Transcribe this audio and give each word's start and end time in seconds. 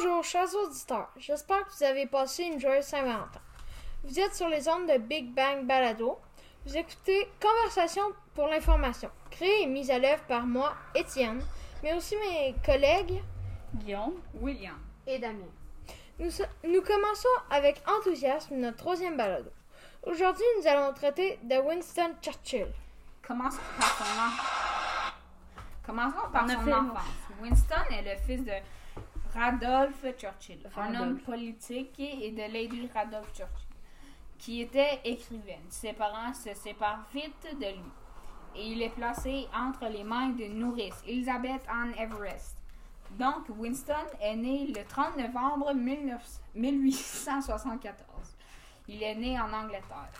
Bonjour, 0.00 0.22
chers 0.22 0.54
auditeurs. 0.54 1.08
J'espère 1.16 1.64
que 1.64 1.72
vous 1.76 1.82
avez 1.84 2.06
passé 2.06 2.44
une 2.44 2.60
joyeuse 2.60 2.84
Saint-Valentin. 2.84 3.40
Vous 4.04 4.18
êtes 4.20 4.34
sur 4.34 4.48
les 4.48 4.68
ondes 4.68 4.86
de 4.86 4.96
Big 4.98 5.32
Bang 5.34 5.64
Balado. 5.66 6.18
Vous 6.64 6.76
écoutez 6.76 7.28
Conversation 7.40 8.02
pour 8.34 8.46
l'information, 8.46 9.10
créée 9.30 9.62
et 9.62 9.66
mise 9.66 9.90
à 9.90 9.98
l'œuvre 9.98 10.22
par 10.28 10.42
moi, 10.46 10.72
Étienne, 10.94 11.42
mais 11.82 11.94
aussi 11.94 12.14
mes 12.16 12.54
collègues. 12.64 13.22
Guillaume. 13.74 14.14
William. 14.40 14.78
Et 15.06 15.18
Damien. 15.18 15.46
Nous, 16.20 16.30
nous 16.64 16.82
commençons 16.82 17.28
avec 17.50 17.82
enthousiasme 17.88 18.54
notre 18.56 18.76
troisième 18.76 19.16
balado. 19.16 19.50
Aujourd'hui, 20.04 20.44
nous 20.60 20.66
allons 20.68 20.92
traiter 20.94 21.38
de 21.42 21.56
Winston 21.56 22.12
Churchill. 22.22 22.68
Commençons 23.26 23.58
par 23.80 23.96
son 23.96 24.04
en- 24.04 25.86
Commençons 25.86 26.30
par 26.32 26.44
On 26.44 26.48
a 26.48 26.52
son 26.54 26.60
fait- 26.64 26.72
enfance? 26.72 27.02
Winston 27.40 27.82
est 27.90 28.02
le 28.14 28.20
fils 28.26 28.44
de 28.44 28.52
Radolph 29.38 30.04
Churchill, 30.18 30.58
un 30.76 30.94
homme 31.00 31.18
politique 31.20 32.00
et 32.00 32.32
de 32.32 32.52
Lady 32.52 32.90
Radolph 32.92 33.32
Churchill, 33.32 33.68
qui 34.36 34.62
était 34.62 35.00
écrivaine. 35.04 35.62
Ses 35.68 35.92
parents 35.92 36.34
se 36.34 36.52
séparent 36.54 37.06
vite 37.14 37.46
de 37.60 37.66
lui 37.66 37.92
et 38.56 38.72
il 38.72 38.82
est 38.82 38.90
placé 38.90 39.46
entre 39.54 39.86
les 39.86 40.02
mains 40.02 40.30
d'une 40.30 40.58
nourrice, 40.58 41.04
Elizabeth 41.06 41.62
Anne 41.68 41.94
Everest. 41.96 42.56
Donc, 43.12 43.48
Winston 43.56 43.94
est 44.20 44.34
né 44.34 44.66
le 44.66 44.84
30 44.84 45.16
novembre 45.16 45.72
19 45.72 46.40
1874. 46.56 47.96
Il 48.88 49.02
est 49.02 49.14
né 49.14 49.38
en 49.38 49.52
Angleterre. 49.52 50.12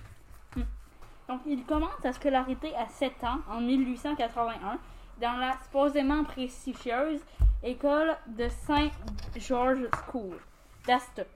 Donc, 1.28 1.40
il 1.44 1.64
commence 1.64 2.00
sa 2.02 2.12
scolarité 2.12 2.74
à 2.76 2.88
7 2.88 3.24
ans, 3.24 3.40
en 3.50 3.60
1881, 3.60 4.78
dans 5.20 5.36
la 5.36 5.52
supposément 5.62 6.24
prestigieuse 6.24 7.20
école 7.62 8.16
de 8.26 8.48
Saint 8.66 8.90
George's 9.36 9.90
School 10.06 10.36
d'Astock. 10.86 11.26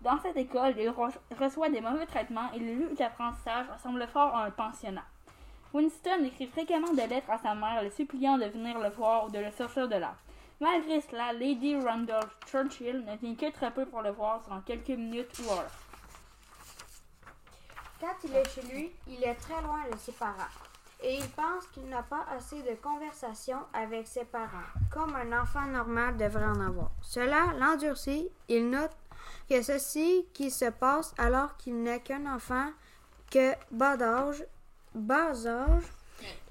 Dans 0.00 0.18
cette 0.20 0.36
école, 0.36 0.74
il 0.76 0.90
re- 0.90 1.14
reçoit 1.38 1.70
des 1.70 1.80
mauvais 1.80 2.06
traitements 2.06 2.50
et 2.52 2.58
le 2.58 2.74
lieu 2.74 2.94
d'apprentissage 2.94 3.66
ressemble 3.72 4.06
fort 4.08 4.34
à 4.34 4.44
un 4.44 4.50
pensionnat. 4.50 5.04
Winston 5.72 6.24
écrit 6.24 6.46
fréquemment 6.46 6.92
des 6.92 7.06
lettres 7.06 7.30
à 7.30 7.38
sa 7.38 7.54
mère 7.54 7.82
le 7.82 7.90
suppliant 7.90 8.36
de 8.36 8.44
venir 8.46 8.78
le 8.78 8.90
voir 8.90 9.26
ou 9.26 9.30
de 9.30 9.38
le 9.38 9.50
sortir 9.50 9.88
de 9.88 9.96
là. 9.96 10.14
Malgré 10.60 11.00
cela, 11.00 11.32
Lady 11.32 11.76
Randolph 11.80 12.36
Churchill 12.46 13.04
ne 13.04 13.16
tient 13.16 13.34
que 13.34 13.52
très 13.52 13.70
peu 13.72 13.86
pour 13.86 14.02
le 14.02 14.10
voir 14.10 14.40
durant 14.42 14.60
quelques 14.60 14.90
minutes 14.90 15.36
ou 15.40 15.50
heures. 15.50 15.70
Quand 18.00 18.14
il 18.24 18.34
est 18.36 18.48
chez 18.50 18.62
lui, 18.62 18.92
il 19.08 19.24
est 19.24 19.34
très 19.34 19.60
loin 19.62 19.80
de 19.90 19.96
ses 19.96 20.12
parents. 20.12 20.52
Et 21.02 21.16
il 21.16 21.28
pense 21.30 21.66
qu'il 21.72 21.86
n'a 21.88 22.02
pas 22.02 22.24
assez 22.34 22.62
de 22.62 22.74
conversation 22.82 23.58
avec 23.72 24.06
ses 24.06 24.24
parents, 24.24 24.48
comme 24.90 25.14
un 25.16 25.42
enfant 25.42 25.66
normal 25.66 26.16
devrait 26.16 26.46
en 26.46 26.60
avoir. 26.60 26.90
Cela 27.02 27.52
l'endurcit. 27.58 28.28
Il 28.48 28.70
note 28.70 28.96
que 29.48 29.62
ceci 29.62 30.26
qui 30.32 30.50
se 30.50 30.70
passe 30.70 31.14
alors 31.18 31.56
qu'il 31.56 31.82
n'est 31.82 32.00
qu'un 32.00 32.26
enfant, 32.32 32.70
que 33.30 33.52
bas 33.70 33.96
d'âge, 33.96 34.44
bas 34.94 35.46
âge, 35.46 35.84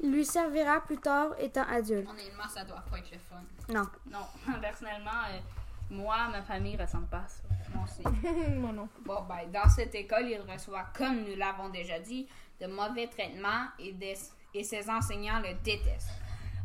lui 0.03 0.25
servira 0.25 0.81
plus 0.81 0.97
tard 0.97 1.31
étant 1.39 1.63
adulte. 1.63 2.07
Honnêtement, 2.09 2.47
ça 2.47 2.63
doit 2.63 2.83
pas 2.89 2.99
être 2.99 3.11
le 3.11 3.17
fun. 3.17 3.41
Non. 3.69 3.87
Non, 4.11 4.59
personnellement, 4.61 5.11
euh, 5.31 5.39
moi, 5.89 6.27
ma 6.29 6.41
famille 6.41 6.77
ressemble 6.77 7.07
pas 7.07 7.19
à 7.19 7.27
ça. 7.27 7.43
Moi 7.73 7.85
aussi. 7.85 8.03
Moi 8.49 8.71
non. 8.71 8.87
Bon, 9.05 9.23
ben, 9.23 9.49
dans 9.51 9.69
cette 9.69 9.95
école, 9.95 10.27
il 10.27 10.41
reçoit, 10.41 10.85
comme 10.95 11.23
nous 11.23 11.35
l'avons 11.35 11.69
déjà 11.69 11.99
dit, 11.99 12.27
de 12.61 12.67
mauvais 12.67 13.07
traitements 13.07 13.65
et, 13.79 13.91
des- 13.93 14.17
et 14.53 14.63
ses 14.63 14.89
enseignants 14.89 15.39
le 15.39 15.53
détestent. 15.63 16.09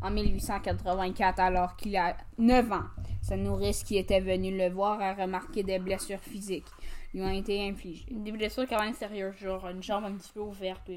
En 0.01 0.11
1884, 0.11 1.41
alors 1.41 1.75
qu'il 1.77 1.97
a 1.97 2.17
9 2.39 2.71
ans, 2.73 2.85
sa 3.23 3.37
nourrice 3.37 3.83
qui 3.83 3.99
était 3.99 4.21
venue 4.21 4.57
le 4.57 4.69
voir 4.71 5.01
a 5.01 5.13
remarqué 5.15 5.63
des 5.63 5.79
blessures 5.79 6.21
physiques 6.21 6.67
lui 7.15 7.23
ont 7.23 7.31
été 7.31 7.67
infligées. 7.69 8.07
Des 8.11 8.31
blessures 8.33 8.69
quand 8.69 8.81
même 8.83 8.93
sérieuses, 8.95 9.35
genre 9.39 9.67
une 9.69 9.83
jambe 9.83 10.05
un 10.05 10.13
petit 10.13 10.31
peu 10.31 10.41
ouverte. 10.41 10.89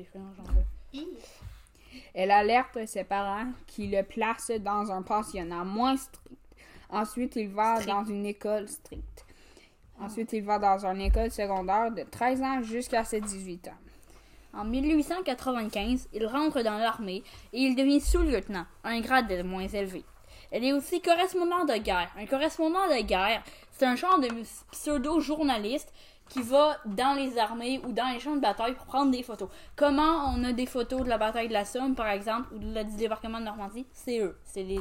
Elle 2.13 2.31
alerte 2.31 2.85
ses 2.85 3.03
parents 3.05 3.47
qui 3.65 3.87
le 3.87 4.03
placent 4.03 4.51
dans 4.59 4.91
un 4.91 5.01
pensionnat 5.01 5.63
moins 5.63 5.95
strict. 5.97 6.37
Ensuite, 6.89 7.37
il 7.37 7.49
va 7.49 7.77
Strict. 7.77 7.89
dans 7.89 8.03
une 8.05 8.25
école 8.25 8.67
stricte. 8.67 9.25
Ensuite, 9.99 10.33
il 10.33 10.43
va 10.43 10.59
dans 10.59 10.85
une 10.85 10.99
école 11.01 11.31
secondaire 11.31 11.91
de 11.91 12.03
13 12.03 12.41
ans 12.41 12.61
jusqu'à 12.61 13.03
ses 13.05 13.21
18 13.21 13.69
ans. 13.69 13.77
En 14.53 14.65
1895, 14.65 16.09
il 16.13 16.25
rentre 16.27 16.61
dans 16.61 16.77
l'armée 16.77 17.23
et 17.53 17.59
il 17.61 17.75
devient 17.75 18.01
sous-lieutenant, 18.01 18.65
un 18.83 18.99
grade 18.99 19.27
de 19.27 19.43
moins 19.43 19.67
élevé. 19.67 20.03
Elle 20.51 20.65
est 20.65 20.73
aussi 20.73 21.01
correspondant 21.01 21.63
de 21.65 21.77
guerre. 21.77 22.09
Un 22.17 22.25
correspondant 22.25 22.87
de 22.89 23.01
guerre, 23.01 23.41
c'est 23.71 23.85
un 23.85 23.95
genre 23.95 24.19
de 24.19 24.27
pseudo-journaliste 24.71 25.93
qui 26.27 26.41
va 26.41 26.77
dans 26.85 27.13
les 27.13 27.37
armées 27.37 27.81
ou 27.85 27.91
dans 27.91 28.07
les 28.13 28.19
champs 28.19 28.35
de 28.35 28.41
bataille 28.41 28.73
pour 28.73 28.85
prendre 28.85 29.11
des 29.11 29.23
photos. 29.23 29.49
Comment 29.75 30.33
on 30.35 30.43
a 30.43 30.51
des 30.53 30.65
photos 30.65 31.03
de 31.03 31.09
la 31.09 31.17
bataille 31.17 31.47
de 31.47 31.53
la 31.53 31.65
Somme, 31.65 31.95
par 31.95 32.07
exemple, 32.09 32.53
ou 32.53 32.59
de 32.59 32.73
la- 32.73 32.83
du 32.83 32.95
débarquement 32.95 33.39
de 33.39 33.45
Normandie? 33.45 33.85
C'est 33.93 34.19
eux. 34.19 34.37
C'est 34.43 34.63
les, 34.63 34.79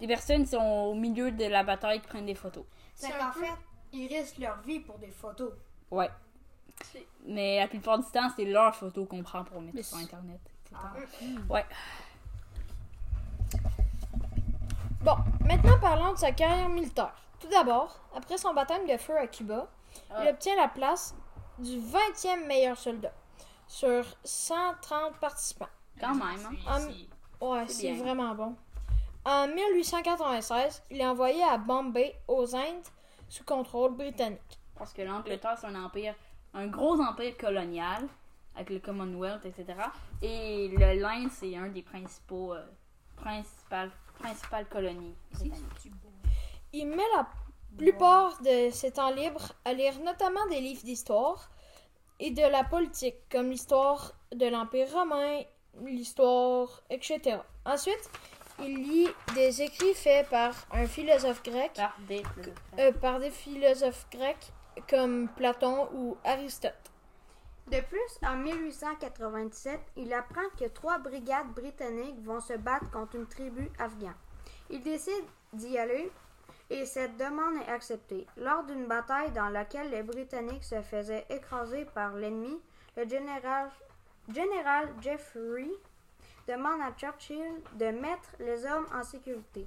des 0.00 0.06
personnes 0.06 0.42
qui 0.44 0.50
sont 0.50 0.58
au 0.58 0.94
milieu 0.94 1.30
de 1.32 1.44
la 1.44 1.62
bataille 1.64 2.00
qui 2.00 2.06
prennent 2.08 2.26
des 2.26 2.34
photos. 2.34 2.64
C'est 2.94 3.10
qu'en 3.10 3.32
fait, 3.32 3.50
ils 3.92 4.06
risquent 4.08 4.38
leur 4.38 4.60
vie 4.62 4.80
pour 4.80 4.98
des 4.98 5.10
photos. 5.10 5.52
Ouais. 5.90 6.08
Mais 7.26 7.58
la 7.60 7.68
plupart 7.68 7.98
du 7.98 8.04
temps, 8.10 8.28
c'est 8.34 8.44
leurs 8.44 8.74
photos 8.74 9.06
qu'on 9.08 9.22
prend 9.22 9.44
pour 9.44 9.60
mettre 9.60 9.84
sur 9.84 9.98
Internet. 9.98 10.40
etc. 10.66 10.80
Ouais. 11.48 11.64
Bon, 15.02 15.16
maintenant 15.46 15.78
parlons 15.80 16.12
de 16.12 16.18
sa 16.18 16.32
carrière 16.32 16.68
militaire. 16.68 17.14
Tout 17.38 17.48
d'abord, 17.48 17.98
après 18.14 18.36
son 18.36 18.52
baptême 18.52 18.86
de 18.86 18.96
feu 18.98 19.16
à 19.16 19.26
Cuba, 19.26 19.66
il 20.10 20.26
Ah. 20.26 20.30
obtient 20.30 20.56
la 20.56 20.68
place 20.68 21.14
du 21.58 21.78
20e 21.78 22.46
meilleur 22.46 22.76
soldat 22.76 23.12
sur 23.66 24.04
130 24.24 25.14
participants. 25.18 25.68
Quand 25.98 26.14
même. 26.14 26.58
hein. 26.68 26.78
Ouais, 27.40 27.66
C'est 27.68 27.94
vraiment 27.94 28.34
bon. 28.34 28.54
En 29.24 29.48
1896, 29.48 30.82
il 30.90 31.00
est 31.00 31.06
envoyé 31.06 31.42
à 31.42 31.56
Bombay, 31.58 32.14
aux 32.28 32.54
Indes, 32.54 32.86
sous 33.28 33.44
contrôle 33.44 33.92
britannique. 33.94 34.58
Parce 34.76 34.92
que 34.92 35.02
l'Angleterre, 35.02 35.56
c'est 35.58 35.66
un 35.66 35.82
empire, 35.84 36.14
un 36.54 36.66
gros 36.66 37.00
empire 37.00 37.36
colonial, 37.36 38.06
avec 38.54 38.70
le 38.70 38.78
Commonwealth, 38.80 39.44
etc. 39.46 39.66
Et 40.22 40.68
le 40.68 41.00
l'Inde, 41.00 41.30
c'est 41.30 41.56
un 41.56 41.68
des 41.68 41.82
principaux, 41.82 42.54
euh, 42.54 42.64
principales, 43.16 43.90
principales 44.18 44.66
colonies 44.68 45.14
britanniques. 45.32 45.92
Il 46.72 46.88
met 46.88 47.08
la 47.16 47.28
plupart 47.76 48.40
de 48.42 48.70
ses 48.70 48.92
temps 48.92 49.10
libres 49.10 49.52
à 49.64 49.72
lire 49.72 49.94
notamment 50.04 50.46
des 50.48 50.60
livres 50.60 50.82
d'histoire 50.82 51.50
et 52.18 52.30
de 52.30 52.42
la 52.42 52.64
politique, 52.64 53.16
comme 53.30 53.50
l'histoire 53.50 54.12
de 54.32 54.46
l'Empire 54.46 54.92
romain, 54.92 55.40
l'histoire, 55.84 56.82
etc. 56.90 57.38
Ensuite, 57.64 58.10
il 58.60 58.76
lit 58.76 59.08
des 59.34 59.62
écrits 59.62 59.94
faits 59.94 60.28
par 60.28 60.52
un 60.72 60.86
philosophe 60.86 61.42
grec, 61.42 61.72
Par 61.74 61.96
des... 62.08 62.22
euh, 62.78 62.92
par 62.92 63.18
des 63.20 63.30
philosophes 63.30 64.06
grecs 64.10 64.52
comme 64.88 65.28
Platon 65.36 65.88
ou 65.94 66.16
Aristote. 66.24 66.90
De 67.68 67.80
plus, 67.82 68.26
en 68.26 68.36
1897, 68.36 69.80
il 69.96 70.12
apprend 70.12 70.48
que 70.58 70.66
trois 70.68 70.98
brigades 70.98 71.52
britanniques 71.54 72.20
vont 72.24 72.40
se 72.40 72.54
battre 72.54 72.90
contre 72.90 73.16
une 73.16 73.26
tribu 73.26 73.70
afghane. 73.78 74.14
Il 74.70 74.82
décide 74.82 75.24
d'y 75.52 75.78
aller 75.78 76.10
et 76.70 76.86
cette 76.86 77.16
demande 77.16 77.56
est 77.62 77.70
acceptée. 77.70 78.26
Lors 78.36 78.64
d'une 78.64 78.86
bataille 78.86 79.32
dans 79.32 79.48
laquelle 79.48 79.90
les 79.90 80.02
Britanniques 80.02 80.64
se 80.64 80.80
faisaient 80.82 81.26
écraser 81.28 81.84
par 81.84 82.14
l'ennemi, 82.14 82.60
le 82.96 83.08
général, 83.08 83.70
général 84.32 84.88
Jeffrey 85.00 85.68
demande 86.46 86.80
à 86.80 86.92
Churchill 86.96 87.62
de 87.74 87.86
mettre 87.86 88.30
les 88.38 88.64
hommes 88.66 88.86
en 88.94 89.02
sécurité. 89.02 89.66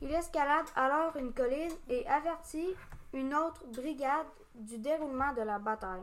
Il 0.00 0.12
escalade 0.12 0.66
alors 0.76 1.16
une 1.16 1.32
colline 1.32 1.72
et 1.88 2.06
avertit 2.06 2.74
une 3.12 3.34
autre 3.34 3.64
brigade 3.66 4.26
du 4.54 4.78
déroulement 4.78 5.32
de 5.32 5.42
la 5.42 5.58
bataille. 5.58 6.02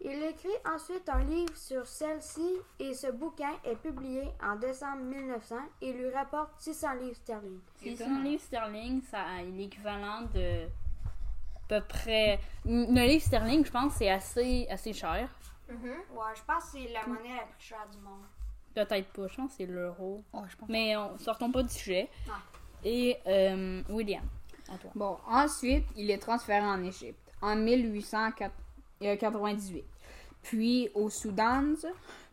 Il 0.00 0.22
écrit 0.22 0.48
ensuite 0.64 1.08
un 1.08 1.24
livre 1.24 1.56
sur 1.56 1.84
celle-ci 1.84 2.58
et 2.78 2.94
ce 2.94 3.10
bouquin 3.10 3.50
est 3.64 3.74
publié 3.74 4.28
en 4.40 4.54
décembre 4.54 5.02
1900 5.02 5.56
et 5.82 5.92
lui 5.92 6.08
rapporte 6.10 6.52
600 6.58 6.94
livres 6.94 7.16
sterling. 7.16 7.58
600 7.78 8.22
livres 8.22 8.42
sterling, 8.42 9.02
ça 9.02 9.22
a 9.22 9.42
l'équivalent 9.42 10.22
de 10.32 10.66
à 10.66 11.80
peu 11.80 11.80
près... 11.86 12.40
Un 12.64 13.06
livre 13.06 13.22
sterling, 13.22 13.64
je 13.64 13.70
pense, 13.70 13.94
c'est 13.94 14.10
assez, 14.10 14.66
assez 14.70 14.92
cher. 14.92 15.28
Ouais, 15.68 15.76
je 16.34 16.42
pense 16.46 16.64
que 16.64 16.78
c'est 16.78 16.88
la 16.88 17.06
monnaie 17.06 17.36
la 17.36 17.46
plus 17.46 17.66
chère 17.66 17.86
du 17.92 17.98
monde. 17.98 18.22
Peut-être 18.74 19.12
pas, 19.12 19.26
je 19.26 19.36
pense 19.36 19.50
que 19.50 19.56
c'est 19.58 19.66
l'euro. 19.66 20.22
Mais 20.68 20.96
on, 20.96 21.18
sortons 21.18 21.50
pas 21.50 21.62
du 21.62 21.74
sujet. 21.74 22.08
Ouais. 22.26 22.32
Et 22.84 23.18
euh, 23.26 23.82
William, 23.90 24.24
à 24.72 24.78
toi. 24.78 24.90
Bon, 24.94 25.18
ensuite, 25.26 25.86
il 25.96 26.10
est 26.10 26.18
transféré 26.18 26.64
en 26.64 26.82
Égypte 26.84 27.27
en 27.42 27.56
1898, 27.56 29.84
puis 30.42 30.90
au 30.94 31.08
Soudan 31.10 31.74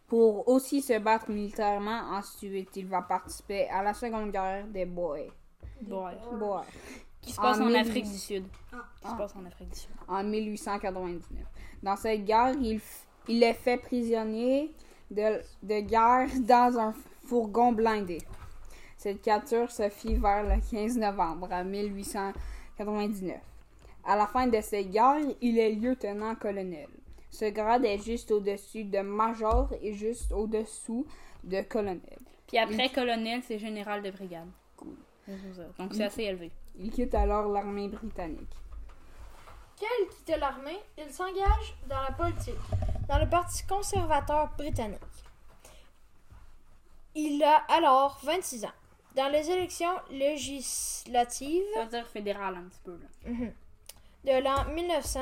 pour 0.08 0.48
aussi 0.48 0.82
se 0.82 0.98
battre 1.00 1.30
militairement. 1.32 2.02
Ensuite, 2.12 2.76
il 2.76 2.86
va 2.88 3.02
participer 3.02 3.68
à 3.70 3.82
la 3.84 3.94
Seconde 3.94 4.32
Guerre 4.32 4.66
des 4.68 4.86
Boers. 4.86 5.32
Boers, 5.82 6.64
Qui 7.22 7.32
se 7.32 7.38
passe 7.38 7.58
En 7.58 7.64
en, 7.64 7.66
1800. 7.66 7.90
Afrique 7.90 8.06
du 8.12 8.18
Sud. 8.18 8.46
Ah. 8.72 8.78
Qui 9.02 9.10
se 9.10 9.16
passe 9.16 9.36
en 9.36 9.46
Afrique 9.46 9.70
du 9.70 9.80
Sud. 9.80 9.90
en 10.08 10.24
1899. 10.24 11.46
Dans 11.84 11.96
cette 11.96 12.24
guerre, 12.24 12.54
il, 12.62 12.78
f- 12.78 13.06
il 13.28 13.44
est 13.44 13.54
fait 13.54 13.78
prisonnier 13.78 14.74
de, 15.12 15.42
de 15.64 15.80
guerre 15.82 16.28
dans 16.42 16.78
un 16.80 16.94
fourgon 17.28 17.72
blindé. 17.72 18.20
Cette 18.98 19.22
capture 19.22 19.70
se 19.72 19.90
fit 19.90 20.16
vers 20.16 20.44
le 20.44 20.60
15 20.72 20.98
novembre 20.98 21.48
à 21.52 21.64
1899. 21.64 23.38
À 24.06 24.16
la 24.16 24.28
fin 24.28 24.48
de 24.48 24.62
cette 24.62 24.92
guerre, 24.92 25.18
il 25.42 25.58
est 25.58 25.72
lieutenant-colonel. 25.72 26.88
Ce 27.32 27.46
grade 27.46 27.86
est 27.86 27.98
juste 27.98 28.32
au-dessus 28.32 28.84
de 28.86 29.00
major 29.00 29.70
et 29.82 29.94
juste 29.94 30.32
au-dessous 30.32 31.06
de 31.44 31.62
colonel. 31.62 32.20
Puis 32.48 32.58
après, 32.58 32.90
colonel, 32.90 33.42
c'est 33.44 33.60
général 33.60 34.04
de 34.04 34.12
brigade. 34.12 34.48
Ça. 35.28 35.64
Donc 35.80 35.94
c'est 35.94 36.04
assez 36.04 36.24
élevé. 36.24 36.52
Il 36.78 36.92
quitte 36.92 37.16
alors 37.16 37.52
l'armée 37.52 37.88
britannique. 37.88 38.54
Qu'elle 39.80 40.08
quitte 40.08 40.40
l'armée, 40.40 40.80
il 40.98 41.12
s'engage 41.12 41.76
dans 41.90 42.02
la 42.02 42.12
politique, 42.12 42.54
dans 43.10 43.18
le 43.18 43.28
Parti 43.28 43.66
conservateur 43.66 44.52
britannique. 44.56 45.00
Il 47.16 47.42
a 47.44 47.64
alors 47.70 48.20
26 48.24 48.66
ans. 48.66 48.72
Dans 49.16 49.32
les 49.32 49.50
élections 49.50 49.96
législatives 50.12 51.64
Ça 51.74 51.86
veut 51.86 51.90
dire 51.90 52.08
fédéral 52.08 52.56
un 52.56 52.64
petit 52.64 52.82
peu. 52.84 52.92
Là. 52.92 53.32
mhm, 53.32 53.54
de 54.26 54.44
l'an 54.44 54.66
1900, 54.74 55.20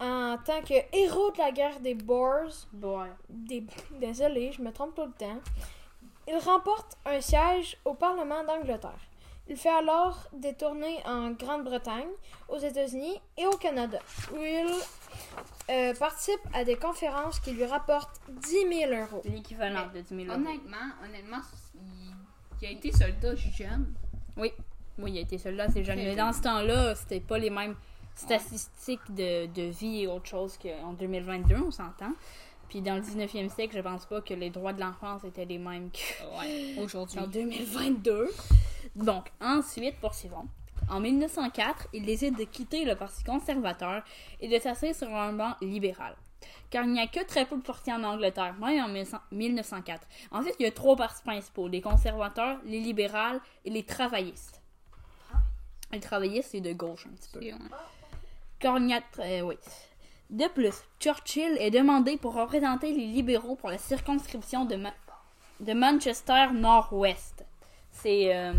en 0.00 0.36
tant 0.44 0.60
que 0.62 0.74
héros 0.92 1.30
de 1.30 1.38
la 1.38 1.52
guerre 1.52 1.80
des 1.80 1.94
Boers, 1.94 2.66
des... 3.28 3.64
désolé, 4.00 4.52
je 4.52 4.60
me 4.60 4.72
trompe 4.72 4.94
tout 4.94 5.04
le 5.04 5.12
temps, 5.12 5.40
il 6.26 6.36
remporte 6.38 6.98
un 7.06 7.20
siège 7.20 7.76
au 7.84 7.94
Parlement 7.94 8.42
d'Angleterre. 8.44 8.98
Il 9.46 9.56
fait 9.56 9.68
alors 9.68 10.30
des 10.32 10.54
tournées 10.54 10.98
en 11.04 11.32
Grande-Bretagne, 11.32 12.08
aux 12.48 12.58
États-Unis 12.58 13.20
et 13.36 13.46
au 13.46 13.56
Canada, 13.58 13.98
où 14.32 14.38
il 14.38 14.72
euh, 15.70 15.94
participe 15.94 16.40
à 16.54 16.64
des 16.64 16.76
conférences 16.76 17.40
qui 17.40 17.52
lui 17.52 17.66
rapportent 17.66 18.20
10 18.28 18.50
000 18.88 18.92
euros. 18.92 19.22
L'équivalent 19.26 19.86
de 19.94 20.00
10 20.00 20.08
000 20.08 20.20
euros. 20.22 20.36
Honnêtement, 20.36 20.76
honnêtement, 21.04 21.40
il, 22.62 22.66
a 22.66 22.70
été 22.70 22.90
soldat 22.90 23.36
jeune. 23.36 23.92
Oui, 24.38 24.50
il 24.98 25.18
a 25.18 25.20
été 25.20 25.36
soldat, 25.36 25.68
c'est 25.68 25.84
jeune. 25.84 25.96
Mais 25.96 26.16
dans 26.16 26.32
ce 26.32 26.40
temps-là, 26.40 26.94
c'était 26.94 27.20
pas 27.20 27.36
les 27.36 27.50
mêmes 27.50 27.76
statistiques 28.14 29.14
de, 29.14 29.46
de 29.46 29.62
vie 29.62 30.02
et 30.02 30.06
autre 30.06 30.26
chose 30.26 30.58
qu'en 30.58 30.92
2022, 30.92 31.56
on 31.56 31.70
s'entend. 31.70 32.12
Puis 32.68 32.80
dans 32.80 32.94
le 32.96 33.02
19e 33.02 33.50
siècle, 33.54 33.76
je 33.76 33.82
pense 33.82 34.06
pas 34.06 34.20
que 34.20 34.34
les 34.34 34.50
droits 34.50 34.72
de 34.72 34.80
l'enfance 34.80 35.22
étaient 35.24 35.44
les 35.44 35.58
mêmes 35.58 35.90
Ouais, 36.38 36.74
aujourd'hui. 36.78 37.18
qu'en 37.18 37.26
2022. 37.26 38.30
Donc, 38.96 39.26
ensuite, 39.40 39.96
poursuivons. 40.00 40.46
En 40.90 41.00
1904, 41.00 41.88
il 41.94 42.04
décide 42.04 42.36
de 42.36 42.44
quitter 42.44 42.84
le 42.84 42.94
Parti 42.94 43.24
conservateur 43.24 44.02
et 44.40 44.48
de 44.48 44.58
s'asseoir 44.58 44.94
sur 44.94 45.14
un 45.14 45.32
banc 45.32 45.54
libéral. 45.60 46.14
Car 46.68 46.84
il 46.84 46.92
n'y 46.92 47.00
a 47.00 47.06
que 47.06 47.24
très 47.24 47.46
peu 47.46 47.56
de 47.56 47.62
partis 47.62 47.92
en 47.92 48.02
Angleterre, 48.04 48.54
même 48.60 48.84
en 48.84 48.88
1900 48.88 49.18
1904. 49.32 50.06
En 50.30 50.42
fait, 50.42 50.54
il 50.58 50.64
y 50.64 50.66
a 50.66 50.72
trois 50.72 50.94
partis 50.96 51.22
principaux 51.22 51.68
les 51.68 51.80
conservateurs, 51.80 52.58
les 52.66 52.80
libérales 52.80 53.40
et 53.64 53.70
les 53.70 53.82
travaillistes. 53.84 54.60
Les 55.92 56.00
travaillistes, 56.00 56.50
c'est 56.52 56.60
de 56.60 56.72
gauche 56.72 57.06
un 57.06 57.14
petit 57.14 57.30
peu. 57.32 57.40
Euh, 58.64 59.40
oui. 59.42 59.56
De 60.30 60.48
plus, 60.48 60.74
Churchill 61.00 61.56
est 61.60 61.70
demandé 61.70 62.16
pour 62.16 62.34
représenter 62.34 62.92
les 62.92 63.06
libéraux 63.06 63.56
pour 63.56 63.68
la 63.70 63.78
circonscription 63.78 64.64
de, 64.64 64.78
de 65.60 65.72
Manchester 65.72 66.46
Nord-Ouest. 66.52 67.44
C'est, 67.90 68.34
euh, 68.34 68.52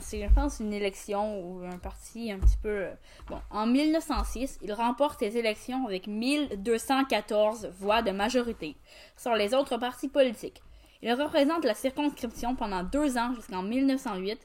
c'est, 0.00 0.26
je 0.26 0.32
pense, 0.32 0.60
une 0.60 0.72
élection 0.72 1.40
ou 1.40 1.64
un 1.64 1.78
parti 1.78 2.32
un 2.32 2.38
petit 2.38 2.56
peu. 2.62 2.68
euh, 2.68 2.94
Bon, 3.28 3.40
en 3.50 3.66
1906, 3.66 4.58
il 4.62 4.72
remporte 4.72 5.20
les 5.20 5.36
élections 5.36 5.86
avec 5.86 6.06
1214 6.06 7.70
voix 7.78 8.02
de 8.02 8.10
majorité 8.10 8.76
sur 9.16 9.34
les 9.34 9.52
autres 9.54 9.76
partis 9.76 10.08
politiques. 10.08 10.62
Il 11.02 11.12
représente 11.12 11.64
la 11.66 11.74
circonscription 11.74 12.56
pendant 12.56 12.82
deux 12.82 13.18
ans 13.18 13.34
jusqu'en 13.34 13.62
1908, 13.62 14.40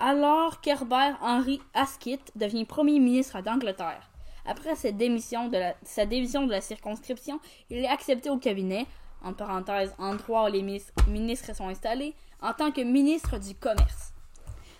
alors 0.00 0.60
qu'Herbert 0.60 1.18
Henry 1.20 1.60
Asquith 1.74 2.32
devient 2.34 2.64
premier 2.64 2.98
ministre 2.98 3.40
d'Angleterre. 3.42 4.10
Après 4.46 4.74
sa 4.74 4.90
démission, 4.90 5.48
de 5.48 5.58
la, 5.58 5.74
sa 5.82 6.06
démission 6.06 6.46
de 6.46 6.50
la 6.50 6.60
circonscription, 6.62 7.38
il 7.68 7.78
est 7.78 7.86
accepté 7.88 8.30
au 8.30 8.38
cabinet, 8.38 8.86
en 9.22 9.34
parenthèse, 9.34 9.94
endroit 9.98 10.48
où 10.48 10.52
les 10.52 10.62
minis- 10.62 10.90
ministres 11.06 11.54
sont 11.54 11.68
installés, 11.68 12.14
en 12.40 12.54
tant 12.54 12.72
que 12.72 12.80
ministre 12.80 13.38
du 13.38 13.54
Commerce. 13.54 14.14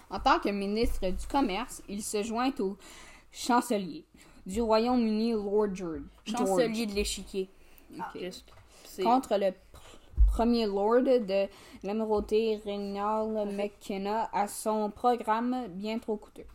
En 0.09 0.19
tant 0.19 0.39
que 0.41 0.49
ministre 0.49 1.09
du 1.11 1.27
Commerce, 1.27 1.83
il 1.89 2.03
se 2.03 2.23
joint 2.23 2.51
au 2.59 2.77
chancelier 3.31 4.05
du 4.47 4.63
Royaume-Uni, 4.63 5.33
Lord 5.33 5.75
George. 5.75 6.01
Chancelier 6.25 6.87
de 6.87 6.95
l'échiquier. 6.95 7.49
C'est- 8.85 9.03
contre 9.05 9.37
le 9.37 9.53
premier 10.31 10.67
Lord 10.67 11.03
de 11.03 11.49
l'amirauté 11.83 12.61
Reynald 12.65 13.53
McKenna 13.53 14.31
à 14.33 14.49
son 14.49 14.91
programme 14.91 15.67
bien 15.69 15.99
trop 15.99 16.17
coûteux 16.17 16.47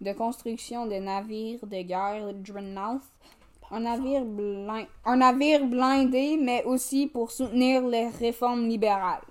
de 0.00 0.12
construction 0.12 0.86
de 0.86 0.96
navires 0.96 1.66
de 1.66 1.82
guerre 1.82 2.34
Dreadnought, 2.34 3.02
un 3.70 3.80
navire, 3.80 4.24
un 5.04 5.16
navire 5.16 5.66
blindé, 5.66 6.36
mais 6.40 6.62
aussi 6.64 7.06
pour 7.06 7.30
soutenir 7.30 7.86
les 7.86 8.08
réformes 8.08 8.68
libérales. 8.68 9.22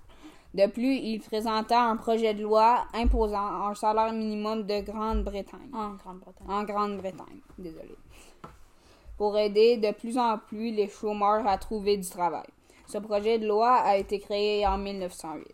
De 0.53 0.67
plus, 0.67 0.95
il 0.95 1.19
présenta 1.19 1.81
un 1.81 1.95
projet 1.95 2.33
de 2.33 2.43
loi 2.43 2.85
imposant 2.93 3.67
un 3.67 3.73
salaire 3.73 4.13
minimum 4.13 4.63
de 4.63 4.81
Grande-Bretagne 4.81 5.71
En 5.73 5.95
Grande-Bretagne. 5.95 6.47
en 6.47 6.63
Grande-Bretagne. 6.63 7.41
Désolé. 7.57 7.95
Pour 9.17 9.37
aider 9.37 9.77
de 9.77 9.91
plus 9.91 10.17
en 10.17 10.37
plus 10.37 10.71
les 10.71 10.89
chômeurs 10.89 11.47
à 11.47 11.57
trouver 11.57 11.97
du 11.97 12.07
travail. 12.07 12.45
Ce 12.87 12.97
projet 12.97 13.39
de 13.39 13.47
loi 13.47 13.75
a 13.75 13.95
été 13.97 14.19
créé 14.19 14.65
en 14.67 14.77
1908. 14.77 15.47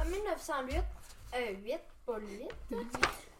En 0.00 0.04
1908, 0.04 0.82
euh, 1.34 1.38
8, 1.64 1.80
pas 2.06 2.18
8, 2.18 2.48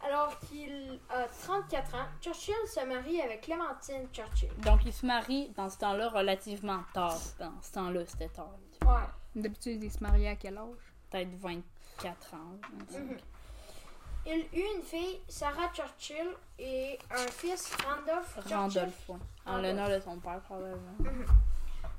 alors 0.05 0.39
qu'il 0.41 0.99
a 1.11 1.27
34 1.45 1.95
ans, 1.95 2.07
Churchill 2.21 2.55
se 2.67 2.85
marie 2.87 3.21
avec 3.21 3.43
Clémentine 3.43 4.07
Churchill. 4.13 4.51
Donc, 4.59 4.81
il 4.85 4.93
se 4.93 5.05
marie 5.07 5.49
dans 5.57 5.69
ce 5.69 5.79
temps-là 5.79 6.11
relativement 6.11 6.81
tard. 6.93 7.19
Dans 7.39 7.53
ce 7.63 7.73
temps-là, 7.73 8.01
c'était 8.07 8.29
tard. 8.29 8.51
Ouais. 8.83 9.03
D'habitude, 9.35 9.83
ils 9.83 9.91
se 9.91 10.03
mariaient 10.03 10.29
à 10.29 10.37
quel 10.37 10.59
âge? 10.59 10.93
Peut-être 11.11 11.35
24 11.41 12.35
ans. 12.35 12.59
25. 12.89 13.01
Mhm. 13.01 13.17
Il 14.27 14.39
eut 14.59 14.65
une 14.77 14.83
fille, 14.83 15.21
Sarah 15.29 15.71
Churchill, 15.75 16.29
et 16.59 16.99
un 17.11 17.27
fils, 17.29 17.71
Randolph 17.85 18.35
Churchill. 18.37 18.57
Randolph, 18.57 19.09
ouais. 19.09 19.17
En 19.47 19.59
l'honneur 19.59 19.91
de 19.91 20.01
son 20.01 20.19
père, 20.19 20.41
probablement. 20.41 20.97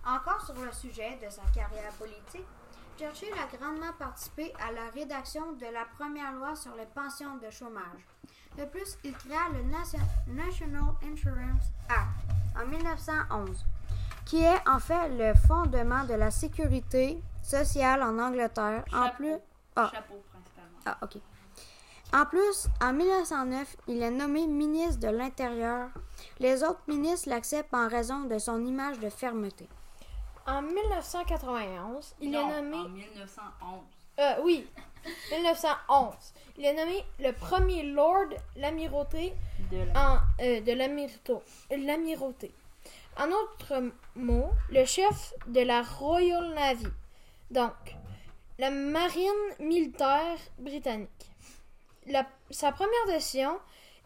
Encore 0.05 0.41
sur 0.45 0.55
le 0.63 0.71
sujet 0.71 1.17
de 1.24 1.29
sa 1.29 1.41
carrière 1.53 1.91
politique, 1.93 2.45
Churchill 2.97 3.33
a 3.33 3.57
grandement 3.57 3.91
participé 3.97 4.53
à 4.65 4.71
la 4.71 4.89
rédaction 4.93 5.53
de 5.53 5.65
la 5.65 5.85
première 5.97 6.31
loi 6.33 6.55
sur 6.55 6.74
les 6.75 6.85
pensions 6.85 7.38
de 7.38 7.50
chômage. 7.50 8.05
De 8.57 8.65
plus, 8.65 8.97
il 9.03 9.13
créa 9.13 9.50
le 9.53 9.63
Nation- 9.63 10.00
National 10.27 10.93
Insurance 11.03 11.65
Act 11.89 12.62
en 12.63 12.67
1911, 12.67 13.65
qui 14.25 14.43
est 14.43 14.67
en 14.67 14.79
fait 14.79 15.09
le 15.09 15.33
fondement 15.47 16.03
de 16.05 16.13
la 16.13 16.31
sécurité 16.31 17.21
sociale 17.41 18.01
en 18.03 18.17
Angleterre. 18.19 18.85
En 18.93 19.09
plus, 19.09 19.35
Ah. 19.75 19.89
Chapeau, 19.93 20.24
principalement. 20.31 20.79
ah, 20.85 20.97
ok. 21.01 21.17
En 22.13 22.25
plus, 22.25 22.67
en 22.81 22.93
1909, 22.93 23.75
il 23.88 24.01
est 24.01 24.12
nommé 24.12 24.47
ministre 24.47 25.01
de 25.01 25.09
l'Intérieur. 25.09 25.89
Les 26.39 26.63
autres 26.63 26.83
ministres 26.88 27.27
l'acceptent 27.29 27.74
en 27.74 27.89
raison 27.89 28.21
de 28.21 28.38
son 28.39 28.63
image 28.63 29.00
de 29.00 29.09
fermeté. 29.09 29.67
En 30.47 30.61
1991, 30.61 32.15
il 32.21 32.31
Non, 32.31 32.49
est 32.49 32.61
nommé. 32.61 32.77
En 32.77 32.89
1911. 32.89 33.79
Euh, 34.19 34.35
oui, 34.43 34.67
1911. 35.31 36.13
Il 36.57 36.65
est 36.65 36.73
nommé 36.73 37.03
le 37.19 37.31
premier 37.31 37.83
Lord 37.83 38.27
l'amirauté 38.55 39.33
De 39.71 39.77
euh, 40.41 40.75
l'amirauté. 40.75 41.33
l'amirauté. 41.71 42.51
En 43.17 43.29
autres 43.31 43.91
mots, 44.15 44.51
le 44.69 44.85
chef 44.85 45.33
de 45.47 45.61
la 45.61 45.81
Royal 45.81 46.53
Navy. 46.53 46.87
Donc, 47.49 47.73
la 48.57 48.69
marine 48.69 49.31
militaire 49.59 50.37
britannique. 50.59 51.09
La- 52.07 52.25
sa 52.51 52.71
première 52.71 53.05
décision 53.07 53.57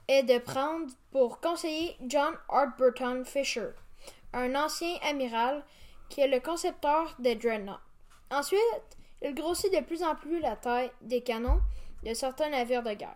est 0.08 0.24
de 0.24 0.38
prendre 0.39 0.88
pour 1.12 1.39
conseiller 1.39 1.96
John 2.08 2.34
Hartburton 2.50 3.24
Fisher, 3.25 3.69
un 4.34 4.55
ancien 4.55 4.96
amiral 5.03 5.63
qui 6.10 6.22
est 6.22 6.28
le 6.28 6.39
concepteur 6.39 7.16
des 7.20 7.36
dreadnoughts. 7.36 7.80
Ensuite, 8.32 8.98
il 9.22 9.34
grossit 9.36 9.72
de 9.74 9.82
plus 9.84 10.04
en 10.04 10.16
plus 10.16 10.39
la 10.39 10.56
taille 10.56 10.92
des 11.01 11.22
canons 11.22 11.62
de 12.04 12.13
certains 12.13 12.50
navires 12.50 12.84
de 12.84 12.94
guerre, 12.94 13.16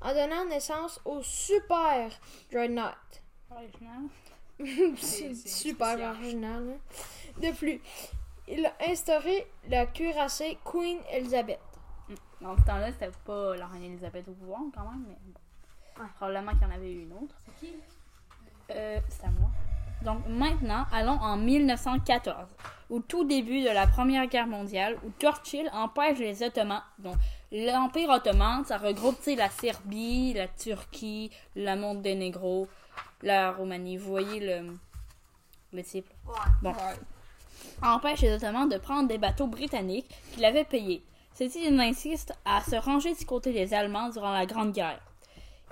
en 0.00 0.12
donnant 0.12 0.44
naissance 0.46 1.00
au 1.04 1.22
super 1.22 2.10
dreadnought. 2.50 3.22
Original. 3.50 4.02
C'est 4.96 5.34
super 5.34 5.88
spécial. 5.92 6.16
original. 6.16 6.68
hein. 6.76 7.40
De 7.40 7.52
plus, 7.52 7.80
il 8.48 8.66
a 8.66 8.72
instauré 8.88 9.46
la 9.68 9.86
cuirassée 9.86 10.58
Queen 10.64 10.98
Elizabeth. 11.10 11.60
Dans 12.40 12.56
ce 12.56 12.62
temps-là, 12.62 12.92
c'était 12.92 13.10
pas 13.24 13.56
la 13.56 13.66
reine 13.66 13.84
Elisabeth 13.84 14.26
au 14.28 14.32
pouvoir 14.32 14.60
quand 14.74 14.82
même, 14.90 15.04
mais 15.08 15.16
bon. 15.22 16.02
Ouais. 16.02 16.08
probablement 16.16 16.52
qu'il 16.52 16.62
y 16.62 16.64
en 16.66 16.70
avait 16.70 16.92
eu 16.92 17.02
une 17.02 17.12
autre. 17.12 17.34
C'est 17.44 17.66
qui? 17.66 17.74
Euh, 18.70 19.00
c'est 19.08 19.24
à 19.24 19.30
moi. 19.30 19.50
Donc 20.02 20.20
maintenant, 20.28 20.84
allons 20.92 21.18
en 21.20 21.36
1914, 21.36 22.46
au 22.90 23.00
tout 23.00 23.24
début 23.24 23.62
de 23.62 23.70
la 23.70 23.86
Première 23.86 24.26
Guerre 24.26 24.46
mondiale, 24.46 24.96
où 25.04 25.10
Churchill 25.20 25.68
empêche 25.72 26.18
les 26.18 26.42
Ottomans. 26.42 26.82
Donc 26.98 27.16
l'Empire 27.50 28.10
ottoman, 28.10 28.64
ça 28.64 28.78
regroupe 28.78 29.18
la 29.36 29.50
Serbie, 29.50 30.34
la 30.34 30.48
Turquie, 30.48 31.30
la 31.56 31.76
Monténégro, 31.76 32.68
la 33.22 33.52
Roumanie. 33.52 33.96
Vous 33.96 34.08
voyez 34.08 34.40
le, 34.40 34.78
le 35.72 35.82
type. 35.82 36.08
Ouais. 36.26 36.34
Bon. 36.62 36.72
Empêche 37.82 38.20
les 38.20 38.32
Ottomans 38.32 38.68
de 38.68 38.78
prendre 38.78 39.08
des 39.08 39.18
bateaux 39.18 39.48
britanniques 39.48 40.14
qu'il 40.32 40.44
avait 40.44 40.64
payés. 40.64 41.02
Ceci 41.34 41.66
insiste 41.66 42.34
à 42.44 42.62
se 42.62 42.76
ranger 42.76 43.14
du 43.14 43.24
côté 43.24 43.52
des 43.52 43.74
Allemands 43.74 44.10
durant 44.10 44.32
la 44.32 44.46
Grande 44.46 44.72
Guerre. 44.72 45.00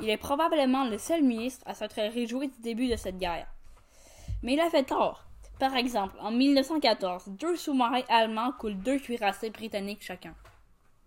Il 0.00 0.10
est 0.10 0.16
probablement 0.16 0.84
le 0.84 0.98
seul 0.98 1.22
ministre 1.22 1.64
à 1.66 1.74
s'être 1.74 1.96
réjoui 1.96 2.48
du 2.48 2.60
début 2.60 2.88
de 2.88 2.96
cette 2.96 3.18
guerre. 3.18 3.46
Mais 4.46 4.52
il 4.52 4.60
a 4.60 4.70
fait 4.70 4.84
tort. 4.84 5.24
Par 5.58 5.74
exemple, 5.74 6.14
en 6.20 6.30
1914, 6.30 7.24
deux 7.30 7.56
sous-marins 7.56 8.02
allemands 8.08 8.52
coulent 8.52 8.78
deux 8.78 9.00
cuirassés 9.00 9.50
britanniques 9.50 10.02
chacun. 10.04 10.34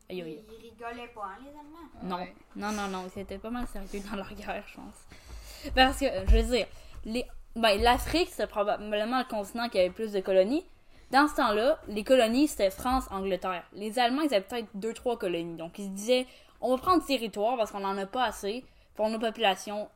Aïe, 0.09 0.21
aïe. 0.21 0.43
Ils 0.49 0.71
rigolaient 0.71 1.07
pas, 1.07 1.21
hein, 1.23 1.37
les 1.41 1.49
Allemands? 1.49 1.89
Non, 2.03 2.17
Ouais. 2.17 2.35
non, 2.57 2.71
non, 2.73 2.87
non, 2.89 3.05
c'était 3.13 3.37
pas 3.37 3.49
mal 3.49 3.65
sérieux 3.67 4.03
dans 4.09 4.17
leur 4.17 4.33
guerre, 4.33 4.61
je 4.67 4.75
pense. 4.75 5.73
Parce 5.73 5.99
que, 6.01 6.05
je 6.27 6.35
veux 6.37 6.43
dire, 6.51 6.67
les, 7.05 7.25
ben, 7.55 7.79
l'Afrique, 7.81 8.27
c'est 8.29 8.47
probablement 8.47 9.19
le 9.19 9.25
continent 9.29 9.69
qui 9.69 9.79
avait 9.79 9.89
plus 9.89 10.11
de 10.11 10.19
colonies. 10.19 10.65
Dans 11.11 11.29
ce 11.29 11.35
temps-là, 11.37 11.79
les 11.87 12.03
colonies, 12.03 12.49
c'était 12.49 12.71
France, 12.71 13.05
Angleterre. 13.09 13.63
Les 13.71 13.99
Allemands, 13.99 14.23
ils 14.23 14.33
avaient 14.33 14.41
peut-être 14.45 14.67
deux, 14.73 14.93
trois 14.93 15.17
colonies. 15.17 15.55
Donc, 15.55 15.79
ils 15.79 15.85
se 15.85 15.91
disaient, 15.91 16.27
on 16.59 16.75
va 16.75 16.81
prendre 16.81 16.99
du 16.99 17.07
territoire 17.07 17.55
parce 17.55 17.71
qu'on 17.71 17.85
en 17.85 17.97
a 17.97 18.05
pas 18.05 18.25
assez 18.25 18.65
pour 18.95 19.07
une 19.07 19.17
population 19.17 19.89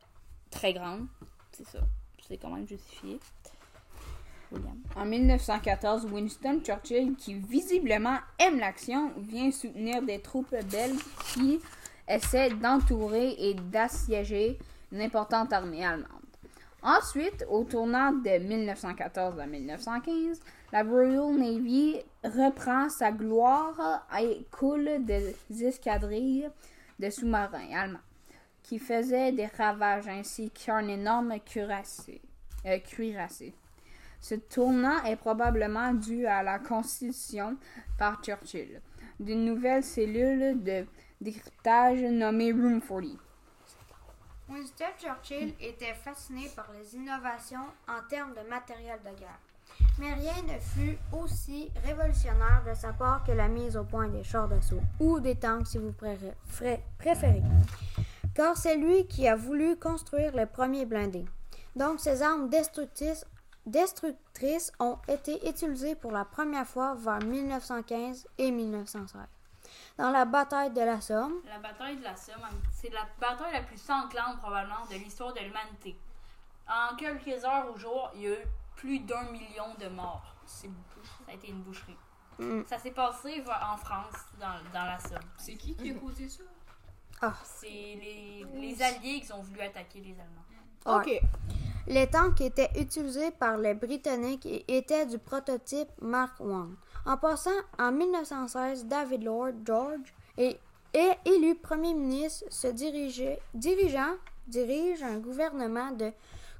très 0.50 0.72
grande. 0.72 1.06
C'est 1.52 1.66
ça. 1.66 1.80
C'est 2.26 2.38
quand 2.38 2.56
justifié. 2.66 3.20
William. 4.50 4.78
En 4.96 5.04
1914, 5.04 6.06
Winston 6.06 6.60
Churchill, 6.64 7.16
qui 7.16 7.34
visiblement 7.34 8.18
aime 8.38 8.58
l'action, 8.58 9.12
vient 9.18 9.50
soutenir 9.50 10.02
des 10.02 10.20
troupes 10.20 10.54
belges 10.70 11.02
qui 11.32 11.60
essaient 12.08 12.50
d'entourer 12.50 13.34
et 13.38 13.54
d'assiéger 13.54 14.58
une 14.92 15.02
importante 15.02 15.52
armée 15.52 15.84
allemande. 15.84 16.08
Ensuite, 16.82 17.44
au 17.48 17.64
tournant 17.64 18.12
de 18.12 18.38
1914 18.38 19.40
à 19.40 19.46
1915, 19.46 20.40
la 20.72 20.82
Royal 20.82 21.34
Navy 21.34 21.96
reprend 22.22 22.88
sa 22.90 23.10
gloire 23.10 24.06
et 24.20 24.46
coule 24.50 25.04
des 25.04 25.34
escadrilles 25.62 26.48
de 26.98 27.10
sous-marins 27.10 27.70
allemands 27.74 27.98
qui 28.64 28.78
faisaient 28.80 29.30
des 29.30 29.46
ravages 29.46 30.08
ainsi 30.08 30.50
qu'un 30.50 30.88
énorme 30.88 31.38
cuirassé. 31.40 32.20
euh, 32.66 32.78
cuirassé. 32.78 33.54
Ce 34.20 34.34
tournant 34.34 35.04
est 35.04 35.16
probablement 35.16 35.92
dû 35.92 36.26
à 36.26 36.42
la 36.42 36.58
constitution 36.58 37.58
par 37.98 38.22
Churchill 38.22 38.80
d'une 39.20 39.44
nouvelle 39.44 39.84
cellule 39.84 40.62
de 40.62 40.86
décryptage 41.20 42.00
nommée 42.00 42.52
Room 42.52 42.80
40. 42.80 43.18
Winston 44.48 44.84
Churchill 44.98 45.54
était 45.60 45.92
fasciné 45.94 46.48
par 46.56 46.68
les 46.72 46.94
innovations 46.96 47.66
en 47.86 48.00
termes 48.08 48.32
de 48.34 48.48
matériel 48.48 48.98
de 49.04 49.18
guerre. 49.18 49.38
Mais 49.98 50.14
rien 50.14 50.42
ne 50.46 50.58
fut 50.58 50.96
aussi 51.12 51.70
révolutionnaire 51.84 52.62
de 52.66 52.74
sa 52.74 52.92
part 52.92 53.24
que 53.24 53.32
la 53.32 53.48
mise 53.48 53.76
au 53.76 53.84
point 53.84 54.08
des 54.08 54.22
chars 54.22 54.48
d'assaut, 54.48 54.80
ou 55.00 55.20
des 55.20 55.34
tanks 55.36 55.66
si 55.66 55.78
vous 55.78 55.92
préférez. 55.92 57.42
Car 58.34 58.56
c'est 58.56 58.76
lui 58.76 59.06
qui 59.06 59.28
a 59.28 59.36
voulu 59.36 59.76
construire 59.76 60.34
le 60.34 60.46
premier 60.46 60.86
blindé. 60.86 61.24
Donc 61.76 62.00
ces 62.00 62.22
armes 62.22 62.48
destructrices, 62.48 63.24
destructrices 63.66 64.72
ont 64.80 64.98
été 65.08 65.48
utilisées 65.48 65.94
pour 65.94 66.10
la 66.12 66.24
première 66.24 66.66
fois 66.66 66.94
vers 66.94 67.20
1915 67.20 68.26
et 68.38 68.50
1916. 68.50 69.20
Dans 69.96 70.10
la 70.10 70.24
bataille 70.24 70.72
de 70.72 70.80
la 70.80 71.00
Somme, 71.00 71.40
La 71.46 71.58
bataille 71.58 71.96
de 71.96 72.02
la 72.02 72.16
Somme, 72.16 72.42
c'est 72.72 72.90
la 72.90 73.06
bataille 73.20 73.52
la 73.52 73.62
plus 73.62 73.78
sanglante 73.78 74.38
probablement 74.38 74.84
de 74.90 74.94
l'histoire 74.94 75.32
de 75.32 75.40
l'humanité. 75.40 75.96
En 76.68 76.96
quelques 76.96 77.44
heures 77.44 77.70
au 77.72 77.78
jour, 77.78 78.10
il 78.14 78.22
y 78.22 78.26
a 78.26 78.30
eu 78.32 78.44
plus 78.76 79.00
d'un 79.00 79.22
million 79.30 79.74
de 79.78 79.88
morts. 79.88 80.34
C'est 80.46 80.68
beaucoup. 80.68 81.06
Ça 81.26 81.32
a 81.32 81.34
été 81.34 81.48
une 81.48 81.62
boucherie. 81.62 81.96
Mm. 82.38 82.62
Ça 82.66 82.78
s'est 82.78 82.90
passé 82.90 83.44
en 83.46 83.76
France, 83.76 84.16
dans, 84.40 84.58
dans 84.72 84.84
la 84.84 84.98
Somme. 84.98 85.18
C'est 85.38 85.54
qui 85.54 85.76
qui 85.76 85.90
a 85.90 85.94
causé 85.94 86.28
ça? 86.28 86.42
C'est 87.44 87.66
les, 87.68 88.44
les 88.54 88.82
Alliés 88.82 89.20
qui 89.20 89.32
ont 89.32 89.40
voulu 89.42 89.60
attaquer 89.60 90.00
les 90.00 90.12
Allemands. 90.12 90.98
Ok. 91.00 91.20
Les 91.86 92.06
tanks 92.08 92.40
étaient 92.40 92.70
utilisés 92.78 93.30
par 93.30 93.56
les 93.58 93.74
Britanniques 93.74 94.46
et 94.46 94.64
étaient 94.76 95.06
du 95.06 95.18
prototype 95.18 95.88
Mark 96.00 96.34
I. 96.40 96.74
En 97.06 97.16
passant, 97.18 97.50
en 97.78 97.92
1916, 97.92 98.86
David 98.86 99.22
Lord 99.22 99.52
George 99.66 100.14
est, 100.38 100.58
est 100.94 101.18
élu 101.26 101.54
premier 101.56 101.92
ministre, 101.94 102.44
se 102.50 102.68
dirigeait- 102.68 103.40
dirigeant 103.52 104.14
dirige 104.46 105.02
un 105.02 105.18
gouvernement 105.18 105.90
de 105.92 106.12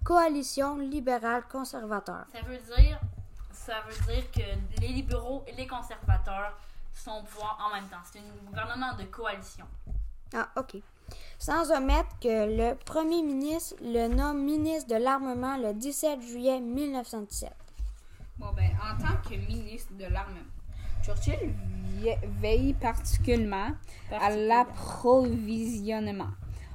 coalition 0.05 0.77
libérale 0.77 1.45
conservateur. 1.51 2.25
Ça 2.33 2.41
veut 2.47 2.59
dire, 2.77 3.01
ça 3.53 3.75
veut 3.89 4.13
dire 4.13 4.31
que 4.31 4.81
les 4.81 4.89
libéraux 4.89 5.43
et 5.47 5.53
les 5.53 5.67
conservateurs 5.67 6.59
sont 6.95 7.13
au 7.21 7.23
pouvoir 7.23 7.59
en 7.71 7.75
même 7.75 7.89
temps. 7.89 7.97
C'est 8.11 8.19
un 8.19 8.47
gouvernement 8.47 8.95
de 8.99 9.05
coalition. 9.05 9.67
Ah, 10.35 10.51
ok. 10.57 10.77
Sans 11.39 11.71
omettre 11.71 12.19
que 12.21 12.57
le 12.57 12.75
premier 12.75 13.23
ministre 13.23 13.77
le 13.83 14.09
nomme 14.09 14.43
ministre 14.43 14.89
de 14.89 14.97
l'armement 15.03 15.57
le 15.57 15.73
17 15.75 16.21
juillet 16.23 16.61
1917. 16.61 17.53
Bon, 18.39 18.53
ben, 18.57 18.71
en 18.83 18.97
tant 19.01 19.17
que 19.29 19.37
ministre 19.37 19.93
de 19.95 20.07
l'armement, 20.07 20.41
Churchill 21.05 21.55
veille 22.41 22.73
particulièrement 22.75 23.71
à 24.11 24.31
l'approvisionnement 24.31 26.31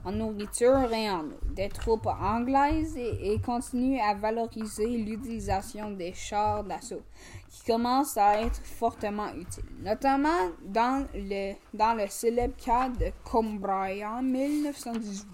en 0.09 0.11
nourriture 0.11 0.91
et 0.91 1.09
en 1.09 1.21
eau 1.21 1.39
des 1.51 1.69
troupes 1.69 2.07
anglaises 2.07 2.97
et, 2.97 3.33
et 3.33 3.39
continue 3.39 3.99
à 3.99 4.13
valoriser 4.15 4.87
l'utilisation 4.87 5.91
des 5.91 6.13
chars 6.13 6.63
d'assaut 6.63 7.03
qui 7.49 7.63
commencent 7.71 8.17
à 8.17 8.41
être 8.41 8.61
fortement 8.63 9.29
utiles, 9.33 9.63
notamment 9.81 10.49
dans 10.63 11.05
le, 11.13 11.53
dans 11.73 11.93
le 11.93 12.07
célèbre 12.07 12.55
cas 12.63 12.89
de 12.89 13.11
Cambrai 13.23 14.05
en 14.05 14.21
1918. 14.21 15.25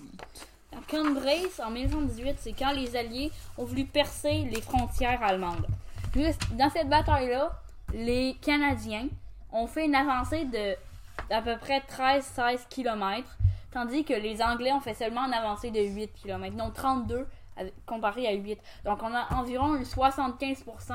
À 0.72 0.92
Cambrai, 0.92 1.42
en 1.64 1.72
1918, 1.72 2.36
c'est 2.40 2.54
quand 2.54 2.72
les 2.72 2.96
Alliés 2.96 3.32
ont 3.58 3.66
voulu 3.66 3.86
percer 3.86 4.48
les 4.52 4.62
frontières 4.62 5.22
allemandes. 5.24 5.68
Dans 6.16 6.70
cette 6.70 6.90
bataille-là, 6.90 7.52
les 7.94 8.36
Canadiens 8.42 9.08
ont 9.52 9.68
fait 9.68 9.86
une 9.86 9.96
avancée 9.96 10.46
de 10.46 10.76
d'à 11.30 11.42
peu 11.42 11.58
près 11.58 11.80
13-16 11.80 12.68
km, 12.70 13.28
tandis 13.76 14.06
que 14.06 14.14
les 14.14 14.42
Anglais 14.42 14.72
ont 14.72 14.80
fait 14.80 14.94
seulement 14.94 15.26
une 15.26 15.34
avancée 15.34 15.70
de 15.70 15.82
8 15.82 16.14
km, 16.14 16.56
donc 16.56 16.74
32 16.74 17.28
avec- 17.58 17.74
comparé 17.86 18.26
à 18.28 18.32
8. 18.32 18.58
Donc 18.86 19.04
on 19.04 19.14
a 19.14 19.28
environ 19.36 19.76
75% 19.84 20.94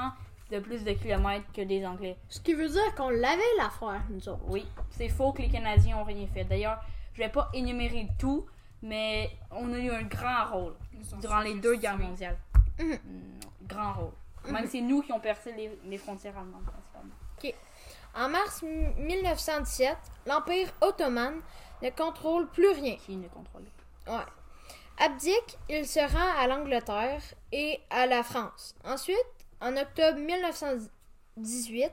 de 0.51 0.59
plus 0.61 0.83
de 0.83 0.93
kilomètres 0.93 1.45
que 1.53 1.61
les 1.61 1.85
Anglais. 1.87 2.17
Ce 2.29 2.41
qui 2.41 2.55
veut 2.55 2.69
dire 2.69 2.95
qu'on 2.97 3.11
l'avait 3.11 3.43
l'affaire, 3.59 4.03
nous 4.09 4.27
autres. 4.29 4.43
Oui, 4.49 4.67
c'est 4.91 5.09
faux 5.11 5.33
que 5.33 5.43
les 5.43 5.51
Canadiens 5.51 5.99
ont 5.99 6.05
rien 6.05 6.27
fait. 6.27 6.45
D'ailleurs, 6.45 6.81
je 7.13 7.23
vais 7.23 7.29
pas 7.29 7.51
énumérer 7.53 8.09
tout, 8.19 8.47
mais 8.83 9.31
on 9.51 9.73
a 9.75 9.79
eu 9.79 9.91
un 9.91 10.03
grand 10.03 10.47
rôle 10.51 10.75
durant 11.21 11.41
les 11.41 11.55
deux 11.61 11.77
guerres 11.77 11.99
mondiales. 11.99 12.39
Mhm. 12.79 12.93
Mm, 12.93 12.99
Grand 13.69 13.93
rôle. 13.93 14.13
Même 14.53 14.67
c'est 14.67 14.81
nous 14.81 15.03
qui 15.03 15.13
ont 15.13 15.21
percé 15.21 15.53
les, 15.53 15.79
les 15.85 15.99
frontières 15.99 16.37
allemandes 16.39 16.65
principalement. 16.65 17.15
En 18.17 18.29
mars 18.29 18.63
1917, 18.63 19.97
l'Empire 20.27 20.69
ottoman 20.81 21.35
ne 21.83 21.91
contrôle 21.91 22.49
plus 22.49 22.71
rien. 22.71 22.97
Qui 22.97 23.17
ne 23.17 23.29
contrôle 23.29 23.65
pas. 24.07 24.19
Ouais. 24.19 24.25
Abdique, 24.99 25.59
il 25.69 25.87
se 25.87 26.01
rend 26.01 26.39
à 26.39 26.47
l'Angleterre 26.47 27.23
et 27.53 27.81
à 27.89 28.07
la 28.07 28.23
France. 28.23 28.75
Ensuite, 28.85 29.17
en 29.61 29.77
octobre 29.77 30.19
1918, 30.19 31.91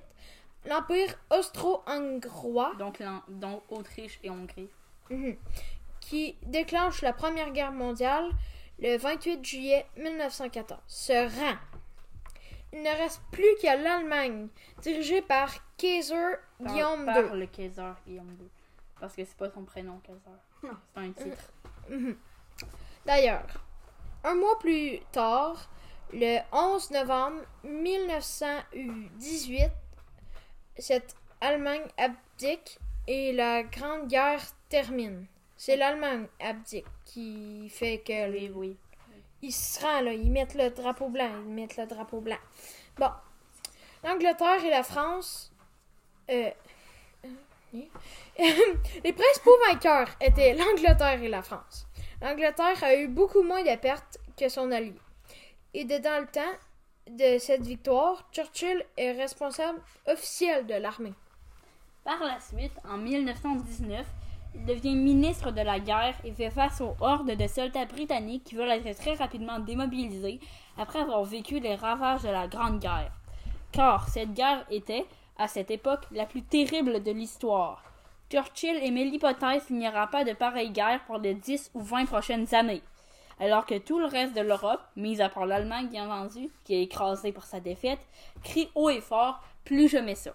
l'Empire 0.66 1.16
austro-hongrois 1.32 2.74
Donc, 2.78 3.02
donc 3.30 3.64
Autriche 3.70 4.20
et 4.24 4.30
Hongrie. 4.30 4.70
mhm, 5.10 5.38
qui 6.02 6.36
déclenche 6.44 7.02
la 7.02 7.14
Première 7.14 7.52
Guerre 7.52 7.72
mondiale 7.72 8.30
le 8.80 8.98
28 8.98 9.44
juillet 9.44 9.86
1914 9.98 10.80
se 10.88 11.14
rend. 11.14 11.56
Il 12.74 12.84
ne 12.84 12.90
reste 12.90 13.22
plus 13.32 13.56
qu'à 13.62 13.76
l'Allemagne, 13.76 14.50
dirigée 14.82 15.22
par 15.22 15.50
Kaiser 15.78 16.14
Par, 16.62 16.74
Guillaume 16.74 17.06
par 17.06 17.34
II. 17.34 17.40
le 17.40 17.46
Kaiser 17.48 17.94
Guillaume 18.06 18.36
II. 18.40 18.50
Parce 19.00 19.16
que 19.16 19.24
c'est 19.24 19.38
pas 19.38 19.50
son 19.50 19.64
prénom, 19.64 20.00
Kaiser. 20.00 20.20
C'est 20.94 21.00
un 21.00 21.12
titre. 21.12 21.52
Mhm. 21.90 22.18
D'ailleurs, 23.06 23.46
un 24.24 24.36
mois 24.36 24.58
plus 24.60 25.00
tard, 25.12 25.70
le 26.12 26.40
11 26.52 26.92
novembre 26.92 27.42
1918, 27.64 29.70
cette 30.78 31.16
Allemagne 31.42 31.86
abdique 31.98 32.80
et 33.08 33.34
la 33.34 33.64
Grande 33.64 34.08
Guerre 34.08 34.42
termine. 34.70 35.26
C'est 35.56 35.76
l'Allemagne 35.76 36.28
abdique 36.40 36.86
qui 37.06 37.70
fait 37.70 38.00
que 38.00 38.32
Oui, 38.32 38.52
oui. 38.54 38.78
ils 39.42 39.52
se 39.52 39.80
rendent, 39.82 40.06
là, 40.06 40.14
ils 40.14 40.32
mettent 40.32 40.56
le 40.56 40.70
drapeau 40.70 41.10
blanc, 41.10 41.30
ils 41.46 41.54
mettent 41.54 41.78
le 41.78 41.86
drapeau 41.86 42.22
blanc. 42.22 42.38
Bon, 42.98 43.10
l'Angleterre 44.04 44.64
et 44.66 44.70
la 44.70 44.84
France, 44.84 45.52
euh, 46.30 46.52
les 48.40 49.14
principaux 49.14 49.58
vainqueurs 49.70 50.10
étaient 50.22 50.54
l'Angleterre 50.54 51.22
et 51.22 51.30
la 51.30 51.42
France. 51.42 51.88
L'Angleterre 52.22 52.84
a 52.84 52.96
eu 52.96 53.08
beaucoup 53.08 53.44
moins 53.44 53.64
de 53.64 53.76
pertes 53.78 54.18
que 54.38 54.50
son 54.50 54.72
allié. 54.72 54.94
Et 55.74 55.86
de 55.86 55.98
dans 55.98 56.22
le 56.22 56.28
temps 56.28 56.42
de 57.10 57.38
cette 57.40 57.66
victoire, 57.66 58.28
Churchill 58.32 58.86
est 58.98 59.12
responsable 59.12 59.80
officiel 60.08 60.66
de 60.66 60.76
l'armée. 60.76 61.14
Par 62.04 62.20
la 62.24 62.40
suite, 62.40 62.78
en 62.90 62.98
1919, 62.98 64.06
il 64.56 64.66
devient 64.66 64.96
ministre 64.96 65.52
de 65.52 65.62
la 65.62 65.80
guerre 65.80 66.16
et 66.24 66.32
fait 66.32 66.50
face 66.50 66.82
aux 66.82 66.96
hordes 67.00 67.30
de 67.30 67.48
soldats 67.48 67.86
britanniques 67.86 68.46
qui 68.46 68.56
veulent 68.56 68.72
être 68.72 68.98
très 68.98 69.14
rapidement 69.14 69.60
démobilisés 69.60 70.40
après 70.78 71.00
avoir 71.00 71.24
vécu 71.24 71.60
les 71.60 71.76
ravages 71.76 72.24
de 72.24 72.30
la 72.30 72.48
Grande 72.48 72.80
Guerre. 72.80 73.12
Car 73.72 74.08
cette 74.10 74.34
guerre 74.34 74.66
était, 74.72 75.06
à 75.38 75.48
cette 75.48 75.72
époque, 75.72 76.06
la 76.12 76.26
plus 76.26 76.44
terrible 76.44 77.04
de 77.04 77.12
l'histoire. 77.12 77.84
Churchill 78.30 78.78
émet 78.84 79.06
l'hypothèse 79.06 79.66
qu'il 79.66 79.78
n'y 79.78 79.88
aura 79.88 80.08
pas 80.08 80.24
de 80.24 80.34
pareille 80.34 80.72
guerre 80.72 81.04
pour 81.06 81.18
les 81.18 81.34
10 81.34 81.72
ou 81.74 81.82
20 81.82 82.06
prochaines 82.06 82.54
années. 82.54 82.82
Alors 83.40 83.66
que 83.66 83.78
tout 83.78 84.00
le 84.00 84.06
reste 84.06 84.36
de 84.36 84.42
l'Europe, 84.42 84.82
mis 84.96 85.22
à 85.22 85.30
part 85.30 85.46
l'Allemagne 85.46 85.88
bien 85.88 86.08
vendu, 86.08 86.50
qui 86.64 86.74
est 86.74 86.84
écrasée 86.84 87.32
par 87.32 87.46
sa 87.46 87.60
défaite, 87.60 88.00
crie 88.44 88.70
haut 88.76 88.90
et 88.90 89.02
fort 89.02 89.42
plus 89.64 89.88
jamais 89.88 90.16
ça. 90.16 90.32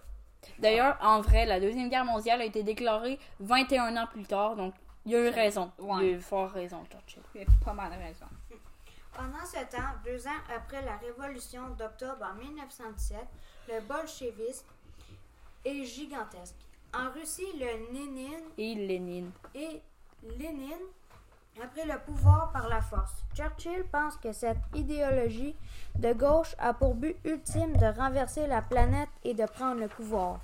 D'ailleurs, 0.59 0.97
en 1.03 1.21
vrai, 1.21 1.45
la 1.45 1.61
Deuxième 1.61 1.89
Guerre 1.89 2.05
mondiale 2.05 2.41
a 2.41 2.45
été 2.45 2.63
déclarée 2.63 3.19
21 3.41 3.97
ans 3.97 4.07
plus 4.07 4.25
tard, 4.25 4.57
donc 4.57 4.75
il 5.05 5.13
y 5.13 5.17
a 5.17 5.27
eu 5.27 5.29
raison. 5.29 5.71
Il 5.81 5.87
y 5.87 5.91
a 5.91 6.13
eu 6.13 6.21
fort 6.21 6.51
raison, 6.51 6.85
Churchill. 6.91 7.23
Il 7.35 7.41
y 7.41 7.45
a 7.45 7.47
pas 7.65 7.73
mal 7.73 7.91
de 7.91 8.03
raisons. 8.03 8.27
Pendant 9.15 9.45
ce 9.45 9.59
temps, 9.71 9.93
deux 10.05 10.27
ans 10.27 10.41
après 10.57 10.83
la 10.83 10.97
révolution 10.97 11.69
d'octobre 11.79 12.25
en 12.25 12.35
1917, 12.35 13.19
le 13.69 13.81
bolchevisme 13.83 14.67
est 15.65 15.85
gigantesque. 15.85 16.57
En 16.95 17.11
Russie, 17.11 17.47
le 17.59 17.93
Lénine 17.93 18.45
Et 18.59 18.75
Lénine. 18.75 19.31
et 19.55 19.81
Lénine 20.39 20.87
a 21.63 21.67
pris 21.67 21.87
le 21.87 21.99
pouvoir 22.07 22.51
par 22.53 22.69
la 22.69 22.81
force. 22.81 23.13
Churchill 23.35 23.85
pense 23.91 24.17
que 24.17 24.33
cette 24.33 24.59
idéologie 24.75 25.55
de 25.99 26.13
gauche 26.13 26.55
a 26.59 26.73
pour 26.75 26.95
but 26.95 27.17
ultime 27.25 27.77
de 27.77 27.87
renverser 27.99 28.47
la 28.47 28.63
planète 28.63 29.09
et 29.25 29.35
de 29.35 29.45
prendre 29.47 29.81
le 29.81 29.89
pouvoir. 29.89 30.41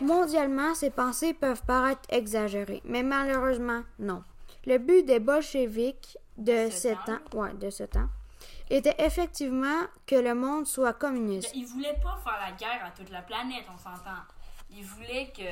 Mondialement, 0.00 0.74
ces 0.74 0.90
pensées 0.90 1.34
peuvent 1.34 1.62
paraître 1.64 2.02
exagérées, 2.08 2.82
mais 2.84 3.02
malheureusement, 3.02 3.82
non. 3.98 4.22
Le 4.66 4.78
but 4.78 5.04
des 5.04 5.18
bolcheviks 5.18 6.16
de 6.36 6.70
ce 6.70 6.88
temps, 7.04 7.38
ouais, 7.38 7.52
de 7.54 7.70
ce 7.70 7.82
temps 7.84 8.08
était 8.70 8.96
effectivement 8.98 9.82
que 10.06 10.16
le 10.16 10.34
monde 10.34 10.66
soit 10.66 10.92
communiste. 10.92 11.50
Il 11.54 11.66
voulait 11.66 11.98
pas 12.02 12.18
faire 12.22 12.38
la 12.40 12.52
guerre 12.52 12.84
à 12.84 12.90
toute 12.90 13.10
la 13.10 13.22
planète, 13.22 13.64
on 13.72 13.78
s'entend. 13.78 14.22
Il 14.70 14.84
voulait 14.84 15.32
que 15.34 15.42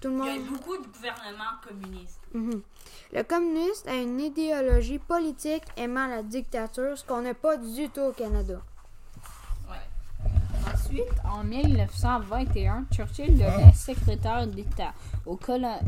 Tout 0.00 0.08
le 0.08 0.18
il 0.18 0.24
y 0.24 0.28
ait 0.28 0.38
monde 0.38 0.48
beaucoup 0.48 0.76
de 0.76 0.86
gouvernements 0.86 1.58
communistes. 1.66 2.20
Mhm. 2.32 2.62
Le 3.12 3.22
communiste 3.22 3.86
a 3.86 3.94
une 3.94 4.20
idéologie 4.20 4.98
politique 4.98 5.64
aimant 5.76 6.06
la 6.06 6.22
dictature, 6.22 6.96
ce 6.96 7.04
qu'on 7.04 7.22
n'a 7.22 7.34
pas 7.34 7.56
du 7.56 7.88
tout 7.90 8.00
au 8.00 8.12
Canada. 8.12 8.60
En 11.24 11.42
1921, 11.42 12.86
Churchill 12.92 13.34
devient 13.34 13.74
secrétaire 13.74 14.46
d'État 14.46 14.94
aux, 15.26 15.38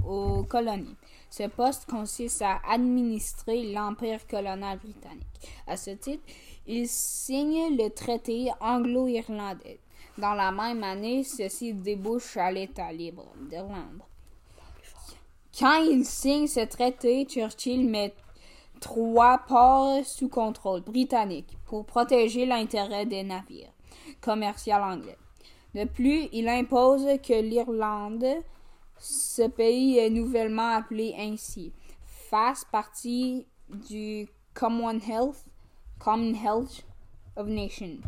aux 0.07 0.43
colonies. 0.45 0.97
Ce 1.31 1.45
poste 1.49 1.87
consiste 1.89 2.43
à 2.43 2.61
administrer 2.69 3.73
l'empire 3.73 4.27
colonial 4.27 4.79
britannique. 4.79 5.27
À 5.67 5.77
ce 5.77 5.91
titre, 5.91 6.25
il 6.67 6.89
signe 6.89 7.77
le 7.77 7.89
traité 7.91 8.51
anglo-irlandais. 8.61 9.79
Dans 10.19 10.35
la 10.35 10.51
même 10.51 10.83
année, 10.83 11.23
ceci 11.23 11.75
débouche 11.75 12.37
à 12.37 12.51
l'État 12.51 12.93
libre 12.93 13.27
d'Irlande. 13.49 14.03
Quand 15.59 15.83
il 15.85 16.05
signe 16.05 16.47
ce 16.47 16.61
traité, 16.61 17.27
Churchill 17.27 17.89
met 17.89 18.15
trois 18.81 19.39
ports 19.47 20.05
sous 20.05 20.29
contrôle 20.29 20.81
britannique 20.81 21.57
pour 21.67 21.85
protéger 21.85 22.47
l'intérêt 22.47 23.07
des 23.07 23.23
navires 23.23 23.76
commerciaux 24.27 24.75
anglais. 24.75 25.17
De 25.75 25.85
plus, 25.85 26.29
il 26.33 26.49
impose 26.49 27.07
que 27.23 27.41
l'Irlande, 27.41 28.27
ce 28.99 29.49
pays 29.49 29.99
est 29.99 30.11
nouvellement 30.11 30.75
appelé 30.75 31.15
ainsi, 31.19 31.73
fasse 32.05 32.65
partie 32.65 33.47
du 33.69 34.27
Commonwealth, 34.53 35.45
Commonwealth 35.99 36.85
of 37.37 37.47
Nations. 37.47 37.99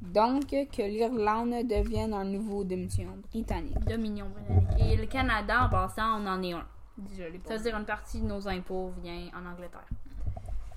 Donc, 0.00 0.48
que 0.48 0.82
l'Irlande 0.82 1.66
devienne 1.66 2.14
un 2.14 2.24
nouveau 2.24 2.64
dominion 2.64 3.18
britannique. 3.30 3.78
Dominion 3.86 4.26
britannique. 4.28 4.80
Et 4.80 4.96
le 4.96 5.06
Canada, 5.06 5.64
en 5.64 5.68
passant, 5.68 6.20
on 6.22 6.26
en 6.26 6.42
est 6.42 6.52
un. 6.52 6.66
Désolé 6.96 7.40
Ça 7.44 7.56
veut 7.56 7.62
dire 7.62 7.76
une 7.76 7.84
partie 7.84 8.20
de 8.20 8.26
nos 8.26 8.48
impôts 8.48 8.92
vient 9.02 9.28
en 9.34 9.46
Angleterre. 9.46 9.88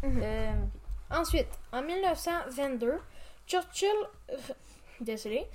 Euh, 0.04 0.54
Ensuite, 1.12 1.48
en 1.72 1.82
1922, 1.82 3.00
Churchill, 3.48 3.90
désolé, 5.02 5.46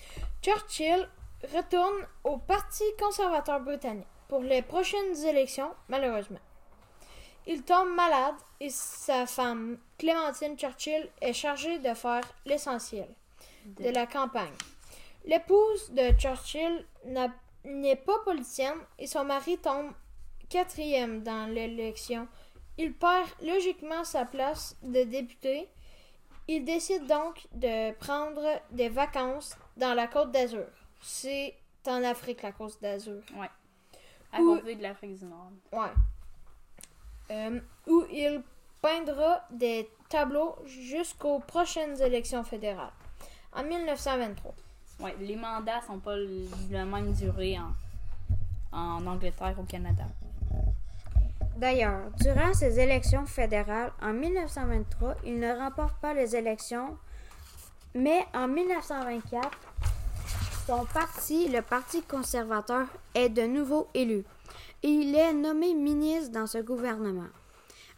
Churchill 0.42 1.08
retourne 1.54 2.06
au 2.24 2.38
Parti 2.38 2.84
conservateur 2.98 3.60
britannique 3.60 4.06
pour 4.28 4.40
les 4.40 4.62
prochaines 4.62 5.16
élections, 5.26 5.70
malheureusement. 5.88 6.40
Il 7.46 7.62
tombe 7.62 7.94
malade 7.94 8.34
et 8.60 8.70
sa 8.70 9.26
femme, 9.26 9.78
Clémentine 9.98 10.56
Churchill, 10.56 11.10
est 11.20 11.34
chargée 11.34 11.78
de 11.78 11.92
faire 11.92 12.22
l'essentiel 12.46 13.08
de 13.66 13.90
la 13.90 14.06
campagne. 14.06 14.54
L'épouse 15.26 15.90
de 15.90 16.10
Churchill 16.18 16.86
n'est 17.64 17.96
pas 17.96 18.18
politicienne 18.24 18.78
et 18.98 19.06
son 19.06 19.24
mari 19.24 19.58
tombe 19.58 19.92
quatrième 20.48 21.22
dans 21.22 21.46
l'élection. 21.52 22.28
Il 22.78 22.94
perd 22.94 23.28
logiquement 23.42 24.04
sa 24.04 24.24
place 24.24 24.76
de 24.82 25.04
député. 25.04 25.68
Il 26.48 26.64
décide 26.64 27.06
donc 27.06 27.46
de 27.52 27.92
prendre 27.94 28.42
des 28.70 28.88
vacances 28.88 29.56
dans 29.76 29.94
la 29.94 30.06
Côte 30.06 30.30
d'Azur. 30.30 30.66
C'est 31.00 31.54
en 31.86 32.02
Afrique, 32.04 32.42
la 32.42 32.52
Côte 32.52 32.80
d'Azur. 32.82 33.22
à 34.32 34.40
Ou- 34.40 34.56
côté 34.56 34.74
de 34.74 34.82
l'Afrique 34.82 35.18
du 35.18 35.24
Nord. 35.26 35.50
Ouais. 35.72 35.90
Euh, 37.30 37.60
où 37.86 38.04
il 38.10 38.42
peindra 38.82 39.42
des 39.50 39.88
tableaux 40.08 40.56
jusqu'aux 40.66 41.38
prochaines 41.38 42.00
élections 42.02 42.44
fédérales. 42.44 42.92
En 43.54 43.62
1923. 43.62 44.54
Ouais, 45.00 45.14
les 45.20 45.36
mandats 45.36 45.80
sont 45.82 45.98
pas 46.00 46.16
la 46.70 46.84
même 46.84 47.12
durée 47.12 47.58
en, 47.58 47.72
en 48.76 49.06
Angleterre 49.06 49.54
au 49.58 49.62
Canada. 49.64 50.04
D'ailleurs, 51.56 52.10
durant 52.20 52.52
ces 52.52 52.80
élections 52.80 53.26
fédérales, 53.26 53.92
en 54.02 54.12
1923, 54.12 55.16
il 55.24 55.38
ne 55.38 55.56
remporte 55.56 55.96
pas 56.00 56.12
les 56.12 56.34
élections, 56.34 56.98
mais 57.94 58.24
en 58.34 58.48
1924, 58.48 59.50
son 60.66 60.84
parti, 60.86 61.48
le 61.48 61.62
Parti 61.62 62.02
conservateur, 62.02 62.86
est 63.14 63.28
de 63.28 63.42
nouveau 63.42 63.86
élu 63.94 64.24
et 64.82 64.88
il 64.88 65.14
est 65.14 65.32
nommé 65.32 65.74
ministre 65.74 66.32
dans 66.32 66.46
ce 66.46 66.58
gouvernement. 66.58 67.28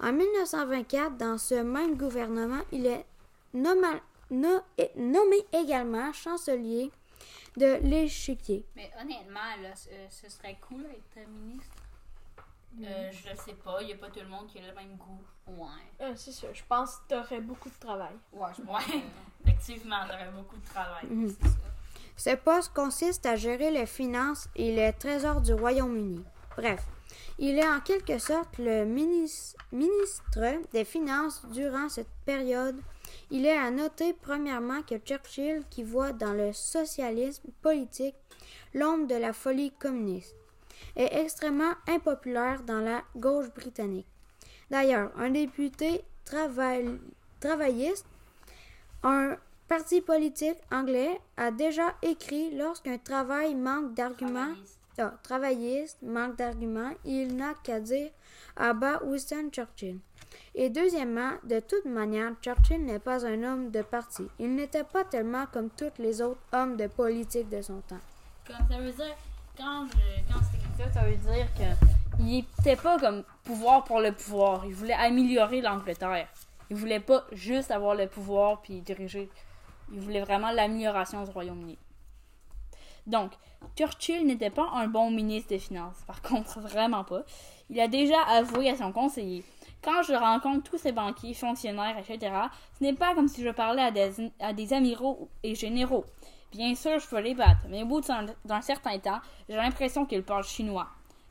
En 0.01 0.13
1924, 0.13 1.17
dans 1.17 1.39
ce 1.39 1.55
même 1.55 1.97
gouvernement, 1.97 2.61
il 2.73 2.87
est 2.87 3.07
nommé 3.55 5.39
également 5.53 6.13
chancelier 6.13 6.91
de 7.57 7.79
l'échiquier. 7.83 8.67
Mais 8.77 8.91
honnêtement, 9.01 9.41
ce, 9.75 9.89
ce 10.11 10.31
serait 10.31 10.59
cool 10.69 10.83
d'être 10.83 11.27
ministre. 11.29 11.86
Euh, 12.83 13.11
je 13.11 13.31
le 13.31 13.37
sais 13.37 13.55
pas, 13.55 13.79
il 13.81 13.89
y 13.89 13.93
a 13.93 13.97
pas 13.97 14.09
tout 14.11 14.21
le 14.21 14.29
monde 14.29 14.47
qui 14.49 14.59
a 14.59 14.67
le 14.67 14.75
même 14.75 14.97
goût. 14.97 15.21
Ouais. 15.47 15.67
Euh, 16.03 16.13
c'est 16.17 16.33
sûr, 16.33 16.49
je 16.53 16.63
pense 16.69 16.97
que 16.97 17.03
tu 17.09 17.15
aurais 17.15 17.41
beaucoup 17.41 17.71
de 17.71 17.79
travail. 17.81 18.15
Ouais, 18.33 18.49
je 18.57 18.63
Ouais, 18.63 19.03
effectivement, 19.47 19.97
j'aurais 20.07 20.31
beaucoup 20.31 20.57
de 20.57 20.65
travail. 20.67 21.07
Mhm. 21.09 21.35
Ce 22.17 22.35
poste 22.37 22.73
consiste 22.75 23.25
à 23.27 23.37
gérer 23.37 23.71
les 23.71 23.87
finances 23.87 24.49
et 24.57 24.75
les 24.75 24.93
trésors 24.93 25.41
du 25.41 25.55
Royaume-Uni. 25.55 26.23
Bref, 26.57 26.83
il 27.39 27.59
est 27.59 27.69
en 27.69 27.81
quelque 27.81 28.19
sorte 28.19 28.59
le 28.59 28.85
minis- 28.85 29.55
ministre 29.73 30.41
des 30.73 30.85
Finances 30.85 31.45
durant 31.53 31.89
cette 31.91 32.09
période. 32.25 32.81
Il 33.31 33.45
est 33.45 33.57
à 33.57 33.71
noter 33.71 34.15
premièrement 34.15 34.83
que 34.83 34.97
Churchill, 34.99 35.63
qui 35.71 35.83
voit 35.83 36.13
dans 36.13 36.33
le 36.33 36.53
socialisme 36.55 37.51
politique 37.61 38.15
l'ombre 38.75 39.07
de 39.07 39.15
la 39.17 39.33
folie 39.35 39.73
communiste, 39.73 40.35
est 40.97 41.21
extrêmement 41.21 41.73
impopulaire 41.89 42.63
dans 42.63 42.81
la 42.81 43.03
gauche 43.17 43.51
britannique. 43.55 44.07
D'ailleurs, 44.71 45.11
un 45.17 45.31
député 45.31 46.03
travail- 46.25 46.99
travailliste, 47.41 48.07
un 49.03 49.37
parti 49.69 50.01
politique 50.01 50.59
anglais 50.73 51.21
a 51.37 51.51
déjà 51.51 51.95
écrit 52.03 52.57
lorsqu'un 52.57 52.99
travail 52.99 53.55
manque 53.55 53.95
d'arguments, 53.95 54.55
ah, 54.99 55.13
travailliste 55.23 56.03
manque 56.03 56.37
d'arguments, 56.37 56.93
il 57.05 57.37
n'a 57.37 57.55
qu'à 57.63 57.81
dire 57.81 58.11
à 58.57 58.73
bas 58.73 59.01
Winston 59.05 59.51
Churchill. 59.53 59.99
Et 60.55 60.71
deuxièmement, 60.71 61.33
de 61.45 61.61
toute 61.61 61.85
manière, 61.85 62.33
Churchill 62.41 62.83
n'est 62.85 62.99
pas 62.99 63.27
un 63.27 63.43
homme 63.43 63.71
de 63.71 63.83
parti. 63.83 64.27
Il 64.39 64.55
n'était 64.55 64.85
pas 64.85 65.05
tellement 65.05 65.45
comme 65.53 65.69
tous 65.71 65.93
les 65.99 66.23
autres 66.23 66.41
hommes 66.53 66.77
de 66.77 66.87
politique 66.87 67.49
de 67.51 67.61
son 67.61 67.81
temps. 67.83 68.01
Comme 68.47 68.67
ça 68.71 68.79
veut 68.81 68.93
dire, 68.93 69.17
quand, 69.57 69.87
je, 69.87 70.33
quand 70.33 70.41
comme 70.41 70.66
ça, 70.77 71.01
veut 71.03 71.17
dire 71.17 71.47
que 71.55 71.87
il 72.21 72.39
était 72.39 72.77
pas 72.77 72.99
comme 72.99 73.25
pouvoir 73.45 73.85
pour 73.85 74.01
le 74.01 74.13
pouvoir. 74.13 74.65
Il 74.67 74.75
voulait 74.75 74.95
améliorer 74.95 75.61
l'Angleterre. 75.61 76.29
Il 76.71 76.77
voulait 76.77 77.01
pas 77.01 77.25
juste 77.33 77.71
avoir 77.71 77.95
le 77.95 78.07
pouvoir 78.07 78.61
puis 78.63 78.81
diriger. 78.81 79.29
Il 79.93 80.01
voulait 80.01 80.21
vraiment 80.21 80.51
l'amélioration 80.51 81.25
du 81.25 81.31
Royaume-Uni. 81.31 81.79
Donc, 83.07 83.33
Churchill 83.77 84.27
n'était 84.27 84.51
pas 84.51 84.69
un 84.75 84.89
bon 84.89 85.11
ministre 85.11 85.51
des 85.51 85.59
Finances. 85.59 86.03
Par 86.07 86.23
contre, 86.23 86.61
vraiment 86.61 87.05
pas. 87.05 87.23
Il 87.71 87.81
a 87.81 87.89
déjà 87.89 88.21
avoué 88.23 88.71
à 88.71 88.77
son 88.77 88.93
conseiller 88.93 89.45
quand 89.87 90.03
je 90.03 90.15
rencontre 90.15 90.69
tous 90.69 90.79
ces 90.79 90.91
banquiers, 90.91 91.33
fonctionnaires, 91.33 91.97
etc., 91.97 92.33
ce 92.77 92.85
n'est 92.85 92.93
pas 92.93 93.15
comme 93.15 93.29
si 93.29 93.43
je 93.43 93.51
parlais 93.51 93.83
à 94.41 94.53
des 94.53 94.73
amiraux 94.73 95.29
et 95.45 95.55
généraux. 95.55 96.05
Bien 96.57 96.75
sûr, 96.75 96.99
je 96.99 97.07
peux 97.07 97.21
les 97.21 97.35
battre, 97.35 97.67
mais 97.69 97.83
au 97.83 97.87
bout 97.87 98.01
d'un 98.01 98.61
certain 98.63 98.99
temps, 98.99 99.21
j'ai 99.47 99.57
l'impression 99.57 100.07
qu'ils 100.07 100.23
parlent 100.23 100.43
chinois. 100.43 100.87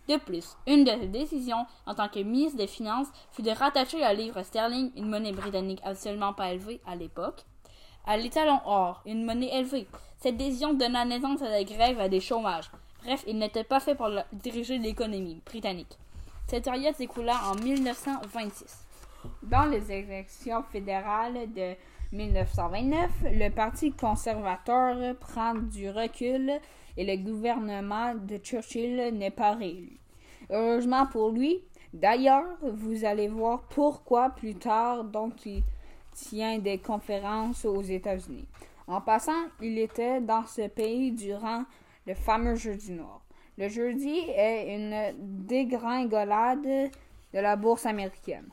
De 0.07 0.17
plus, 0.17 0.55
une 0.67 0.83
de 0.83 0.91
ses 0.91 1.07
décisions 1.07 1.65
en 1.87 1.95
tant 1.95 2.09
que 2.09 2.19
ministre 2.19 2.59
des 2.59 2.67
Finances 2.67 3.07
fut 3.31 3.41
de 3.41 3.49
rattacher 3.49 4.03
à 4.03 4.13
livre 4.13 4.43
sterling, 4.43 4.91
une 4.95 5.09
monnaie 5.09 5.31
britannique 5.31 5.81
absolument 5.83 6.33
pas 6.33 6.51
élevée 6.51 6.79
à 6.85 6.95
l'époque, 6.95 7.41
à 8.05 8.17
l'étalon 8.17 8.59
or, 8.65 9.01
une 9.07 9.25
monnaie 9.25 9.49
élevée. 9.51 9.87
Cette 10.19 10.37
décision 10.37 10.75
donna 10.75 11.05
naissance 11.05 11.41
à 11.41 11.49
des 11.49 11.65
grèves 11.65 11.97
et 11.97 12.03
à 12.03 12.09
des 12.09 12.19
chômages. 12.19 12.69
Bref, 13.03 13.23
il 13.25 13.39
n'était 13.39 13.63
pas 13.63 13.79
fait 13.79 13.95
pour 13.95 14.11
diriger 14.31 14.77
l'économie 14.77 15.41
britannique. 15.43 15.97
Cette 16.45 16.65
période 16.65 16.93
s'écoula 16.93 17.33
en 17.51 17.55
1926. 17.55 18.85
Dans 19.41 19.65
les 19.65 19.91
élections 19.91 20.61
fédérales 20.61 21.51
de 21.51 21.73
1929, 22.11 23.09
le 23.33 23.49
Parti 23.49 23.91
conservateur 23.91 25.15
prend 25.17 25.55
du 25.55 25.89
recul 25.89 26.51
et 26.97 27.05
le 27.05 27.23
gouvernement 27.23 28.15
de 28.15 28.37
Churchill 28.37 29.11
n'est 29.13 29.31
pas 29.31 29.53
réélu. 29.53 29.97
Heureusement 30.49 31.07
pour 31.07 31.31
lui, 31.31 31.61
d'ailleurs, 31.93 32.45
vous 32.61 33.05
allez 33.05 33.27
voir 33.27 33.63
pourquoi 33.63 34.29
plus 34.29 34.55
tard, 34.55 35.03
donc 35.03 35.45
il 35.45 35.63
tient 36.13 36.59
des 36.59 36.77
conférences 36.77 37.65
aux 37.65 37.81
États-Unis. 37.81 38.47
En 38.87 39.01
passant, 39.01 39.49
il 39.61 39.77
était 39.79 40.21
dans 40.21 40.45
ce 40.45 40.67
pays 40.67 41.11
durant 41.11 41.63
le 42.05 42.13
fameux 42.13 42.55
jeu 42.55 42.77
du 42.77 42.91
Nord. 42.91 43.21
Le 43.57 43.67
jeudi 43.67 44.19
est 44.35 44.75
une 44.75 45.45
dégringolade 45.47 46.91
de 47.33 47.39
la 47.39 47.55
bourse 47.55 47.85
américaine, 47.85 48.47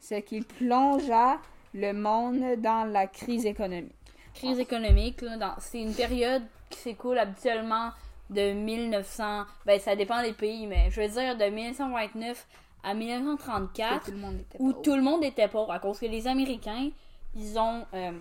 ce 0.00 0.16
qui 0.16 0.40
plongea 0.40 1.38
le 1.74 1.92
monde 1.92 2.60
dans 2.60 2.90
la 2.90 3.06
crise 3.06 3.46
économique. 3.46 3.92
Crise 4.34 4.58
économique, 4.58 5.24
c'est 5.58 5.80
une 5.80 5.94
période 5.94 6.42
qui 6.70 6.78
s'écoule 6.78 7.18
habituellement 7.18 7.90
de 8.30 8.52
1900, 8.52 9.44
ben 9.66 9.78
ça 9.78 9.94
dépend 9.94 10.22
des 10.22 10.32
pays, 10.32 10.66
mais 10.66 10.90
je 10.90 11.02
veux 11.02 11.08
dire 11.08 11.36
de 11.36 11.44
1929 11.44 12.46
à 12.82 12.94
1934, 12.94 14.10
où 14.58 14.72
tout 14.72 14.96
le 14.96 15.02
monde 15.02 15.22
était 15.22 15.48
pauvre, 15.48 15.70
à 15.70 15.78
cause 15.78 15.98
que 15.98 16.06
les 16.06 16.26
Américains, 16.26 16.90
ils 17.34 17.58
ont, 17.58 17.84
euh, 17.94 18.12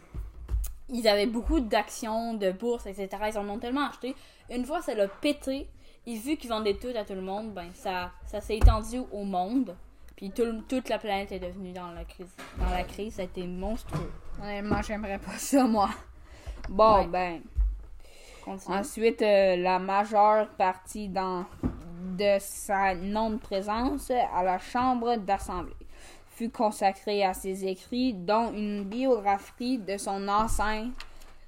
ils 0.89 1.07
avaient 1.07 1.27
beaucoup 1.27 1.61
d'actions, 1.61 2.33
de 2.33 2.51
bourses, 2.51 2.85
etc. 2.85 3.09
Ils 3.29 3.37
en 3.37 3.47
ont 3.49 3.57
tellement 3.57 3.87
acheté 3.87 4.15
une 4.49 4.65
fois 4.65 4.81
ça 4.81 4.93
l'a 4.93 5.07
pété, 5.07 5.67
et 6.05 6.15
vu 6.15 6.35
qu'ils 6.35 6.49
vendaient 6.49 6.75
tout 6.75 6.95
à 6.95 7.05
tout 7.05 7.13
le 7.13 7.21
monde, 7.21 7.53
ben 7.53 7.69
ça, 7.73 8.11
ça 8.25 8.41
s'est 8.41 8.57
étendu 8.57 8.99
au 9.11 9.23
monde. 9.23 9.75
Puis 10.15 10.31
toute 10.31 10.89
la 10.89 10.99
planète 10.99 11.31
est 11.31 11.39
devenue 11.39 11.71
dans 11.71 11.91
la 11.91 12.03
crise. 12.05 12.33
Dans 12.57 12.69
la 12.69 12.83
crise, 12.83 13.15
ça 13.15 13.23
a 13.23 13.25
été 13.25 13.45
monstrueux. 13.47 14.11
Honnêtement, 14.41 14.81
j'aimerais 14.81 15.19
pas 15.19 15.37
ça, 15.37 15.63
moi. 15.65 15.89
Bon, 16.69 17.05
ben. 17.05 17.41
Ensuite, 18.67 19.21
euh, 19.21 19.55
la 19.55 19.79
majeure 19.79 20.49
partie 20.49 21.07
dans, 21.07 21.45
de 22.17 22.37
sa 22.39 22.95
non-présence 22.95 24.11
à 24.11 24.43
la 24.43 24.57
Chambre 24.57 25.15
d'Assemblée 25.17 25.75
fut 26.31 26.49
consacrée 26.49 27.23
à 27.23 27.33
ses 27.33 27.65
écrits, 27.65 28.13
dont 28.13 28.51
une 28.51 28.83
biographie 28.83 29.77
de 29.77 29.97
son 29.97 30.27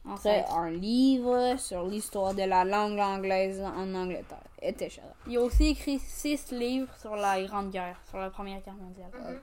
ancien 0.05 0.43
fait 0.43 0.45
un 0.49 0.69
livre 0.69 1.55
sur 1.57 1.85
l'histoire 1.87 2.33
de 2.33 2.43
la 2.43 2.65
langue 2.65 2.99
anglaise 2.99 3.61
en 3.61 3.93
Angleterre, 3.93 4.43
etc. 4.61 5.01
Il 5.27 5.37
a 5.37 5.41
aussi 5.41 5.67
écrit 5.67 5.99
six 5.99 6.51
livres 6.51 6.93
sur 6.99 7.15
la 7.15 7.41
Grande 7.43 7.71
Guerre, 7.71 7.99
sur 8.09 8.17
la 8.17 8.29
Première 8.29 8.61
Guerre 8.61 8.75
mondiale. 8.75 9.11
Mhm. 9.13 9.39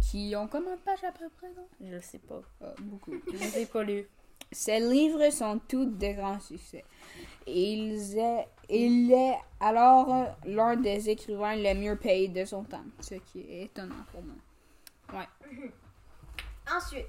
Qui 0.00 0.34
ont 0.36 0.46
combien 0.46 0.76
de 0.76 0.80
pages 0.80 1.04
à 1.04 1.12
peu 1.12 1.28
près, 1.36 1.48
non? 1.56 1.66
Je 1.80 1.98
sais 2.00 2.18
pas. 2.18 2.40
Ah, 2.62 2.74
beaucoup. 2.80 3.12
Je 3.26 3.36
les 3.36 3.58
ai 3.60 3.66
pas 3.66 3.82
lus. 3.82 4.06
Ces 4.50 4.80
livres 4.80 5.30
sont 5.30 5.60
tous 5.68 5.84
des 5.84 6.14
grands 6.14 6.40
succès. 6.40 6.84
Il 7.46 8.18
est, 8.18 8.48
il 8.70 9.12
est 9.12 9.36
alors 9.60 10.28
l'un 10.44 10.76
des 10.76 11.10
écrivains 11.10 11.56
les 11.56 11.74
mieux 11.74 11.96
payés 11.96 12.28
de 12.28 12.44
son 12.44 12.64
temps, 12.64 12.84
ce 13.00 13.16
qui 13.16 13.40
est 13.40 13.64
étonnant 13.64 14.04
pour 14.12 14.22
moi. 14.22 15.20
Ouais. 15.20 15.28
Ensuite, 16.74 17.06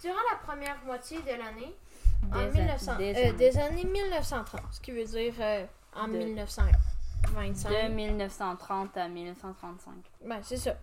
durant 0.00 0.14
la 0.30 0.38
première 0.38 0.84
moitié 0.84 1.18
de 1.22 1.30
l'année, 1.30 1.74
des, 2.22 3.14
euh, 3.16 3.32
des, 3.32 3.58
années 3.58 3.84
1930, 3.84 4.60
ce 4.70 4.80
qui 4.80 4.92
veut 4.92 5.04
dire 5.04 5.34
euh, 5.40 5.64
en 5.94 6.08
1925. 6.08 6.72
De 7.70 7.88
1930 7.88 8.96
à 8.96 9.08
1935. 9.08 9.94
Ben, 10.24 10.40
c'est 10.42 10.56
ça. 10.56 10.74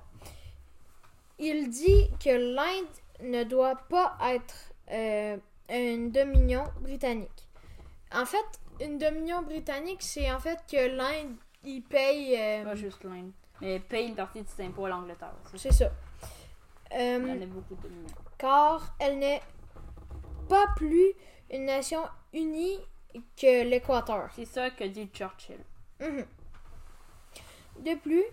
Il 1.38 1.70
dit 1.70 2.10
que 2.24 2.30
l'Inde 2.56 2.88
ne 3.22 3.44
doit 3.44 3.76
pas 3.76 4.18
être 4.30 4.72
euh, 4.92 5.38
une 5.70 6.12
dominion 6.12 6.64
britannique. 6.82 7.48
En 8.14 8.26
fait, 8.26 8.46
une 8.82 8.98
dominion 8.98 9.42
britannique, 9.42 10.02
c'est 10.02 10.32
en 10.32 10.40
fait 10.40 10.60
que 10.70 10.96
l'Inde, 10.96 11.36
il 11.64 11.82
paye... 11.82 12.64
Pas 12.64 12.76
juste 12.76 13.04
l'Inde, 13.04 13.32
mais 13.62 13.80
paye 13.80 14.10
une 14.10 14.16
partie 14.16 14.42
de 14.42 14.48
ses 14.48 14.64
impôts 14.64 14.86
à 14.86 14.90
l'Angleterre. 14.90 15.34
C'est 15.56 15.72
ça. 15.72 15.90
il 16.94 17.00
y 17.00 17.32
en 17.32 17.42
a 17.42 17.46
beaucoup 17.46 17.76
de 17.76 17.90
car 18.40 18.96
elle 19.00 19.20
n'est 19.20 19.42
pas 20.50 20.66
plus 20.76 21.14
une 21.52 21.66
nation 21.66 22.02
unie 22.34 22.80
que 23.38 23.64
l'Équateur. 23.64 24.30
C'est 24.36 24.46
ça 24.46 24.70
que 24.72 24.84
dit 24.84 25.10
Churchill. 25.14 25.60
Mhm. 26.00 26.26
De 27.80 27.96
plus, 27.96 28.26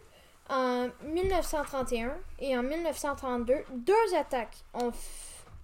en 0.48 0.88
1931 1.04 2.16
et 2.40 2.56
en 2.56 2.62
1932, 2.62 3.64
deux 3.70 4.14
attaques 4.16 4.64
ont, 4.74 4.92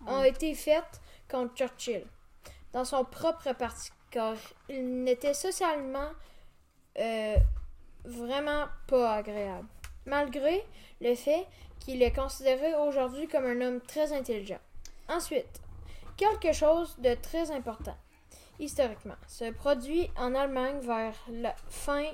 ont 0.06 0.22
été 0.22 0.54
faites 0.54 1.00
contre 1.28 1.54
Churchill 1.54 2.04
dans 2.72 2.84
son 2.84 3.04
propre 3.04 3.52
parti, 3.52 3.90
car 4.10 4.34
il 4.68 5.02
n'était 5.04 5.34
socialement 5.34 6.10
euh, 6.98 7.36
vraiment 8.04 8.66
pas 8.86 9.14
agréable, 9.14 9.68
malgré 10.06 10.64
le 11.00 11.14
fait 11.14 11.46
qu'il 11.80 12.02
est 12.02 12.14
considéré 12.14 12.74
aujourd'hui 12.74 13.28
comme 13.28 13.44
un 13.44 13.60
homme 13.60 13.80
très 13.80 14.12
intelligent. 14.12 14.60
Ensuite, 15.08 15.60
quelque 16.16 16.52
chose 16.52 16.96
de 16.98 17.14
très 17.14 17.50
important 17.50 17.96
historiquement 18.58 19.16
se 19.26 19.50
produit 19.50 20.08
en 20.16 20.34
Allemagne 20.34 20.78
vers 20.80 21.14
la 21.30 21.54
fin 21.68 22.04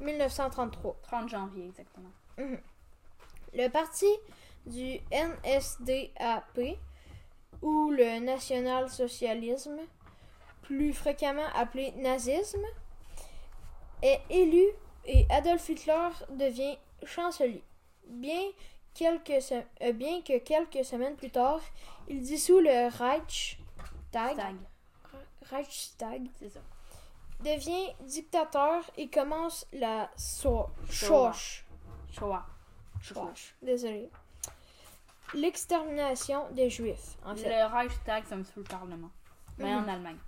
1933. 0.00 0.90
Euh, 0.90 0.94
30 1.02 1.28
janvier 1.28 1.66
exactement. 1.66 2.10
Mhm. 2.38 2.60
Le 3.54 3.68
parti 3.68 4.06
du 4.66 5.00
NSDAP 5.10 6.78
ou 7.60 7.90
le 7.90 8.20
national-socialisme, 8.20 9.80
plus 10.62 10.92
fréquemment 10.92 11.48
appelé 11.54 11.92
nazisme, 11.96 12.64
est 14.00 14.20
élu 14.30 14.64
et 15.04 15.26
Adolf 15.30 15.68
Hitler 15.68 16.08
devient 16.30 16.78
chancelier. 17.04 17.62
Bien, 18.06 18.42
quelques 18.94 19.52
euh, 19.52 19.92
bien 19.92 20.20
que 20.22 20.38
quelques 20.38 20.84
semaines 20.84 21.16
plus 21.16 21.30
tard, 21.30 21.60
il 22.08 22.20
dissout 22.20 22.60
le 22.60 22.88
Reichstag. 22.96 24.56
Reichstag. 25.50 26.28
C'est 26.38 26.50
ça. 26.50 26.60
Devient 27.40 27.88
dictateur 28.02 28.88
et 28.96 29.08
commence 29.08 29.66
la 29.72 30.10
so 30.16 30.66
Shoah. 30.88 31.32
Shoah. 32.12 32.46
Désolé. 33.60 34.08
L'extermination 35.34 36.48
des 36.52 36.70
Juifs, 36.70 37.16
en 37.24 37.34
fait. 37.34 37.48
Le 37.48 37.66
Reichstag, 37.66 38.24
petit 38.24 38.52
peu 38.52 38.60
le 38.60 38.66
Parlement. 38.66 39.10
Mais 39.58 39.74
en 39.74 39.80
mhm. 39.80 39.88
Allemagne. 39.88 40.18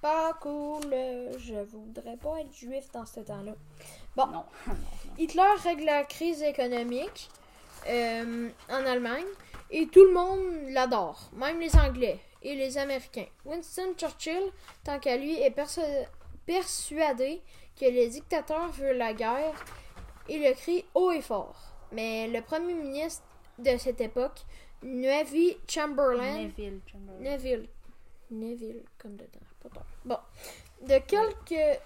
Pas 0.00 0.34
cool. 0.34 0.94
Je 1.38 1.64
voudrais 1.64 2.16
pas 2.16 2.40
être 2.40 2.52
juif 2.54 2.84
dans 2.92 3.06
ce 3.06 3.20
temps-là. 3.20 3.54
Bon. 4.14 4.26
non. 4.26 4.44
Hitler 5.18 5.42
règle 5.64 5.84
la 5.84 6.04
crise 6.04 6.42
économique 6.42 7.30
euh, 7.88 8.48
en 8.68 8.86
Allemagne 8.86 9.26
Et 9.70 9.86
tout 9.88 10.04
le 10.04 10.12
monde 10.12 10.70
l'adore, 10.70 11.30
même 11.34 11.60
les 11.60 11.74
Anglais 11.76 12.18
et 12.42 12.54
les 12.54 12.78
Américains. 12.78 13.26
Winston 13.44 13.94
Churchill, 13.96 14.52
tant 14.84 14.98
qu'à 15.00 15.16
lui, 15.16 15.40
est 15.40 15.50
persu- 15.50 15.80
persuadé 16.46 17.42
que 17.78 17.84
les 17.86 18.08
dictateurs 18.08 18.70
veulent 18.72 18.96
la 18.98 19.12
guerre 19.12 19.54
et 20.28 20.38
le 20.38 20.54
crie 20.54 20.84
haut 20.94 21.10
et 21.10 21.20
fort. 21.22 21.56
Mais 21.92 22.28
le 22.28 22.40
premier 22.42 22.74
ministre 22.74 23.24
de 23.58 23.76
cette 23.76 24.00
époque, 24.00 24.40
Neville 24.82 25.56
Chamberlain, 25.68 26.42
Neville 26.44 26.80
Chamberlain. 26.90 27.20
Neville. 27.30 27.68
Neville, 28.30 28.82
comme 28.98 29.16
dedans. 29.16 29.82
Bon. 30.04 30.18
De 30.82 30.98
quelque 30.98 31.78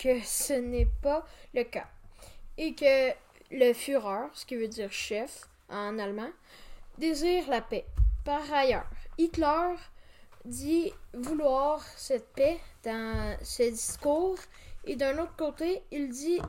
que 0.00 0.20
ce 0.22 0.52
n'est 0.54 0.88
pas 1.02 1.24
le 1.54 1.64
cas. 1.64 1.86
Et 2.56 2.74
que 2.74 3.10
le 3.50 3.72
Führer, 3.72 4.28
ce 4.32 4.46
qui 4.46 4.56
veut 4.56 4.68
dire 4.68 4.92
chef 4.92 5.48
en 5.68 5.98
allemand, 5.98 6.30
désire 6.98 7.48
la 7.48 7.60
paix. 7.60 7.86
Par 8.24 8.52
ailleurs, 8.52 8.88
Hitler 9.18 9.74
dit 10.44 10.92
vouloir 11.12 11.82
cette 11.96 12.32
paix 12.32 12.60
dans 12.84 13.36
ses 13.42 13.70
discours 13.70 14.38
et 14.84 14.96
d'un 14.96 15.18
autre 15.18 15.36
côté, 15.36 15.82
il 15.90 16.08
dit 16.08 16.40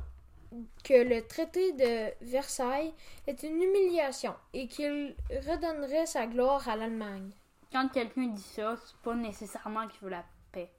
que 0.84 0.94
le 0.94 1.26
traité 1.26 1.72
de 1.74 2.26
Versailles 2.26 2.94
est 3.28 3.44
une 3.44 3.62
humiliation 3.62 4.36
et 4.54 4.68
qu'il 4.68 5.16
redonnerait 5.30 6.06
sa 6.06 6.28
gloire 6.28 6.68
à 6.68 6.76
l'Allemagne. 6.76 7.32
Quand 7.72 7.88
quelqu'un 7.90 8.28
dit 8.28 8.42
ça, 8.42 8.76
c'est 8.86 8.98
pas 8.98 9.16
nécessairement 9.16 9.88
qu'il 9.88 10.02
veut 10.02 10.10
la 10.10 10.26
paix. 10.52 10.70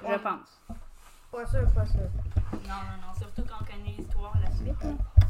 Je 0.00 0.18
pense. 0.18 0.60
Pas 1.30 1.46
sûr, 1.46 1.72
pas 1.74 1.86
sûr. 1.86 2.00
Non, 2.52 2.68
non, 2.68 3.06
non. 3.06 3.14
Surtout 3.18 3.42
quand 3.48 3.56
on 3.62 3.64
connaît 3.64 3.96
l'histoire, 3.96 4.34
la 4.42 4.50
suite. 4.50 5.21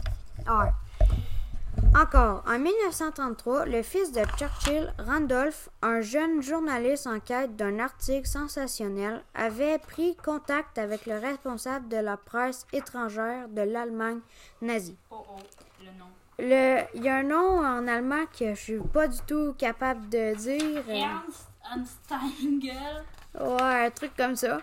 Encore, 1.94 2.42
en 2.46 2.58
1933, 2.58 3.66
le 3.66 3.82
fils 3.82 4.12
de 4.12 4.22
Churchill, 4.38 4.92
Randolph, 4.98 5.68
un 5.82 6.00
jeune 6.00 6.42
journaliste 6.42 7.06
en 7.06 7.20
quête 7.20 7.54
d'un 7.56 7.78
article 7.78 8.26
sensationnel, 8.26 9.22
avait 9.34 9.78
pris 9.78 10.16
contact 10.16 10.78
avec 10.78 11.04
le 11.06 11.18
responsable 11.18 11.88
de 11.88 11.98
la 11.98 12.16
presse 12.16 12.66
étrangère 12.72 13.48
de 13.48 13.60
l'Allemagne 13.62 14.20
nazie. 14.62 14.96
Oh 15.10 15.24
oh, 15.28 15.36
le 15.80 15.86
nom. 15.98 16.06
Le, 16.38 16.82
il 16.94 17.04
y 17.04 17.08
a 17.10 17.16
un 17.16 17.22
nom 17.24 17.58
en 17.60 17.86
allemand 17.86 18.24
que 18.38 18.54
je 18.54 18.60
suis 18.60 18.78
pas 18.78 19.06
du 19.06 19.18
tout 19.26 19.54
capable 19.58 20.08
de 20.08 20.34
dire. 20.34 20.82
euh, 20.88 20.92
Ernst 20.94 21.50
Ansteingel. 21.70 23.04
Ouais, 23.38 23.86
un 23.86 23.90
truc 23.90 24.12
comme 24.16 24.36
ça. 24.36 24.60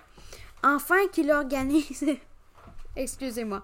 Enfin 0.63 1.07
qu'il 1.11 1.31
organise, 1.31 2.05
excusez-moi, 2.95 3.63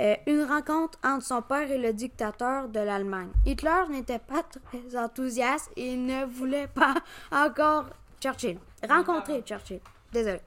euh, 0.00 0.16
une 0.26 0.42
rencontre 0.44 0.98
entre 1.04 1.24
son 1.24 1.42
père 1.42 1.70
et 1.70 1.78
le 1.78 1.92
dictateur 1.92 2.68
de 2.68 2.80
l'Allemagne. 2.80 3.30
Hitler 3.46 3.82
n'était 3.90 4.18
pas 4.18 4.42
très 4.64 4.96
enthousiaste 4.96 5.70
et 5.76 5.94
ne 5.96 6.24
voulait 6.24 6.66
pas 6.68 6.94
encore 7.32 7.86
Churchill. 8.20 8.58
Rencontrer 8.88 9.42
Churchill. 9.42 9.80
Désolé. 10.12 10.40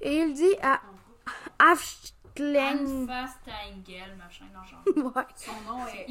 Et 0.00 0.18
il 0.18 0.32
dit 0.34 0.54
à. 0.62 0.80
Ansteingel, 2.36 4.16
machin, 4.16 4.46
genre. 4.68 4.82
Ouais, 5.14 5.22
Son 5.36 5.52
nom 5.70 5.86
est 5.86 6.06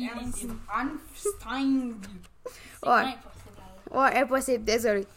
Ouais. 2.83 2.91
impossible. 2.91 3.61
ouais, 3.91 4.17
impossible, 4.21 4.63
désolé. 4.63 5.07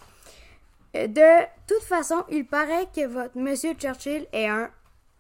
Euh, 0.96 1.06
De 1.08 1.46
toute 1.66 1.82
façon, 1.84 2.24
il 2.30 2.46
paraît 2.46 2.88
que 2.94 3.06
votre 3.06 3.36
monsieur 3.38 3.74
Churchill 3.74 4.26
est 4.32 4.48
un 4.48 4.70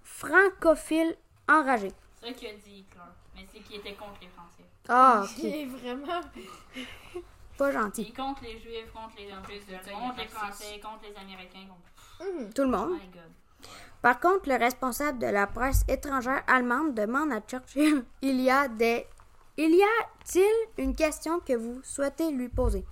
francophile 0.02 1.14
enragé. 1.48 1.92
C'est 2.24 2.30
ça 2.30 2.34
qu'il 2.38 2.48
a 2.48 2.52
dit 2.54 2.78
Hitler. 2.78 3.00
Mais 3.34 3.46
c'est 3.52 3.60
qu'il 3.60 3.76
était 3.76 3.94
contre 3.94 4.18
les 4.22 4.28
Français. 4.28 4.64
Ah, 4.88 5.24
Il 5.38 5.46
ok. 5.46 5.54
est 5.54 5.66
vraiment. 5.66 6.20
Pas 7.58 7.70
gentil. 7.72 8.02
Il 8.02 8.08
est 8.08 8.12
contre 8.16 8.42
les 8.42 8.58
Juifs, 8.58 8.90
contre 8.92 9.14
les 9.16 9.28
contre 9.28 9.50
est 9.50 10.22
les 10.22 10.28
Français, 10.28 10.80
contre 10.82 11.04
les 11.08 11.16
Américains, 11.16 11.66
contre. 11.68 12.30
Hum. 12.38 12.52
Tout 12.52 12.62
le 12.62 12.68
Oh 12.68 12.70
monde. 12.70 12.90
my 12.92 13.08
god. 13.12 13.70
Par 14.02 14.20
contre, 14.20 14.48
le 14.48 14.56
responsable 14.56 15.18
de 15.18 15.26
la 15.26 15.46
presse 15.46 15.82
étrangère 15.88 16.42
allemande 16.46 16.94
demande 16.94 17.32
à 17.32 17.40
Churchill 17.40 18.04
il 18.22 18.40
y 18.40 18.50
a 18.50 18.68
des 18.68 19.06
il 19.56 19.74
y 19.74 19.82
a-t-il 19.82 20.82
une 20.84 20.96
question 20.96 21.38
que 21.40 21.52
vous 21.54 21.80
souhaitez 21.84 22.30
lui 22.32 22.48
poser? 22.48 22.84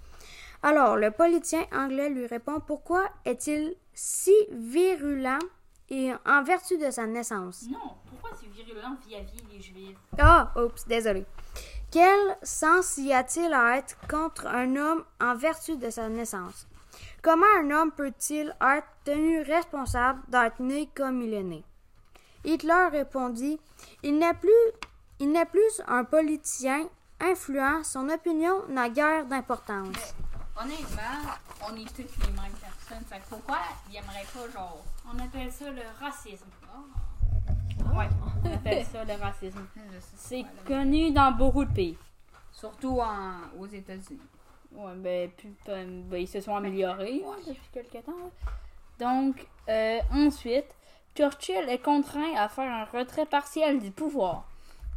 Alors, 0.63 0.97
le 0.97 1.11
politicien 1.11 1.65
anglais 1.73 2.09
lui 2.09 2.27
répond 2.27 2.61
pourquoi 2.61 3.09
est-il 3.25 3.75
si 3.95 4.33
virulent 4.53 5.41
et 5.91 6.13
en 6.25 6.43
vertu 6.45 6.79
de 6.79 6.89
sa 6.91 7.05
naissance? 7.07 7.65
Non, 7.69 7.97
c'est 8.41 8.49
virulent 8.49 8.97
vis-à-vis 9.07 9.43
des 9.51 9.61
Juifs? 9.61 9.97
Ah, 10.19 10.53
oups, 10.57 10.87
désolé. 10.87 11.27
Quel 11.91 12.37
sens 12.43 12.97
y 12.99 13.13
a-t-il 13.13 13.53
à 13.53 13.77
être 13.77 13.97
contre 14.09 14.47
un 14.47 14.77
homme 14.77 15.05
en 15.21 15.35
vertu 15.35 15.77
de 15.77 15.91
sa 15.91 16.09
naissance? 16.09 16.67
Comment 17.23 17.47
un 17.61 17.71
homme 17.71 17.93
peut-il 17.93 18.55
être 18.61 18.89
tenu 19.05 19.43
responsable 19.43 20.21
d'être 20.29 20.61
né 20.61 20.89
comme 20.95 21.23
il 21.23 21.35
est 21.35 21.43
né? 21.43 21.65
Hitler 22.45 22.89
répondit 22.91 23.61
Il 24.03 24.19
n'est 24.19 24.35
plus, 24.35 24.51
il 25.21 25.31
n'est 25.31 25.45
plus 25.45 25.83
un 25.87 26.05
politicien 26.05 26.89
influent, 27.21 27.85
son 27.85 28.09
opinion 28.09 28.67
n'a 28.69 28.89
guère 28.89 29.27
d'importance. 29.27 30.15
Honnêtement, 30.57 31.33
on 31.63 31.77
est 31.77 31.89
toutes 31.95 32.27
les 32.27 32.33
mêmes 32.33 32.53
personnes. 32.61 33.05
Fait 33.09 33.23
pourquoi 33.29 33.59
il 33.89 33.97
aimerait 33.97 34.27
pas, 34.35 34.51
genre. 34.53 34.85
On 35.07 35.19
appelle 35.19 35.53
ça 35.53 35.71
le 35.71 35.83
racisme. 36.01 36.47
Ah. 36.65 37.02
Ouais, 37.97 38.09
on 38.45 38.53
appelle 38.53 38.85
ça 38.85 39.05
le 39.05 39.21
racisme. 39.21 39.67
C'est 40.17 40.45
connu 40.67 41.11
dans 41.11 41.33
beaucoup 41.33 41.65
de 41.65 41.73
pays. 41.73 41.99
Surtout 42.51 43.01
en, 43.01 43.35
aux 43.59 43.67
États-Unis. 43.67 44.21
Ouais, 44.73 44.95
ben, 44.97 45.31
plus, 45.31 45.55
ben, 45.67 46.03
ben, 46.05 46.17
ils 46.19 46.29
se 46.29 46.41
sont 46.41 46.57
améliorés 46.57 47.23
depuis 47.47 47.69
quelques 47.73 48.05
temps. 48.05 48.31
Donc, 48.99 49.47
euh, 49.69 49.99
ensuite, 50.11 50.75
Churchill 51.15 51.69
est 51.69 51.83
contraint 51.83 52.35
à 52.37 52.49
faire 52.49 52.71
un 52.71 52.85
retrait 52.85 53.27
partiel 53.27 53.81
du 53.81 53.91
pouvoir. 53.91 54.49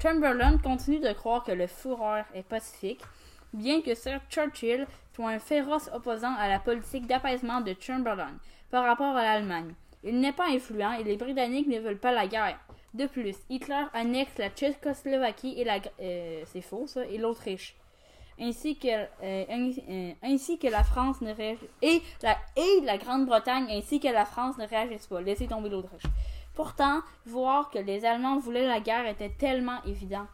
Chamberlain 0.01 0.57
continue 0.57 0.99
de 0.99 1.11
croire 1.13 1.43
que 1.43 1.51
le 1.51 1.67
Führer 1.67 2.23
est 2.33 2.43
pacifique, 2.43 3.01
bien 3.53 3.81
que 3.81 3.95
Sir 3.95 4.21
Churchill 4.29 4.87
soit 5.13 5.29
un 5.29 5.39
féroce 5.39 5.89
opposant 5.93 6.35
à 6.37 6.47
la 6.47 6.59
politique 6.59 7.07
d'apaisement 7.07 7.61
de 7.61 7.75
Chamberlain 7.79 8.33
par 8.69 8.83
rapport 8.83 9.15
à 9.15 9.23
l'Allemagne. 9.23 9.73
Il 10.03 10.19
n'est 10.19 10.33
pas 10.33 10.49
influent 10.49 10.93
et 10.93 11.03
les 11.03 11.17
Britanniques 11.17 11.67
ne 11.67 11.79
veulent 11.79 11.97
pas 11.97 12.11
la 12.11 12.27
guerre. 12.27 12.59
De 12.95 13.07
plus, 13.07 13.35
Hitler 13.49 13.83
annexe 13.93 14.37
la 14.37 14.49
Tchécoslovaquie 14.49 15.53
et 15.57 15.65
la, 15.65 15.79
euh, 16.01 16.43
c'est 16.45 16.61
faux 16.61 16.87
ça, 16.87 17.05
et 17.05 17.17
l'Autriche 17.17 17.75
ainsi 18.39 18.77
que, 18.77 18.87
euh, 18.87 19.45
ainsi, 19.49 19.83
euh, 19.89 20.11
ainsi 20.23 20.57
que 20.57 20.67
la 20.67 20.83
France 20.83 21.19
ne 21.21 21.33
réagit 21.33 21.69
et 21.81 22.01
la, 22.21 22.37
et 22.55 22.81
la 22.83 22.97
Grande-Bretagne 22.97 23.67
ainsi 23.69 23.99
que 23.99 24.07
la 24.07 24.25
France 24.25 24.57
ne 24.57 24.65
réagissent 24.65 25.07
pas. 25.07 25.21
Laissez 25.21 25.47
tomber 25.47 25.69
l'Autriche. 25.69 26.03
Pourtant, 26.53 27.01
voir 27.25 27.69
que 27.69 27.79
les 27.79 28.05
Allemands 28.05 28.39
voulaient 28.39 28.67
la 28.67 28.79
guerre 28.79 29.07
était 29.07 29.29
tellement 29.29 29.83
évident. 29.85 30.25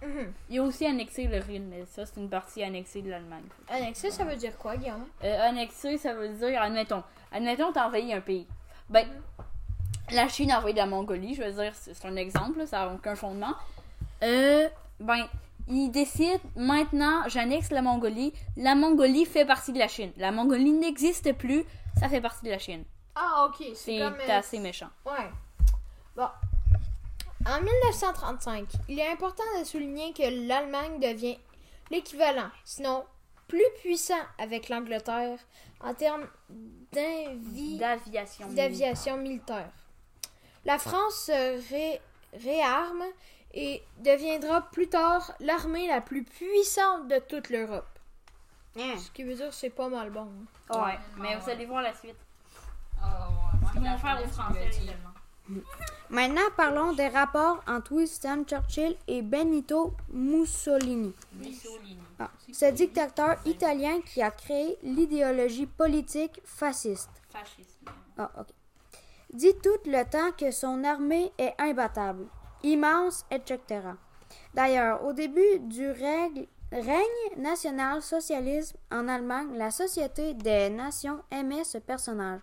Mhm. 0.00 0.32
Il 0.50 0.58
a 0.60 0.62
aussi 0.62 0.86
annexé 0.86 1.26
le 1.26 1.38
Rhin, 1.38 1.62
mais 1.70 1.84
ça, 1.86 2.06
c'est 2.06 2.20
une 2.20 2.28
partie 2.28 2.62
annexée 2.62 3.02
de 3.02 3.10
l'Allemagne. 3.10 3.46
Annexé, 3.68 4.12
ça 4.12 4.24
veut 4.24 4.36
dire 4.36 4.56
quoi, 4.58 4.76
Guillaume? 4.76 5.06
Euh, 5.24 5.48
annexer, 5.48 5.98
ça 5.98 6.14
veut 6.14 6.28
dire, 6.28 6.62
admettons, 6.62 7.02
admettons, 7.32 7.72
t'as 7.72 7.88
envahi 7.88 8.12
un 8.12 8.20
pays. 8.20 8.46
Ben, 8.90 9.08
la 10.12 10.28
Chine 10.28 10.50
a 10.50 10.58
envahi 10.58 10.74
la 10.74 10.86
Mongolie, 10.86 11.34
je 11.34 11.42
veux 11.42 11.52
dire, 11.52 11.72
c'est 11.74 12.04
un 12.04 12.16
exemple, 12.16 12.58
là, 12.58 12.66
ça 12.66 12.86
n'a 12.86 12.94
aucun 12.94 13.14
fondement. 13.14 13.54
Euh, 14.22 14.68
ben, 15.00 15.26
il 15.68 15.90
décide, 15.90 16.40
maintenant, 16.56 17.22
j'annexe 17.28 17.70
la 17.70 17.82
Mongolie. 17.82 18.32
La 18.56 18.74
Mongolie 18.74 19.24
fait 19.24 19.44
partie 19.44 19.72
de 19.72 19.78
la 19.78 19.88
Chine. 19.88 20.12
La 20.16 20.30
Mongolie 20.30 20.72
n'existe 20.72 21.32
plus, 21.32 21.64
ça 21.98 22.08
fait 22.08 22.20
partie 22.20 22.44
de 22.44 22.50
la 22.50 22.58
Chine. 22.58 22.84
Ah, 23.14 23.48
ok. 23.48 23.66
C'est 23.74 24.02
euh, 24.02 24.10
assez 24.28 24.58
méchant. 24.58 24.90
Ouais. 25.06 25.30
Bon. 26.16 26.28
En 27.46 27.60
1935, 27.60 28.66
il 28.88 28.98
est 28.98 29.08
important 29.08 29.42
de 29.58 29.64
souligner 29.64 30.12
que 30.12 30.48
l'Allemagne 30.48 30.98
devient 30.98 31.36
l'équivalent, 31.90 32.48
sinon 32.64 33.04
plus 33.48 33.64
puissant 33.82 34.14
avec 34.38 34.70
l'Angleterre 34.70 35.38
en 35.80 35.92
termes 35.92 36.26
d'aviation 36.92 38.48
militaire. 39.18 39.70
La 40.64 40.78
France 40.78 41.26
se 41.26 41.70
ré- 41.70 42.00
réarme 42.42 43.04
et 43.52 43.82
deviendra 43.98 44.62
plus 44.62 44.88
tard 44.88 45.32
l'armée 45.40 45.86
la 45.88 46.00
plus 46.00 46.24
puissante 46.24 47.08
de 47.08 47.18
toute 47.18 47.50
l'Europe. 47.50 47.86
Hein. 48.76 48.94
Ce 48.98 49.10
qui 49.10 49.22
veut 49.22 49.34
dire 49.34 49.48
que 49.50 49.54
c'est 49.54 49.70
pas 49.70 49.88
mal 49.88 50.10
bon. 50.10 50.28
hein. 50.70 50.84
Ouais, 50.86 50.98
mais 51.18 51.36
vous 51.36 51.48
allez 51.50 51.66
voir 51.66 51.82
la 51.82 51.94
suite. 51.94 52.16
Ah, 53.00 53.28
ouais, 53.74 53.80
vont 53.80 53.98
faire 53.98 54.20
aux 54.24 54.28
Français. 54.28 54.70
Maintenant, 56.08 56.40
parlons 56.56 56.92
des 56.94 57.08
rapports 57.08 57.62
entre 57.68 57.92
Winston 57.92 58.44
Churchill 58.48 58.96
et 59.06 59.20
Benito 59.20 59.92
Mussolini. 60.10 61.14
Mussolini. 61.34 61.98
Ah, 62.18 62.30
ce 62.52 62.66
dictateur 62.70 63.36
italien 63.44 64.00
qui 64.00 64.22
a 64.22 64.30
créé 64.30 64.78
l'idéologie 64.82 65.66
politique 65.66 66.40
fasciste. 66.44 67.10
Fascisme. 67.30 67.84
Ah, 68.16 68.30
ok. 68.38 68.46
Dit 69.34 69.54
tout 69.64 69.90
le 69.90 70.04
temps 70.04 70.30
que 70.38 70.52
son 70.52 70.84
armée 70.84 71.32
est 71.38 71.54
imbattable, 71.58 72.26
immense, 72.62 73.26
etc. 73.32 73.58
D'ailleurs, 74.54 75.04
au 75.04 75.12
début 75.12 75.58
du 75.58 75.90
règne, 75.90 76.46
national-socialisme 77.36 78.76
en 78.92 79.08
Allemagne, 79.08 79.56
la 79.56 79.72
Société 79.72 80.34
des 80.34 80.70
Nations 80.70 81.20
aimait 81.32 81.64
ce 81.64 81.78
personnage, 81.78 82.42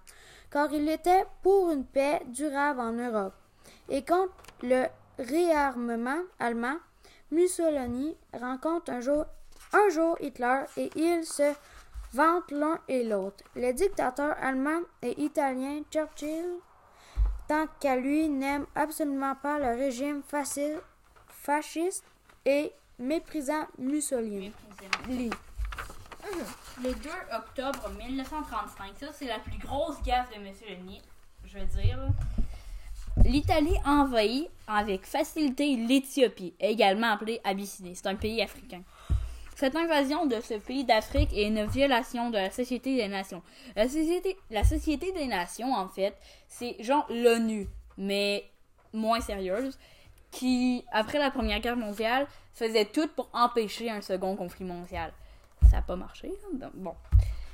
car 0.50 0.70
il 0.74 0.90
était 0.90 1.26
pour 1.42 1.72
une 1.72 1.86
paix 1.86 2.24
durable 2.28 2.82
en 2.82 2.92
Europe. 2.92 3.36
Et 3.88 4.04
contre 4.04 4.34
le 4.62 4.88
réarmement 5.18 6.24
allemand, 6.40 6.76
Mussolini 7.32 8.18
rencontre 8.38 8.92
un 8.92 9.00
jour, 9.00 9.26
un 9.72 9.88
jour 9.88 10.18
Hitler 10.20 10.64
et 10.76 10.90
ils 10.98 11.24
se 11.24 11.54
vantent 12.12 12.52
l'un 12.52 12.80
et 12.90 13.06
l'autre. 13.06 13.46
Les 13.56 13.72
dictateurs 13.72 14.36
allemands 14.42 14.82
et 15.02 15.22
italiens, 15.22 15.84
Churchill, 15.90 16.60
tant 17.52 17.68
qu'à 17.82 17.98
lui, 17.98 18.30
n'aime 18.30 18.66
absolument 18.76 19.36
pas 19.36 19.60
le 19.60 19.78
régime 19.78 20.22
fasciste 20.24 22.06
et 22.46 22.72
méprisant 22.98 23.68
Mussolini. 23.78 24.54
Méprisez-moi. 25.10 25.36
Le 26.82 26.94
2 26.94 27.10
octobre 27.36 27.90
1935, 27.98 28.94
ça 28.98 29.08
c'est 29.12 29.26
la 29.26 29.40
plus 29.40 29.58
grosse 29.58 30.02
gaffe 30.02 30.34
de 30.34 30.40
Mussolini, 30.40 31.02
je 31.44 31.60
veux 31.60 31.66
dire. 31.66 32.00
L'Italie 33.26 33.76
envahit 33.86 34.48
avec 34.66 35.06
facilité 35.06 35.76
l'Éthiopie, 35.76 36.54
également 36.58 37.12
appelée 37.12 37.42
Abyssinie. 37.44 37.98
C'est 37.98 38.08
un 38.08 38.16
pays 38.16 38.42
africain. 38.42 38.82
Cette 39.62 39.76
invasion 39.76 40.26
de 40.26 40.41
ce 40.41 40.56
pays 40.56 40.86
d'Afrique 40.86 41.30
est 41.34 41.45
une 41.45 41.67
violation 41.67 42.32
de 42.32 42.38
la 42.38 42.50
Société 42.50 42.95
des 42.95 43.08
Nations. 43.08 43.43
La 43.76 43.88
Société, 43.88 45.12
des 45.12 45.28
Nations, 45.28 45.71
en 45.71 45.88
fait, 45.88 46.15
c'est 46.47 46.82
genre 46.82 47.06
l'ONU, 47.12 47.67
mais 47.95 48.43
moins 48.91 49.21
sérieuse, 49.21 49.78
qui, 50.32 50.84
après 50.91 51.19
la 51.19 51.30
Première 51.30 51.60
Guerre 51.60 51.78
mondiale, 51.78 52.26
faisait 52.56 52.86
tout 52.86 53.08
pour 53.15 53.30
empêcher 53.34 53.91
un 53.91 54.02
second 54.02 54.36
conflit 54.36 54.65
mondial. 54.65 55.13
Ça 55.69 55.76
n'a 55.76 55.82
pas 55.84 55.95
marché. 55.95 56.30
hein, 56.30 56.58
donc, 56.58 56.71
Bon. 56.74 56.95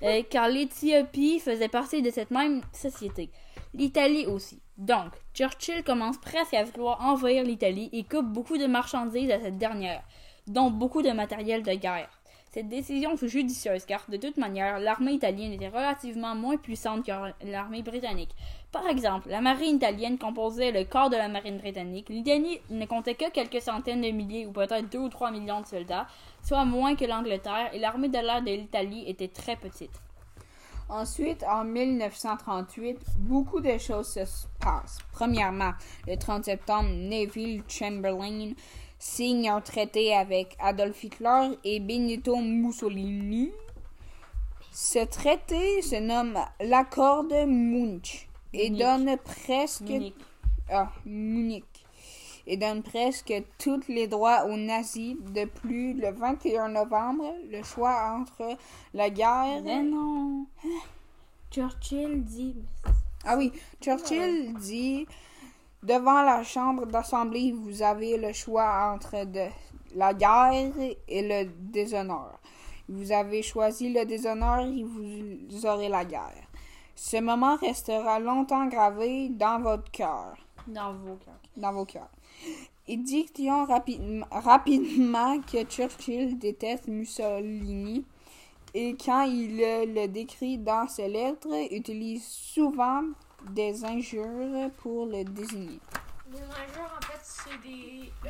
Euh, 0.03 0.23
car 0.29 0.47
l'Éthiopie 0.47 1.41
faisait 1.41 1.67
partie 1.67 2.01
de 2.01 2.09
cette 2.09 2.31
même 2.31 2.61
société. 2.71 3.31
L'Italie 3.73 4.27
aussi. 4.27 4.61
Donc, 4.77 5.11
Churchill 5.33 5.83
commence 5.83 6.17
presque 6.19 6.53
à 6.53 6.63
vouloir 6.63 7.01
envahir 7.01 7.43
l'Italie 7.43 7.89
et 7.91 8.05
coupe 8.05 8.27
beaucoup 8.27 8.57
de 8.57 8.65
marchandises 8.65 9.29
à 9.29 9.41
cette 9.41 9.57
dernière, 9.57 10.03
dont 10.47 10.69
beaucoup 10.69 11.01
de 11.01 11.11
matériel 11.11 11.63
de 11.63 11.73
guerre. 11.73 12.09
Cette 12.51 12.69
décision 12.69 13.17
fut 13.17 13.29
judicieuse 13.29 13.85
car, 13.85 14.03
de 14.09 14.17
toute 14.17 14.37
manière, 14.37 14.79
l'armée 14.79 15.11
italienne 15.11 15.53
était 15.53 15.67
relativement 15.67 16.33
moins 16.33 16.57
puissante 16.57 17.05
que 17.05 17.11
l'armée 17.45 17.83
britannique. 17.83 18.33
Par 18.71 18.87
exemple, 18.87 19.29
la 19.29 19.41
marine 19.41 19.75
italienne 19.75 20.17
composait 20.17 20.71
le 20.71 20.83
quart 20.83 21.09
de 21.09 21.17
la 21.17 21.27
marine 21.27 21.57
britannique. 21.57 22.09
L'Italie 22.09 22.59
ne 22.69 22.85
comptait 22.85 23.15
que 23.15 23.29
quelques 23.29 23.61
centaines 23.61 24.01
de 24.01 24.09
milliers 24.09 24.45
ou 24.45 24.51
peut-être 24.51 24.89
2 24.89 24.97
ou 24.97 25.09
3 25.09 25.31
millions 25.31 25.61
de 25.61 25.67
soldats, 25.67 26.07
soit 26.43 26.65
moins 26.65 26.95
que 26.95 27.05
l'Angleterre, 27.05 27.69
et 27.73 27.79
l'armée 27.79 28.09
de 28.09 28.17
l'air 28.17 28.41
de 28.41 28.51
l'Italie 28.51 29.03
était 29.07 29.27
très 29.27 29.55
petite. 29.55 30.01
Ensuite, 30.89 31.43
en 31.43 31.65
1938, 31.65 32.97
beaucoup 33.17 33.59
de 33.59 33.77
choses 33.77 34.07
se 34.07 34.47
passent. 34.59 34.99
Premièrement, 35.11 35.73
le 36.07 36.15
30 36.15 36.45
septembre, 36.45 36.89
Neville 36.89 37.61
Chamberlain 37.67 38.53
signe 38.99 39.49
un 39.49 39.61
traité 39.61 40.13
avec 40.15 40.55
Adolf 40.59 41.03
Hitler 41.03 41.57
et 41.63 41.79
Benito 41.79 42.35
Mussolini. 42.37 43.51
Ce 44.71 45.03
traité 45.05 45.81
se 45.81 45.95
nomme 45.95 46.37
l'accord 46.59 47.23
de 47.23 47.45
Munich 47.45 48.29
et 48.53 48.69
Munich. 48.69 48.81
donne 48.81 49.17
presque 49.17 49.81
Munich. 49.81 50.15
ah, 50.69 50.91
Munich 51.05 51.65
et 52.47 52.57
donne 52.57 52.81
presque 52.81 53.33
tous 53.59 53.81
les 53.89 54.07
droits 54.07 54.45
aux 54.45 54.55
nazis. 54.55 55.15
De 55.33 55.45
plus, 55.45 55.93
le 55.93 56.11
21 56.11 56.69
novembre, 56.69 57.33
le 57.51 57.61
choix 57.61 58.17
entre 58.19 58.57
la 58.93 59.09
guerre 59.09 59.61
Mais 59.63 59.83
non. 59.83 60.45
Churchill 61.51 62.23
dit. 62.23 62.55
Ah 63.25 63.35
oui, 63.37 63.51
Churchill 63.81 64.53
dit 64.53 65.05
devant 65.87 66.21
la 66.21 66.43
chambre 66.43 66.85
d'assemblée, 66.85 67.53
vous 67.53 67.81
avez 67.81 68.17
le 68.17 68.33
choix 68.33 68.91
entre 68.93 69.25
de, 69.25 69.47
la 69.95 70.13
guerre 70.13 70.73
et 71.07 71.21
le 71.21 71.49
déshonneur. 71.59 72.39
Vous 72.89 73.11
avez 73.11 73.41
choisi 73.41 73.91
le 73.91 74.05
déshonneur 74.05 74.59
et 74.59 74.83
vous 74.83 75.65
aurez 75.65 75.89
la 75.89 76.03
guerre. 76.03 76.43
Ce 76.95 77.17
moment 77.17 77.55
restera 77.57 78.19
longtemps 78.19 78.67
gravé 78.67 79.29
dans 79.29 79.61
votre 79.61 79.89
cœur, 79.91 80.35
Dans 80.67 80.93
vos 80.93 81.15
cœurs. 81.15 81.39
dans 81.55 81.71
vos 81.71 81.85
cœurs. 81.85 82.09
Édiction 82.87 83.65
rapidement, 83.65 84.25
rapidement 84.31 85.39
que 85.41 85.63
Churchill 85.63 86.37
déteste 86.37 86.87
Mussolini 86.87 88.05
et 88.73 88.95
quand 88.95 89.23
il 89.23 89.57
le 89.57 90.07
décrit 90.07 90.57
dans 90.57 90.87
ses 90.87 91.07
lettres, 91.07 91.47
utilise 91.71 92.25
souvent 92.25 93.03
des 93.43 93.85
injures 93.85 94.69
pour 94.77 95.05
le 95.05 95.23
désigner. 95.23 95.79
Les 96.31 96.41
injures, 96.41 96.91
en 96.97 97.01
fait, 97.05 97.19
c'est 97.23 97.57
des 97.61 98.11
euh, 98.25 98.29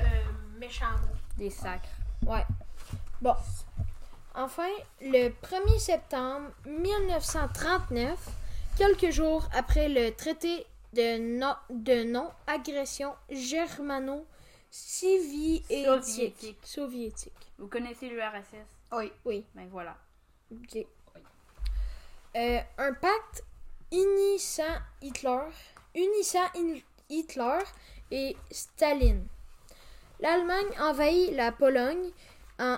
méchants 0.59 0.91
mots. 1.01 1.15
Des 1.37 1.49
sacres. 1.49 1.89
Ouais. 2.25 2.45
Bon. 3.21 3.33
Enfin, 4.35 4.67
le 5.01 5.29
1er 5.29 5.79
septembre 5.79 6.49
1939, 6.67 8.15
quelques 8.77 9.09
jours 9.09 9.47
après 9.55 9.89
le 9.89 10.11
traité 10.13 10.67
de, 10.93 11.17
no- 11.39 11.55
de 11.71 12.03
non-agression 12.03 13.15
germano-soviétique. 13.31 15.85
Soviétique. 15.85 16.59
Soviétique. 16.63 17.33
Vous 17.57 17.67
connaissez 17.67 18.09
l'URSS? 18.09 18.53
Oui. 18.91 19.11
Oui. 19.25 19.43
Ben 19.55 19.67
voilà. 19.71 19.97
Ok. 20.51 20.85
Euh, 22.35 22.59
un 22.77 22.93
pacte 22.93 23.43
unissant 23.91 24.77
Hitler, 25.01 25.39
unissant 25.95 26.47
In- 26.55 26.79
Hitler 27.09 27.59
et 28.11 28.35
Staline. 28.51 29.27
L'Allemagne 30.19 30.67
envahit 30.81 31.31
la 31.35 31.51
Pologne 31.51 32.11
en 32.59 32.77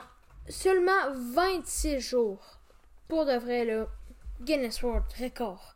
seulement 0.50 1.12
26 1.14 2.00
jours. 2.00 2.42
Pour 3.08 3.26
de 3.26 3.38
vrai, 3.38 3.66
le 3.66 3.88
Guinness 4.42 4.82
World 4.84 5.06
Record. 5.20 5.74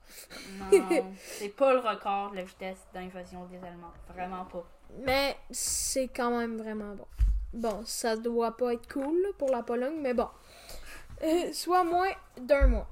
Non, 0.60 0.80
c'est 1.24 1.50
pas 1.50 1.74
le 1.74 1.80
record 1.80 2.32
de 2.32 2.38
la 2.38 2.44
vitesse 2.44 2.78
d'invasion 2.94 3.46
des 3.46 3.58
Allemands. 3.66 3.94
Vraiment 4.10 4.46
pas. 4.46 4.64
Mais 5.00 5.36
c'est 5.52 6.10
quand 6.10 6.38
même 6.38 6.58
vraiment 6.58 6.94
bon. 6.96 7.08
Bon, 7.54 7.84
ça 7.86 8.16
doit 8.18 8.56
pas 8.58 8.74
être 8.74 8.92
cool 8.92 9.32
pour 9.38 9.50
la 9.50 9.64
Pologne, 9.64 9.98
mais 10.02 10.14
bon. 10.14 10.28
Euh, 11.24 11.52
soit 11.54 11.84
moins 11.84 12.12
d'un 12.38 12.68
mois. 12.68 12.88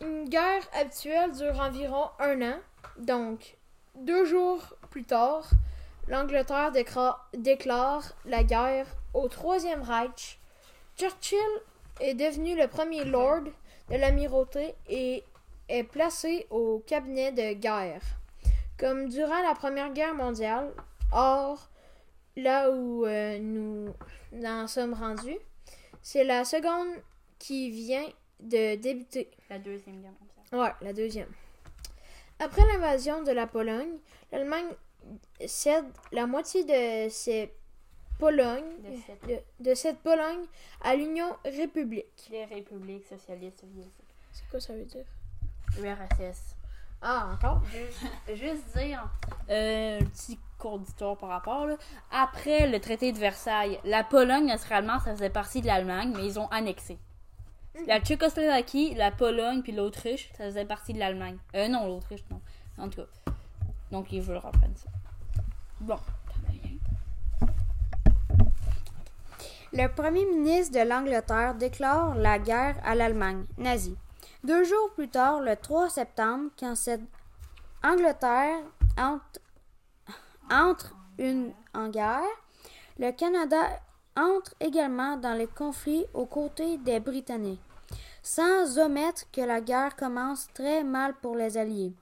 Une 0.00 0.28
guerre 0.28 0.62
habituelle 0.74 1.32
dure 1.32 1.58
environ 1.58 2.10
un 2.18 2.42
an. 2.42 2.58
Donc, 2.98 3.56
deux 3.94 4.26
jours 4.26 4.74
plus 4.90 5.04
tard, 5.04 5.48
l'Angleterre 6.06 6.70
déclare 7.32 8.12
la 8.26 8.44
guerre 8.44 8.86
au 9.14 9.28
Troisième 9.28 9.82
Reich. 9.82 10.38
Churchill 10.98 11.38
est 12.00 12.14
devenu 12.14 12.56
le 12.56 12.68
premier 12.68 13.04
lord 13.04 13.44
de 13.90 13.96
l'amirauté 13.96 14.74
et 14.88 15.24
est 15.68 15.84
placé 15.84 16.46
au 16.50 16.82
cabinet 16.86 17.32
de 17.32 17.54
guerre. 17.54 18.02
Comme 18.78 19.08
durant 19.08 19.42
la 19.42 19.54
Première 19.54 19.92
Guerre 19.92 20.14
mondiale, 20.14 20.70
or, 21.10 21.70
là 22.36 22.70
où 22.70 23.06
euh, 23.06 23.38
nous 23.38 23.94
en 24.44 24.66
sommes 24.66 24.92
rendus, 24.92 25.38
c'est 26.02 26.24
la 26.24 26.44
seconde 26.44 26.94
qui 27.38 27.70
vient 27.70 28.06
de 28.40 28.76
débuter. 28.76 29.30
La 29.50 29.58
deuxième 29.58 30.00
guerre 30.02 30.12
mondiale. 30.20 30.60
Ouais, 30.80 30.86
la 30.86 30.92
deuxième. 30.92 31.28
Après 32.38 32.62
l'invasion 32.72 33.22
de 33.22 33.32
la 33.32 33.46
Pologne, 33.46 33.96
l'Allemagne 34.32 34.66
cède 35.46 35.84
la 36.12 36.26
moitié 36.26 36.64
de 36.64 37.08
ses 37.10 37.52
Pologne, 38.18 38.64
De 38.82 38.96
cette- 39.06 39.26
de, 39.28 39.68
de 39.70 39.74
cette 39.74 39.98
Pologne 40.00 40.44
à 40.82 40.94
l'Union 40.96 41.36
république. 41.44 42.28
Les 42.30 42.46
républiques 42.46 43.06
socialistes 43.06 43.60
soviétiques. 43.60 43.92
C'est 44.32 44.48
quoi 44.50 44.58
ça 44.60 44.72
veut 44.72 44.84
dire? 44.84 45.04
URSS. 45.78 46.54
Ah, 47.02 47.28
encore? 47.34 47.62
Juste, 47.66 48.42
juste 48.42 48.76
dire, 48.76 49.06
euh, 49.50 50.00
un 50.00 50.04
petit 50.06 50.38
cours 50.58 50.78
d'histoire 50.78 51.16
par 51.18 51.28
rapport, 51.28 51.66
là. 51.66 51.76
Après 52.10 52.66
le 52.66 52.80
traité 52.80 53.12
de 53.12 53.18
Versailles, 53.18 53.78
la 53.84 54.02
Pologne, 54.02 54.46
naturellement, 54.46 54.98
ça 55.00 55.12
faisait 55.12 55.28
partie 55.28 55.60
de 55.60 55.66
l'Allemagne, 55.66 56.14
mais 56.16 56.24
ils 56.24 56.40
ont 56.40 56.48
annexé. 56.48 56.96
La 57.86 58.00
Tchécoslovaquie, 58.00 58.94
la 58.94 59.10
Pologne, 59.10 59.62
puis 59.62 59.72
l'Autriche, 59.72 60.30
ça 60.36 60.44
faisait 60.44 60.64
partie 60.64 60.92
de 60.92 60.98
l'Allemagne. 60.98 61.36
Euh, 61.54 61.68
non, 61.68 61.86
l'Autriche, 61.86 62.24
non. 62.30 62.40
En 62.78 62.88
tout 62.88 63.02
cas. 63.02 63.32
Donc, 63.92 64.12
ils 64.12 64.22
veulent 64.22 64.38
reprendre 64.38 64.76
ça. 64.76 64.88
Bon. 65.80 65.98
Le 69.72 69.88
premier 69.88 70.24
ministre 70.24 70.78
de 70.78 70.88
l'Angleterre 70.88 71.54
déclare 71.54 72.14
la 72.14 72.38
guerre 72.38 72.76
à 72.84 72.94
l'Allemagne 72.94 73.44
nazie. 73.58 73.96
Deux 74.42 74.64
jours 74.64 74.90
plus 74.94 75.08
tard, 75.08 75.40
le 75.40 75.54
3 75.56 75.90
septembre, 75.90 76.50
quand 76.58 76.74
cette 76.74 77.02
Angleterre 77.82 78.60
entre, 80.50 80.94
une, 81.18 81.52
en 81.74 81.88
guerre, 81.88 82.22
le 82.98 83.10
Canada 83.12 83.58
entre 84.16 84.54
également 84.60 85.16
dans 85.16 85.34
les 85.34 85.46
conflits 85.46 86.06
aux 86.14 86.26
côtés 86.26 86.78
des 86.78 87.00
Britanniques, 87.00 87.60
sans 88.26 88.78
omettre 88.78 89.30
que 89.30 89.40
la 89.40 89.60
guerre 89.60 89.94
commence 89.94 90.48
très 90.52 90.82
mal 90.82 91.14
pour 91.22 91.36
les 91.36 91.56
Alliés. 91.56 91.92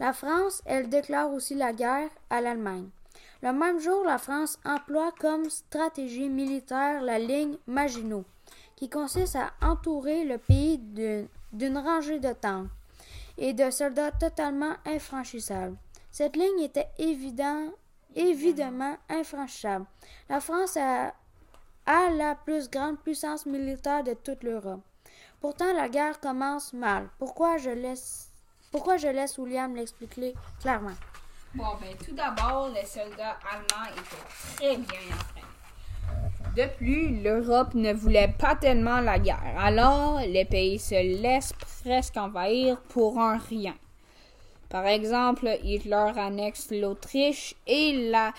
La 0.00 0.12
France, 0.12 0.60
elle 0.66 0.88
déclare 0.88 1.32
aussi 1.32 1.54
la 1.54 1.72
guerre 1.72 2.10
à 2.30 2.40
l'Allemagne. 2.40 2.88
Le 3.44 3.52
même 3.52 3.78
jour, 3.78 4.04
la 4.04 4.18
France 4.18 4.58
emploie 4.64 5.12
comme 5.20 5.48
stratégie 5.48 6.28
militaire 6.28 7.00
la 7.00 7.20
ligne 7.20 7.58
Maginot, 7.68 8.24
qui 8.74 8.88
consiste 8.90 9.36
à 9.36 9.52
entourer 9.62 10.24
le 10.24 10.38
pays 10.38 10.78
d'une 10.78 11.78
rangée 11.78 12.18
de 12.18 12.32
tanks 12.32 12.66
et 13.36 13.52
de 13.52 13.70
soldats 13.70 14.10
totalement 14.10 14.74
infranchissables. 14.84 15.76
Cette 16.10 16.34
ligne 16.34 16.58
était 16.58 16.88
évidemment 16.98 18.96
infranchissable. 19.08 19.86
La 20.28 20.40
France 20.40 20.76
a 20.76 21.14
la 21.86 22.34
plus 22.34 22.68
grande 22.68 22.98
puissance 22.98 23.46
militaire 23.46 24.02
de 24.02 24.14
toute 24.14 24.42
l'Europe. 24.42 24.80
Pourtant, 25.40 25.72
la 25.72 25.88
guerre 25.88 26.20
commence 26.20 26.72
mal. 26.72 27.08
Pourquoi 27.18 27.56
je 27.58 27.70
laisse, 27.70 28.30
William 29.38 29.74
l'expliquer 29.74 30.34
clairement? 30.60 30.94
Bon, 31.54 31.76
ben, 31.80 31.96
tout 32.04 32.14
d'abord, 32.14 32.68
les 32.68 32.84
soldats 32.84 33.38
allemands 33.50 33.88
étaient 33.96 34.26
très 34.56 34.76
bien. 34.76 35.16
De 36.56 36.66
plus, 36.76 37.22
l'Europe 37.22 37.74
ne 37.74 37.92
voulait 37.92 38.34
pas 38.36 38.56
tellement 38.56 39.00
la 39.00 39.18
guerre, 39.18 39.54
alors 39.58 40.20
les 40.20 40.44
pays 40.44 40.78
se 40.78 40.94
laissent 40.94 41.52
presque 41.52 42.16
envahir 42.16 42.80
pour 42.88 43.20
un 43.20 43.36
rien. 43.38 43.74
Par 44.68 44.86
exemple, 44.86 45.58
Hitler 45.62 46.12
annexe 46.16 46.72
l'Autriche 46.72 47.54
et 47.66 48.10
la. 48.10 48.32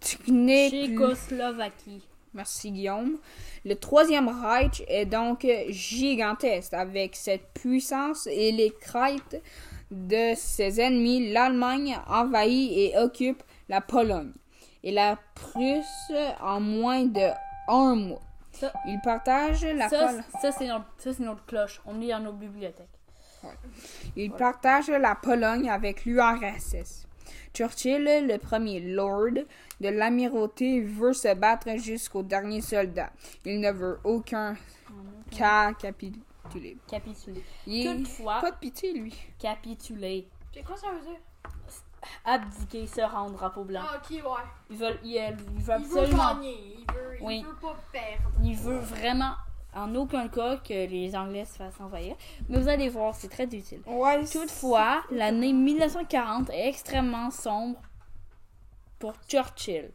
Tchécoslovaquie. 0.00 2.02
Merci 2.34 2.70
Guillaume. 2.70 3.18
Le 3.64 3.74
troisième 3.74 4.28
Reich 4.28 4.82
est 4.88 5.06
donc 5.06 5.46
gigantesque. 5.68 6.72
Avec 6.74 7.16
cette 7.16 7.52
puissance 7.52 8.26
et 8.28 8.52
les 8.52 8.70
crêtes 8.80 9.42
de 9.90 10.34
ses 10.36 10.80
ennemis, 10.80 11.32
l'Allemagne 11.32 11.98
envahit 12.06 12.70
et 12.76 12.96
occupe 12.98 13.42
la 13.68 13.80
Pologne 13.80 14.32
et 14.84 14.92
la 14.92 15.18
Prusse 15.34 16.12
en 16.40 16.60
moins 16.60 17.04
de 17.04 17.30
un 17.68 17.96
mois. 17.96 18.20
Ça- 18.52 18.72
Ils 18.86 19.00
partagent 19.02 19.64
la 19.64 19.88
Ça, 19.88 20.08
ça, 20.40 20.52
c'est 20.52 20.66
notre, 20.68 20.84
ça, 20.98 21.12
c'est 21.12 21.24
notre 21.24 21.44
cloche. 21.46 21.80
On 21.86 21.94
lit 21.94 22.08
dans 22.08 22.20
nos 22.20 22.32
bibliothèques. 22.32 22.86
Il 24.16 24.30
partage 24.32 24.88
la 24.88 25.14
Pologne 25.14 25.68
avec 25.70 26.04
l'URSS. 26.04 27.06
Churchill, 27.54 28.04
le 28.26 28.36
premier 28.38 28.80
lord 28.80 29.32
de 29.80 29.88
l'amirauté, 29.88 30.80
veut 30.80 31.12
se 31.12 31.34
battre 31.34 31.76
jusqu'au 31.78 32.22
dernier 32.22 32.60
soldat. 32.60 33.10
Il 33.44 33.60
ne 33.60 33.70
veut 33.72 33.98
aucun 34.04 34.56
cas 35.30 35.72
capituler. 35.74 36.76
Capituler. 36.88 37.44
Il 37.66 37.86
est 37.86 37.96
Toutefois, 37.96 38.40
pas 38.40 38.50
de 38.50 38.56
pitié, 38.56 38.92
lui. 38.92 39.14
capituler. 39.38 40.28
C'est 40.52 40.62
quoi 40.64 40.76
ça 40.76 40.88
veut 40.90 41.00
dire? 41.00 41.20
Abdiquer, 42.24 42.86
se 42.86 43.00
rendre, 43.02 43.32
drapeau 43.36 43.64
blanc. 43.64 43.82
Ah, 43.84 43.96
ok, 44.02 44.10
ouais. 44.10 44.20
Ils 44.70 44.76
veulent, 44.76 44.98
ils, 45.04 45.36
ils 45.56 45.62
veulent 45.62 45.80
Il 45.82 45.86
veut 45.86 45.98
absolument. 46.00 46.34
gagner. 46.34 46.76
Il 46.78 46.94
veut, 46.94 47.16
il 47.20 47.24
Oui. 47.26 47.42
veut 47.42 47.56
pas 47.60 47.76
perdre. 47.92 48.30
Il 48.42 48.56
veut 48.56 48.78
vraiment, 48.78 49.34
en 49.74 49.94
aucun 49.94 50.28
cas, 50.28 50.56
que 50.56 50.86
les 50.88 51.14
Anglais 51.14 51.44
se 51.44 51.54
fassent 51.56 51.80
envahir. 51.80 52.16
Mais 52.48 52.58
vous 52.58 52.68
allez 52.68 52.88
voir, 52.88 53.14
c'est 53.14 53.28
très 53.28 53.44
utile. 53.44 53.80
Ouais, 53.86 54.24
Toutefois, 54.24 55.02
l'année 55.10 55.52
1940 55.52 56.50
est 56.50 56.68
extrêmement 56.68 57.30
sombre 57.30 57.80
pour 58.98 59.14
Churchill. 59.28 59.90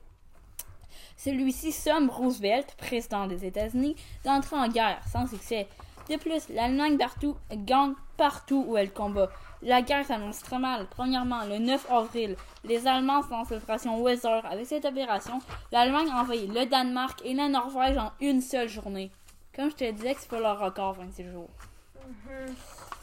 Celui-ci 1.17 1.71
somme 1.71 2.09
Roosevelt, 2.09 2.75
président 2.77 3.27
des 3.27 3.45
États-Unis, 3.45 3.95
d'entrer 4.23 4.55
en 4.57 4.67
guerre 4.67 5.01
sans 5.11 5.27
succès. 5.27 5.67
De 6.09 6.17
plus, 6.17 6.49
l'Allemagne 6.49 6.97
partout 6.97 7.35
gagne 7.51 7.93
partout 8.17 8.63
où 8.67 8.77
elle 8.77 8.91
combat. 8.91 9.29
La 9.61 9.81
guerre 9.81 10.05
s'annonce 10.05 10.39
très 10.39 10.59
mal. 10.59 10.85
Premièrement, 10.91 11.43
le 11.45 11.57
9 11.57 11.89
avril, 11.89 12.35
les 12.63 12.85
Allemands 12.85 13.21
lancent 13.31 13.49
l'opération 13.49 14.03
Weser. 14.03 14.41
Avec 14.43 14.67
cette 14.67 14.85
opération, 14.85 15.39
l'Allemagne 15.71 16.11
envahit 16.11 16.53
le 16.53 16.65
Danemark 16.65 17.21
et 17.23 17.33
la 17.33 17.47
Norvège 17.47 17.97
en 17.97 18.11
une 18.21 18.41
seule 18.41 18.69
journée. 18.69 19.09
Comme 19.55 19.69
je 19.69 19.75
te 19.75 19.91
disais 19.91 20.13
que 20.13 20.21
c'est 20.21 20.29
pas 20.29 20.39
leur 20.39 20.59
record 20.59 20.93
26 20.93 21.31
jours. 21.31 21.49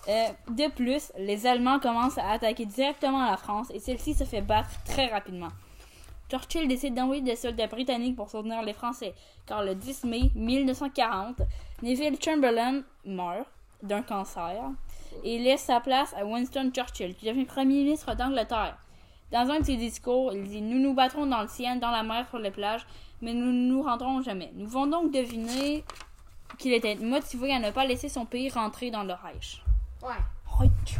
Euh, 0.08 0.28
de 0.48 0.70
plus, 0.70 1.12
les 1.16 1.46
Allemands 1.46 1.78
commencent 1.78 2.18
à 2.18 2.30
attaquer 2.30 2.66
directement 2.66 3.24
la 3.24 3.36
France 3.36 3.68
et 3.72 3.78
celle-ci 3.78 4.14
se 4.14 4.24
fait 4.24 4.42
battre 4.42 4.70
très 4.84 5.06
rapidement. 5.06 5.48
Churchill 6.28 6.66
décide 6.66 6.94
d'envoyer 6.94 7.22
des 7.22 7.36
soldats 7.36 7.66
britanniques 7.66 8.16
pour 8.16 8.30
soutenir 8.30 8.62
les 8.62 8.72
Français, 8.72 9.14
car 9.46 9.62
le 9.62 9.74
10 9.74 10.04
mai 10.04 10.30
1940, 10.34 11.42
Neville 11.82 12.16
Chamberlain 12.22 12.82
meurt 13.04 13.46
d'un 13.82 14.02
cancer 14.02 14.70
et 15.24 15.38
laisse 15.38 15.62
sa 15.62 15.80
place 15.80 16.14
à 16.14 16.24
Winston 16.24 16.70
Churchill, 16.74 17.14
qui 17.14 17.26
devient 17.26 17.44
Premier 17.44 17.82
ministre 17.82 18.14
d'Angleterre. 18.14 18.78
Dans 19.30 19.50
un 19.50 19.60
de 19.60 19.64
ses 19.64 19.76
discours, 19.76 20.32
il 20.32 20.44
dit 20.44 20.62
Nous 20.62 20.78
nous 20.78 20.94
battrons 20.94 21.26
dans 21.26 21.42
le 21.42 21.48
ciel, 21.48 21.80
dans 21.80 21.90
la 21.90 22.02
mer, 22.02 22.26
sur 22.28 22.38
les 22.38 22.50
plages, 22.50 22.86
mais 23.20 23.34
nous 23.34 23.52
ne 23.52 23.68
nous 23.68 23.82
rendrons 23.82 24.20
jamais. 24.22 24.50
Nous 24.54 24.66
pouvons 24.66 24.86
donc 24.86 25.12
deviner 25.12 25.84
qu'il 26.58 26.72
était 26.72 26.94
motivé 26.96 27.52
à 27.52 27.58
ne 27.58 27.70
pas 27.70 27.84
laisser 27.84 28.08
son 28.08 28.26
pays 28.26 28.48
rentrer 28.50 28.90
dans 28.90 29.04
le 29.04 29.12
Reich. 29.14 29.62
Ouais. 30.02 30.10
Reich. 30.46 30.96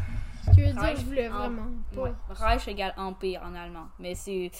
Tu 0.55 0.63
veux 0.65 0.73
dire, 0.73 0.97
je 0.97 1.05
voulais 1.05 1.29
en- 1.29 1.39
vraiment 1.39 1.67
pas. 1.95 2.01
Ouais. 2.03 2.13
Reich 2.31 2.69
égale 2.69 2.95
empire 2.97 3.43
en 3.45 3.55
allemand. 3.55 3.89
Mais 3.99 4.15
c'est. 4.15 4.51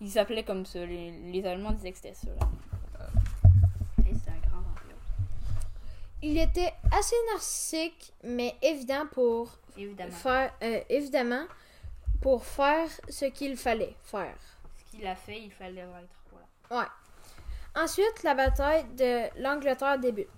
Il 0.00 0.10
s'appelait 0.10 0.44
comme 0.44 0.64
ça. 0.66 0.84
Les, 0.86 1.10
les 1.32 1.44
Allemands 1.46 1.72
disaient 1.72 1.90
que 1.92 1.98
c'était 1.98 2.14
ça. 2.14 2.28
là. 2.28 3.06
Et 4.06 4.14
c'est 4.14 4.30
un 4.30 4.48
grand 4.48 4.60
empire. 4.60 4.96
Il 6.22 6.38
était 6.38 6.72
assez 6.92 7.16
narcissique, 7.32 8.12
mais 8.24 8.54
évident 8.62 9.06
pour 9.12 9.50
Évidemment. 9.76 10.10
faire, 10.12 10.52
euh, 10.62 10.80
évidemment, 10.88 11.44
pour 12.20 12.44
faire 12.44 12.88
ce 13.08 13.24
qu'il 13.26 13.56
fallait 13.56 13.96
faire. 14.04 14.34
Ce 14.78 14.96
qu'il 14.96 15.06
a 15.06 15.14
fait, 15.16 15.40
il 15.40 15.50
fallait 15.52 15.80
être. 15.80 16.38
Voilà. 16.70 16.88
Ensuite, 17.76 18.22
la 18.22 18.34
bataille 18.34 18.84
de 18.96 19.42
l'Angleterre 19.42 19.98
débute. 19.98 20.28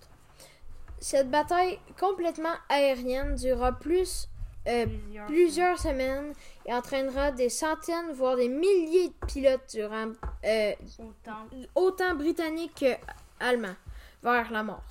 Cette 1.05 1.31
bataille 1.31 1.79
complètement 2.01 2.55
aérienne 2.71 3.35
durera 3.35 3.73
plus 3.73 4.27
euh, 4.67 4.87
Plusieurs. 4.87 5.27
plusieurs 5.27 5.79
semaines 5.79 6.33
et 6.65 6.73
entraînera 6.73 7.31
des 7.31 7.51
centaines, 7.51 8.13
voire 8.15 8.37
des 8.37 8.49
milliers 8.49 9.09
de 9.09 9.27
pilotes 9.27 9.69
durant 9.71 10.13
euh, 10.47 10.73
Autant. 10.99 11.47
autant 11.75 12.15
britanniques 12.15 12.77
que 12.81 12.97
allemands 13.39 13.77
vers 14.23 14.51
la 14.51 14.63
mort. 14.63 14.83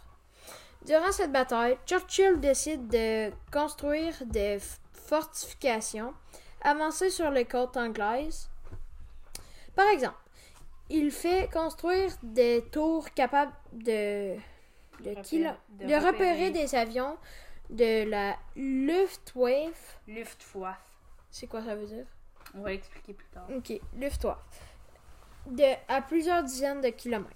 Durant 0.86 1.12
cette 1.12 1.32
bataille, 1.32 1.80
Churchill 1.88 2.40
décide 2.40 2.90
de 2.90 3.32
construire 3.52 4.14
des 4.28 4.60
fortifications 4.92 6.14
avancées 6.62 7.10
sur 7.10 7.32
les 7.32 7.46
côtes 7.46 7.76
anglaises. 7.76 8.52
Par 9.76 9.88
exemple, 9.88 10.22
il 10.92 11.10
fait 11.10 11.50
construire 11.52 12.12
des 12.22 12.64
tours 12.72 13.10
capables 13.16 13.54
de, 13.72 14.38
de, 15.02 15.10
Repérer- 15.10 15.22
kilo- 15.24 15.50
de 15.70 15.86
de 15.88 15.94
repérer 15.96 16.08
repérer. 16.48 16.52
des 16.52 16.76
avions 16.76 17.18
de 17.70 18.10
la 18.10 18.36
Luftwaffe. 18.56 20.00
Luftwaffe. 20.08 20.78
C'est 21.32 21.48
quoi 21.48 21.64
ça 21.64 21.76
veut 21.76 21.88
dire? 21.88 22.06
On 22.56 22.62
va 22.62 22.70
l'expliquer 22.70 23.14
plus 23.14 23.28
tard. 23.28 23.48
Ok, 23.56 23.74
Luftwaffe. 23.96 24.40
De, 25.48 25.64
à 25.88 26.02
plusieurs 26.02 26.44
dizaines 26.44 26.82
de 26.82 26.90
kilomètres. 26.90 27.34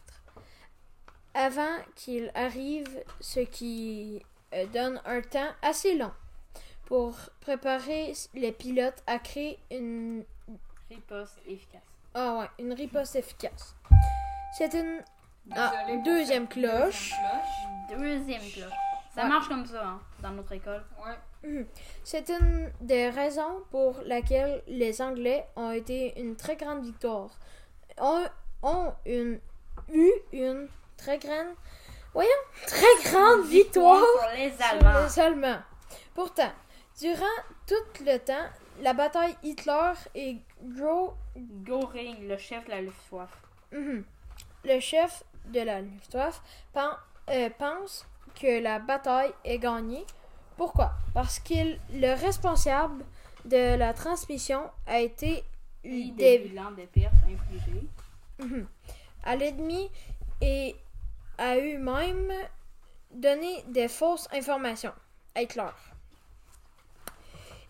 Avant 1.34 1.76
qu'il 1.96 2.32
arrive, 2.36 3.04
ce 3.20 3.42
qui 3.42 4.24
euh, 4.54 4.66
donne 4.68 5.02
un 5.06 5.22
temps 5.22 5.50
assez 5.62 5.96
long 5.96 6.12
pour 6.86 7.16
préparer 7.42 8.14
les 8.34 8.52
pilotes 8.52 9.04
à 9.08 9.20
créer 9.20 9.60
une, 9.72 10.24
Riposte 10.90 11.38
efficace. 11.46 11.82
ah 12.14 12.38
ouais, 12.40 12.64
une 12.64 12.72
riposte 12.74 13.16
efficace. 13.18 13.76
C'est 14.58 14.74
une 14.74 15.04
Ah, 15.56 15.72
pour 15.88 16.04
deuxième 16.04 16.48
cloche. 16.48 17.14
deuxième 17.90 18.42
cloche. 18.42 18.72
Ça 19.16 19.24
Ouais. 19.24 19.30
marche 19.30 19.48
comme 19.48 19.66
ça, 19.66 19.84
hein, 19.84 20.00
dans 20.22 20.32
notre 20.32 20.52
école. 20.52 20.84
Ouais. 21.04 21.66
C'est 22.04 22.30
une 22.30 22.72
des 22.82 23.10
raisons 23.10 23.64
pour 23.72 23.96
laquelle 24.06 24.62
les 24.68 25.02
Anglais 25.02 25.48
ont 25.56 25.72
été 25.72 26.20
une 26.20 26.36
très 26.36 26.56
grande 26.56 26.84
victoire. 26.84 27.30
Ont, 28.00 28.26
ont 28.62 28.94
une, 29.06 29.40
eu 29.92 30.12
une 30.34 30.68
très 30.98 31.18
grande, 31.18 31.56
voyons, 32.14 32.30
très 32.68 33.12
grande 33.12 33.46
victoire 33.46 34.04
sur 34.04 34.30
les 34.38 34.52
sur 34.52 34.66
Allemands. 34.66 35.04
les 35.06 35.20
Allemands. 35.20 35.62
Pourtant, 36.14 36.52
durant 37.00 37.26
tout 37.66 38.04
le 38.04 38.18
temps, 38.18 38.48
la 38.82 38.94
bataille 38.94 39.36
Hitler 39.44 39.94
et 40.14 40.38
Gros, 40.62 41.14
Göring, 41.64 42.28
le 42.28 42.38
chef 42.38 42.66
de 42.66 42.72
la 42.72 42.82
Luftwaffe. 42.82 43.42
Mhm. 43.72 44.04
le 44.66 44.80
chef 44.80 45.24
de 45.52 45.62
la 45.62 45.82
Luftwaffe, 45.82 46.42
pen- 46.74 46.98
euh, 47.30 47.50
pense 47.58 48.06
que 48.40 48.62
la 48.62 48.80
bataille 48.80 49.32
est 49.44 49.60
gagnée. 49.60 50.06
Pourquoi? 50.58 50.92
Parce 51.14 51.40
qu'il 51.40 51.80
le 51.94 52.14
responsable 52.20 53.04
de 53.46 53.76
la 53.78 53.94
transmission 53.94 54.62
a 54.86 55.00
été 55.00 55.44
des- 55.84 56.12
des 56.12 56.40
bilans 56.40 56.72
de 56.72 56.86
pertes 56.86 57.14
infligées. 57.26 57.88
Mhm. 58.40 58.68
À 59.24 59.36
l'ennemi, 59.36 59.90
et 60.42 60.76
a 61.38 61.58
eu 61.58 61.78
même 61.78 62.32
donné 63.12 63.64
des 63.68 63.88
fausses 63.88 64.28
informations 64.34 64.94
à 65.36 65.42
Hitler. 65.42 65.70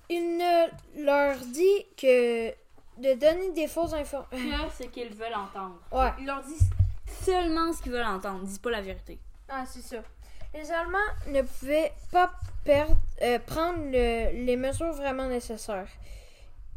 Il 0.10 0.38
ne 0.38 1.04
leur 1.04 1.38
dit 1.38 1.86
que 1.98 2.50
de 2.98 3.14
donner 3.16 3.52
des 3.52 3.68
fausses 3.68 3.94
informations. 3.94 4.68
Que 4.78 4.84
ce 4.84 4.90
qu'ils 4.90 5.14
veulent 5.14 5.34
entendre. 5.36 5.80
Ouais. 5.92 6.12
Ils 6.20 6.26
leur 6.26 6.42
disent 6.44 6.70
seulement 7.32 7.74
ce 7.74 7.82
qu'ils 7.82 7.92
veulent 7.92 8.06
entendre. 8.06 8.44
Disent 8.46 8.60
pas 8.60 8.72
la 8.72 8.82
vérité. 8.82 9.20
Ah, 9.50 9.64
c'est 9.66 9.82
ça. 9.82 9.98
Les 10.54 10.72
Allemands 10.72 10.98
ne 11.28 11.42
pouvaient 11.42 11.92
pas 12.12 12.32
perdre, 12.64 12.96
euh, 13.22 13.38
prendre 13.40 13.80
le- 13.86 14.46
les 14.46 14.56
mesures 14.56 14.94
vraiment 14.94 15.28
nécessaires. 15.28 15.88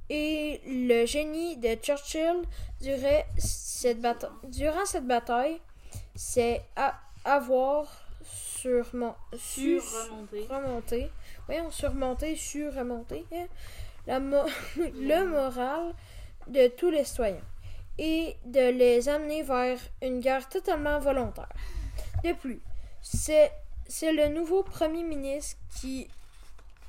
Et 0.08 0.60
le 0.66 1.06
génie 1.06 1.56
de 1.56 1.74
Churchill 1.76 2.42
durant 2.80 3.22
cette, 3.38 4.00
bata- 4.00 4.32
durant 4.44 4.84
cette 4.84 5.06
bataille, 5.06 5.60
c'est 6.16 6.62
à 6.76 6.94
avoir 7.24 7.86
surmon- 8.24 9.14
Sur 9.36 9.82
su- 9.82 9.96
remonter. 10.10 10.46
remonter, 10.50 11.10
voyons, 11.46 11.70
surremonter 11.70 13.24
hein, 13.32 13.46
la 14.06 14.18
mo- 14.20 14.44
le 14.76 15.24
moral 15.28 15.94
de 16.48 16.66
tous 16.68 16.90
les 16.90 17.04
citoyens 17.04 17.40
et 18.00 18.38
de 18.46 18.70
les 18.70 19.10
amener 19.10 19.42
vers 19.42 19.78
une 20.02 20.20
guerre 20.20 20.48
totalement 20.48 20.98
volontaire. 20.98 21.50
De 22.24 22.32
plus, 22.32 22.60
c'est 23.02 23.52
le 24.02 24.28
nouveau 24.28 24.62
premier 24.62 25.04
ministre 25.04 25.58
qui 25.78 26.08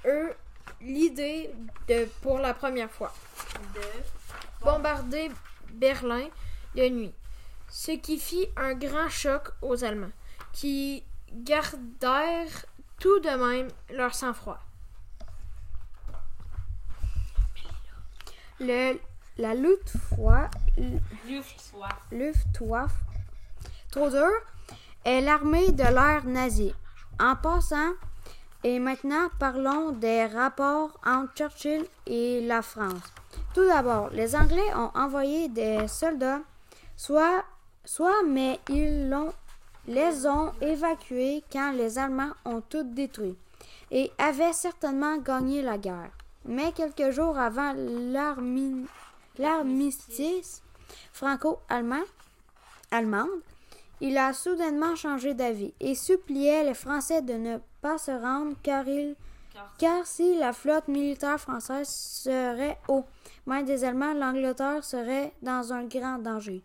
eut 0.05 0.31
l'idée 0.79 1.53
de, 1.89 2.05
pour 2.21 2.39
la 2.39 2.53
première 2.53 2.89
fois, 2.89 3.13
De... 3.75 3.81
bombarder 4.63 5.29
Berlin 5.73 6.27
de 6.75 6.87
nuit, 6.87 7.13
ce 7.69 7.91
qui 7.91 8.17
fit 8.17 8.47
un 8.55 8.73
grand 8.73 9.09
choc 9.09 9.51
aux 9.61 9.83
Allemands, 9.83 10.15
qui 10.53 11.03
gardèrent 11.33 12.65
tout 12.99 13.19
de 13.19 13.29
même 13.29 13.69
leur 13.89 14.15
sang-froid. 14.15 14.59
Le, 18.61 18.97
la 19.41 19.53
Luftwaffe, 22.11 22.99
trop 23.91 24.09
dur, 24.09 24.29
est 25.03 25.21
l'armée 25.21 25.71
de 25.71 25.83
l'air 25.83 26.23
nazie. 26.25 26.73
En 27.19 27.35
passant, 27.35 27.91
et 28.63 28.79
maintenant 28.79 29.29
parlons 29.39 29.91
des 29.91 30.25
rapports 30.25 30.91
entre 31.05 31.33
Churchill 31.35 31.85
et 32.05 32.41
la 32.45 32.61
France. 32.61 33.01
Tout 33.53 33.65
d'abord, 33.65 34.09
les 34.11 34.35
Anglais 34.35 34.73
ont 34.75 34.91
envoyé 34.95 35.49
des 35.49 35.87
soldats, 35.87 36.41
soit, 36.95 37.43
soit 37.83 38.23
mais 38.27 38.59
ils 38.69 39.09
l'ont- 39.09 39.33
les 39.87 40.25
ont 40.27 40.51
évacués 40.61 41.43
quand 41.51 41.71
les 41.73 41.97
Allemands 41.97 42.33
ont 42.45 42.61
tout 42.61 42.83
détruit 42.83 43.37
et 43.89 44.11
avaient 44.17 44.53
certainement 44.53 45.17
gagné 45.17 45.61
la 45.61 45.77
guerre. 45.77 46.11
Mais 46.45 46.71
quelques 46.71 47.11
jours 47.11 47.37
avant 47.37 47.73
l'armi- 47.75 48.85
l'armistice 49.37 50.61
franco-allemand, 51.13 52.03
allemande, 52.91 53.29
il 54.01 54.17
a 54.17 54.33
soudainement 54.33 54.95
changé 54.95 55.33
d'avis 55.33 55.73
et 55.79 55.95
suppliait 55.95 56.63
les 56.63 56.73
Français 56.73 57.21
de 57.21 57.33
ne 57.33 57.57
pas 57.81 57.97
se 57.97 58.11
rendre 58.11 58.55
car, 58.63 58.87
il, 58.87 59.15
Car- 59.53 59.73
car 59.77 60.05
si 60.07 60.37
la 60.37 60.53
flotte 60.53 60.87
militaire 60.87 61.39
française 61.39 61.87
serait 61.87 62.77
aux 62.87 63.05
mains 63.45 63.63
des 63.63 63.83
Allemands, 63.83 64.13
l'Angleterre 64.13 64.83
serait 64.83 65.33
dans 65.41 65.71
un 65.71 65.85
grand 65.85 66.17
danger. 66.17 66.63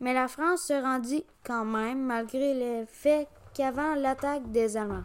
Mais 0.00 0.12
la 0.12 0.26
France 0.26 0.62
se 0.62 0.72
rendit 0.72 1.24
quand 1.44 1.64
même 1.64 2.02
malgré 2.02 2.54
le 2.54 2.86
fait 2.86 3.28
qu'avant 3.54 3.94
l'attaque 3.94 4.50
des 4.50 4.76
Allemands, 4.76 5.04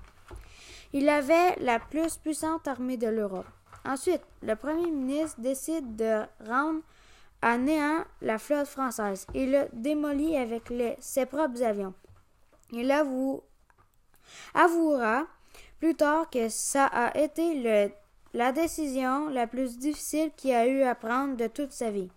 il 0.92 1.08
avait 1.08 1.56
la 1.58 1.80
plus 1.80 2.18
puissante 2.18 2.68
armée 2.68 2.98
de 2.98 3.08
l'Europe. 3.08 3.46
Ensuite, 3.90 4.22
le 4.44 4.56
premier 4.56 4.90
ministre 4.92 5.42
décide 5.42 5.96
de 5.96 6.22
rendre 6.48 6.82
à 7.42 7.58
néant 7.58 8.04
la 8.22 8.38
flotte 8.38 8.68
française 8.68 9.26
et 9.34 9.48
le 9.48 9.68
démolit 9.74 10.38
avec 10.38 10.70
les- 10.70 10.96
ses 11.00 11.26
propres 11.26 11.64
avions. 11.64 11.96
Il 12.72 12.92
avoue- 12.92 13.42
avouera 14.54 15.26
plus 15.80 15.96
tard 15.96 16.30
que 16.30 16.50
ça 16.50 16.86
a 16.86 17.18
été 17.18 17.56
le- 17.56 17.92
la 18.34 18.52
décision 18.52 19.28
la 19.30 19.48
plus 19.48 19.80
difficile 19.80 20.30
qu'il 20.38 20.54
a 20.54 20.68
eu 20.68 20.84
à 20.84 20.94
prendre 20.94 21.36
de 21.36 21.48
toute 21.48 21.72
sa 21.72 21.90
vie. 21.90 22.12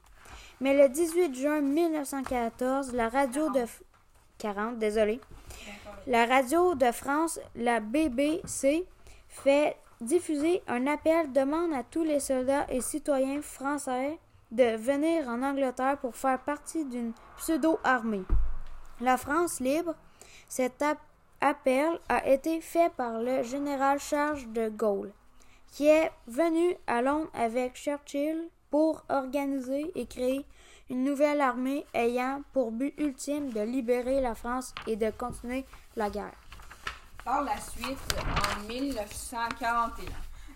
Mais 0.61 0.75
le 0.77 0.89
18 0.91 1.35
juin 1.35 1.61
1914, 1.63 2.93
la 2.93 3.09
radio 3.09 3.49
de... 3.51 3.61
F- 3.61 3.81
40, 4.39 4.79
désolé. 4.79 5.21
La 6.07 6.27
radio 6.27 6.75
de 6.75 6.91
France, 6.93 7.41
la 7.55 7.81
BBC, 7.81 8.85
fait 9.29 9.77
diffuser 10.03 10.63
un 10.69 10.87
appel 10.87 11.33
demande 11.33 11.73
à 11.73 11.83
tous 11.83 12.05
les 12.05 12.21
soldats 12.21 12.67
et 12.69 12.81
citoyens 12.81 13.41
français 13.43 14.19
de 14.51 14.77
venir 14.77 15.29
en 15.29 15.43
Angleterre 15.43 15.97
pour 15.99 16.15
faire 16.17 16.41
partie 16.41 16.85
d'une 16.85 17.13
pseudo-armée. 17.39 18.25
La 19.01 19.17
France 19.17 19.61
libre, 19.61 19.95
cet 20.49 20.83
ap- 20.83 20.99
appel 21.41 21.99
a 22.09 22.29
été 22.29 22.61
fait 22.61 22.93
par 22.95 23.21
le 23.21 23.43
général 23.43 23.99
Charles 23.99 24.53
de 24.53 24.69
Gaulle, 24.69 25.13
qui 25.69 25.87
est 25.87 26.11
venu 26.27 26.77
à 26.87 27.01
Londres 27.01 27.31
avec 27.35 27.75
Churchill 27.75 28.49
pour 28.71 29.03
organiser 29.09 29.91
et 29.95 30.07
créer 30.07 30.45
une 30.91 31.05
nouvelle 31.05 31.41
armée 31.41 31.87
ayant 31.95 32.43
pour 32.53 32.71
but 32.73 32.93
ultime 32.99 33.51
de 33.51 33.61
libérer 33.61 34.21
la 34.21 34.35
France 34.35 34.75
et 34.87 34.97
de 34.97 35.11
continuer 35.11 35.65
la 35.97 36.11
guerre. 36.11 36.35
Par 37.25 37.45
la 37.45 37.57
suite, 37.57 37.99
en 38.19 38.67
1941, 38.67 40.07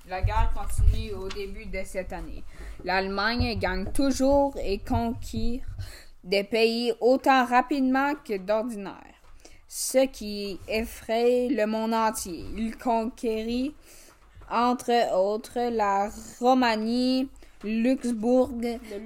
la 0.08 0.22
guerre 0.22 0.52
continue 0.52 1.12
au 1.12 1.28
début 1.28 1.66
de 1.66 1.78
cette 1.84 2.12
année. 2.12 2.42
L'Allemagne 2.84 3.56
gagne 3.56 3.92
toujours 3.92 4.56
et 4.60 4.78
conquiert 4.78 5.64
des 6.24 6.42
pays 6.42 6.92
autant 7.00 7.44
rapidement 7.46 8.14
que 8.24 8.36
d'ordinaire, 8.36 9.14
ce 9.68 10.06
qui 10.06 10.58
effraie 10.66 11.48
le 11.48 11.66
monde 11.66 11.94
entier. 11.94 12.44
Il 12.56 12.76
conquérit 12.76 13.72
entre 14.50 15.14
autres 15.14 15.70
la 15.70 16.10
Roumanie, 16.40 17.28
Luxembourg, 17.62 18.50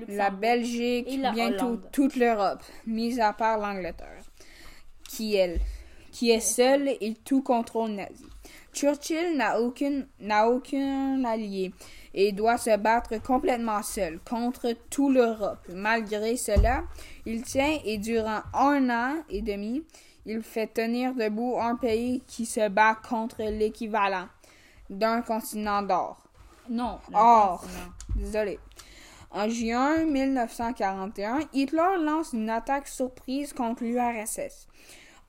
la 0.08 0.30
Belgique, 0.30 1.08
Et 1.08 1.18
la 1.18 1.32
bientôt 1.32 1.66
Hollande. 1.66 1.88
toute 1.92 2.16
l'Europe, 2.16 2.62
mis 2.86 3.20
à 3.20 3.34
part 3.34 3.58
l'Angleterre, 3.58 4.22
qui 5.08 5.36
elle, 5.36 5.60
qui 6.12 6.30
est 6.30 6.40
seule 6.40 6.88
et 6.88 7.14
tout 7.24 7.42
contrôle 7.42 7.90
nazi. 7.90 8.26
Churchill 8.72 9.36
n'a 9.36 9.60
aucun, 9.60 10.02
n'a 10.20 10.48
aucun 10.48 11.24
allié 11.24 11.72
et 12.14 12.32
doit 12.32 12.58
se 12.58 12.76
battre 12.76 13.20
complètement 13.22 13.82
seul 13.82 14.20
contre 14.28 14.74
toute 14.90 15.14
l'Europe. 15.14 15.66
Malgré 15.68 16.36
cela, 16.36 16.84
il 17.26 17.42
tient 17.42 17.78
et 17.84 17.98
durant 17.98 18.42
un 18.54 18.90
an 18.90 19.16
et 19.28 19.42
demi, 19.42 19.82
il 20.26 20.42
fait 20.42 20.68
tenir 20.68 21.14
debout 21.14 21.56
un 21.60 21.76
pays 21.76 22.22
qui 22.26 22.46
se 22.46 22.68
bat 22.68 22.96
contre 23.08 23.42
l'équivalent 23.42 24.28
d'un 24.88 25.22
continent 25.22 25.82
d'or. 25.82 26.18
Non. 26.68 26.98
Or. 27.12 27.64
Désolé. 28.14 28.58
En 29.32 29.48
juin 29.48 30.04
1941, 30.06 31.40
Hitler 31.52 31.96
lance 32.00 32.32
une 32.32 32.50
attaque 32.50 32.88
surprise 32.88 33.52
contre 33.52 33.84
l'URSS. 33.84 34.66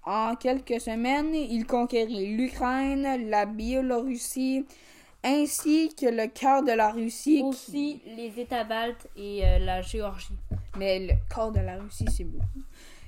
En 0.03 0.35
quelques 0.35 0.81
semaines, 0.81 1.33
il 1.35 1.65
conquérit 1.67 2.35
l'Ukraine, 2.35 3.29
la 3.29 3.45
Biélorussie, 3.45 4.65
ainsi 5.23 5.93
que 5.95 6.07
le 6.07 6.27
cœur 6.27 6.63
de 6.63 6.71
la 6.71 6.91
Russie. 6.91 7.37
qui- 7.37 7.43
Aussi 7.43 8.01
les 8.17 8.39
États 8.39 8.63
baltes 8.63 9.07
et 9.15 9.45
euh, 9.45 9.59
la 9.59 9.81
Géorgie. 9.83 10.33
Mais 10.77 10.99
le 10.99 11.13
cœur 11.33 11.51
de 11.51 11.59
la 11.59 11.77
Russie, 11.77 12.05
c'est 12.11 12.23
beaucoup. 12.23 12.63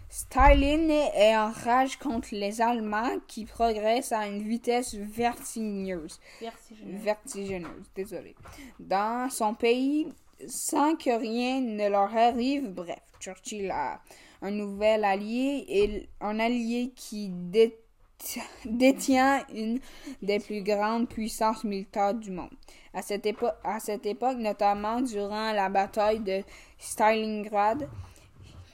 Staline 0.10 0.92
est 0.92 1.36
en 1.36 1.52
rage 1.52 1.98
contre 1.98 2.28
les 2.34 2.62
Allemands 2.62 3.18
qui 3.28 3.46
progressent 3.46 4.12
à 4.12 4.28
une 4.28 4.44
vitesse 4.44 4.94
vertigineuse 4.94 6.20
Vertigineux. 6.40 6.98
vertigineuse, 7.00 7.90
désolé. 7.96 8.36
Dans 8.80 9.28
son 9.32 9.56
pays, 9.56 10.14
sans 10.48 10.96
que 10.96 11.10
rien 11.20 11.62
ne 11.62 11.90
leur 11.90 12.16
arrive, 12.16 12.70
bref, 12.70 13.00
Churchill 13.20 13.72
a 13.72 14.00
un 14.44 14.52
nouvel 14.52 15.04
allié 15.04 15.66
et 15.68 16.10
un 16.22 16.40
allié 16.40 16.92
qui 16.96 17.30
dé- 17.30 17.76
détient 18.66 19.44
une 19.54 19.80
des 20.22 20.40
plus 20.40 20.62
grandes 20.62 21.10
puissances 21.10 21.64
militaires 21.64 22.14
du 22.14 22.30
monde. 22.32 22.52
À 22.94 23.02
cette, 23.02 23.26
épo- 23.26 23.52
à 23.64 23.80
cette 23.80 24.06
époque, 24.06 24.38
notamment 24.38 25.02
durant 25.02 25.52
la 25.54 25.70
bataille 25.70 26.20
de 26.20 26.44
Stalingrad, 26.78 27.90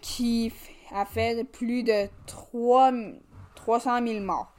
qui 0.01 0.51
a 0.91 1.05
fait 1.05 1.43
plus 1.45 1.83
de 1.83 2.07
3 2.25 2.91
300 3.55 4.05
000 4.07 4.19
morts 4.25 4.51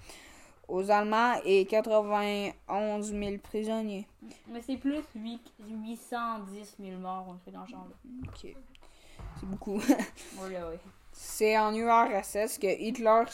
aux 0.68 0.90
Allemands 0.90 1.34
et 1.44 1.64
91 1.66 3.12
000 3.12 3.38
prisonniers. 3.42 4.06
Mais 4.48 4.60
c'est 4.62 4.76
plus 4.76 5.00
8, 5.16 5.40
810 5.68 6.76
000 6.78 6.98
morts, 7.00 7.26
on 7.28 7.38
fait 7.44 7.50
dans 7.50 7.66
ce 7.66 7.72
genre-là. 7.72 7.96
Ok. 8.28 8.54
C'est 9.40 9.46
beaucoup. 9.46 9.78
Oui, 10.38 10.48
oui. 10.54 10.76
C'est 11.22 11.58
en 11.58 11.74
URSS 11.74 12.56
que 12.58 12.80
Hitler 12.80 13.24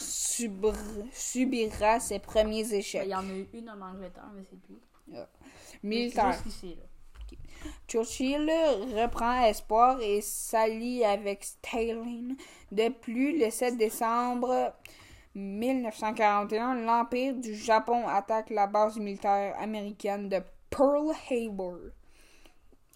subira 1.13 1.99
ses 2.01 2.19
premiers 2.19 2.67
Il 2.67 2.73
échecs 2.73 3.07
y 3.07 3.15
en 3.15 3.19
a 3.19 3.31
eu 3.31 3.47
une 3.53 3.69
en 3.69 3.81
Angleterre, 3.81 4.29
mais 5.83 6.09
c'est 6.09 6.21
juste 6.21 6.45
ici, 6.45 6.75
là. 6.75 6.83
Churchill 7.87 8.51
reprend 8.93 9.41
espoir 9.45 10.01
et 10.01 10.19
s'allie 10.19 11.05
avec 11.05 11.45
Stalin. 11.45 12.35
De 12.73 12.89
plus, 12.89 13.39
le 13.39 13.49
7 13.49 13.77
décembre 13.77 14.73
1941, 15.35 16.75
l'Empire 16.75 17.35
du 17.35 17.55
Japon 17.55 18.05
attaque 18.05 18.49
la 18.49 18.67
base 18.67 18.97
militaire 18.97 19.55
américaine 19.59 20.27
de 20.27 20.41
Pearl 20.69 21.13
Harbor 21.31 21.77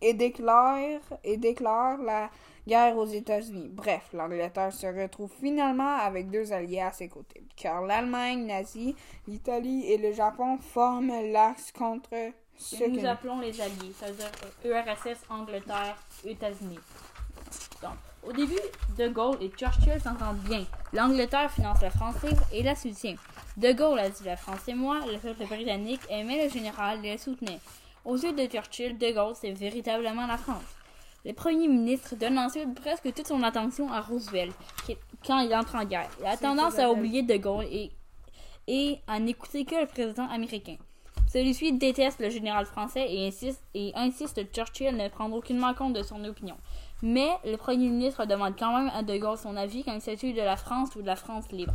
et 0.02 0.14
déclare, 0.14 1.00
et 1.24 1.38
déclare 1.38 1.98
la 1.98 2.30
guerre 2.68 2.98
aux 2.98 3.06
États-Unis. 3.06 3.70
Bref, 3.72 4.10
l'Angleterre 4.14 4.74
se 4.74 4.88
retrouve 4.88 5.32
finalement 5.40 5.98
avec 5.98 6.30
deux 6.30 6.54
alliés 6.54 6.82
à 6.82 6.92
ses 6.92 7.08
côtés, 7.08 7.44
car 7.56 7.82
l'Allemagne 7.82 8.46
nazie, 8.46 8.96
l'Italie 9.28 9.92
et 9.92 9.98
le 9.98 10.14
Japon 10.14 10.58
forment 10.58 11.32
l'axe 11.32 11.72
contre 11.72 12.10
ce 12.58 12.76
Que 12.78 12.90
nous 12.90 13.06
appelons 13.06 13.40
les 13.40 13.60
alliés, 13.60 13.94
c'est-à-dire 13.98 14.32
euh, 14.66 14.84
URSS, 14.84 15.20
Angleterre, 15.30 15.98
États-Unis. 16.24 16.80
Donc, 17.82 17.96
au 18.24 18.32
début, 18.32 18.54
De 18.98 19.08
Gaulle 19.08 19.38
et 19.42 19.50
Churchill 19.50 20.00
s'entendent 20.00 20.44
bien. 20.44 20.64
L'Angleterre 20.94 21.52
finance 21.52 21.82
la 21.82 21.90
France 21.90 22.22
libre 22.24 22.44
et 22.54 22.62
la 22.62 22.76
soutient. 22.76 23.16
De 23.58 23.72
Gaulle 23.74 24.00
a 24.00 24.10
dit 24.10 24.24
la 24.24 24.38
France 24.38 24.68
et 24.68 24.76
moi, 24.76 25.00
le 25.08 25.18
peuple 25.18 25.46
britannique 25.46 26.02
aimait 26.10 26.44
le 26.46 26.50
général 26.50 27.04
et 27.04 27.14
le 27.14 27.18
soutenait. 27.18 27.60
Aux 28.06 28.16
yeux 28.16 28.34
de 28.34 28.46
Churchill, 28.46 28.98
De 28.98 29.12
Gaulle, 29.12 29.34
c'est 29.36 29.52
véritablement 29.52 30.28
la 30.28 30.38
France. 30.38 30.62
Le 31.26 31.34
premier 31.34 31.68
ministre 31.68 32.16
donne 32.16 32.38
ensuite 32.40 32.74
presque 32.74 33.14
toute 33.14 33.28
son 33.28 33.44
attention 33.44 33.92
à 33.92 34.02
Roosevelt 34.02 34.54
qui- 34.86 34.98
quand 35.26 35.40
il 35.40 35.54
entre 35.54 35.76
en 35.76 35.86
guerre. 35.86 36.10
Il 36.20 36.26
a 36.26 36.36
tendance 36.38 36.80
à 36.80 36.90
oublier 36.92 37.22
De 37.22 37.38
Gaulle 37.38 37.66
et, 37.66 37.92
et 38.68 39.00
à 39.08 39.20
n'écouter 39.20 39.66
que 39.66 39.76
le 39.76 39.86
président 39.86 40.28
américain. 40.30 40.78
Celui-ci 41.32 41.74
déteste 41.74 42.20
le 42.20 42.30
général 42.30 42.66
français 42.66 43.06
et 43.08 43.28
insiste, 43.28 43.64
et 43.74 43.92
insiste 43.96 44.36
que 44.44 44.54
Churchill 44.54 44.98
ne 44.98 45.08
prendre 45.10 45.36
aucunement 45.36 45.74
compte 45.74 45.94
de 45.94 46.04
son 46.04 46.24
opinion. 46.26 46.58
Mais 47.04 47.30
le 47.46 47.56
premier 47.56 47.88
ministre 47.88 48.26
demande 48.26 48.56
quand 48.60 48.76
même 48.78 48.92
à 48.94 49.02
De 49.04 49.16
Gaulle 49.18 49.38
son 49.38 49.56
avis 49.56 49.84
quand 49.84 49.94
il 49.94 50.02
s'agit 50.02 50.34
de 50.34 50.42
la 50.42 50.58
France 50.58 50.96
ou 50.96 51.02
de 51.02 51.08
la 51.08 51.16
France 51.16 51.50
libre. 51.52 51.74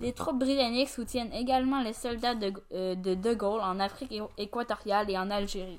Les 0.00 0.12
troupes 0.12 0.38
britanniques 0.38 0.88
soutiennent 0.88 1.32
également 1.32 1.82
les 1.82 1.92
soldats 1.92 2.34
de, 2.34 2.52
euh, 2.72 2.94
de 2.94 3.14
De 3.14 3.34
Gaulle 3.34 3.60
en 3.60 3.78
Afrique 3.80 4.14
équatoriale 4.38 5.10
et 5.10 5.16
en 5.18 5.30
Algérie. 5.30 5.78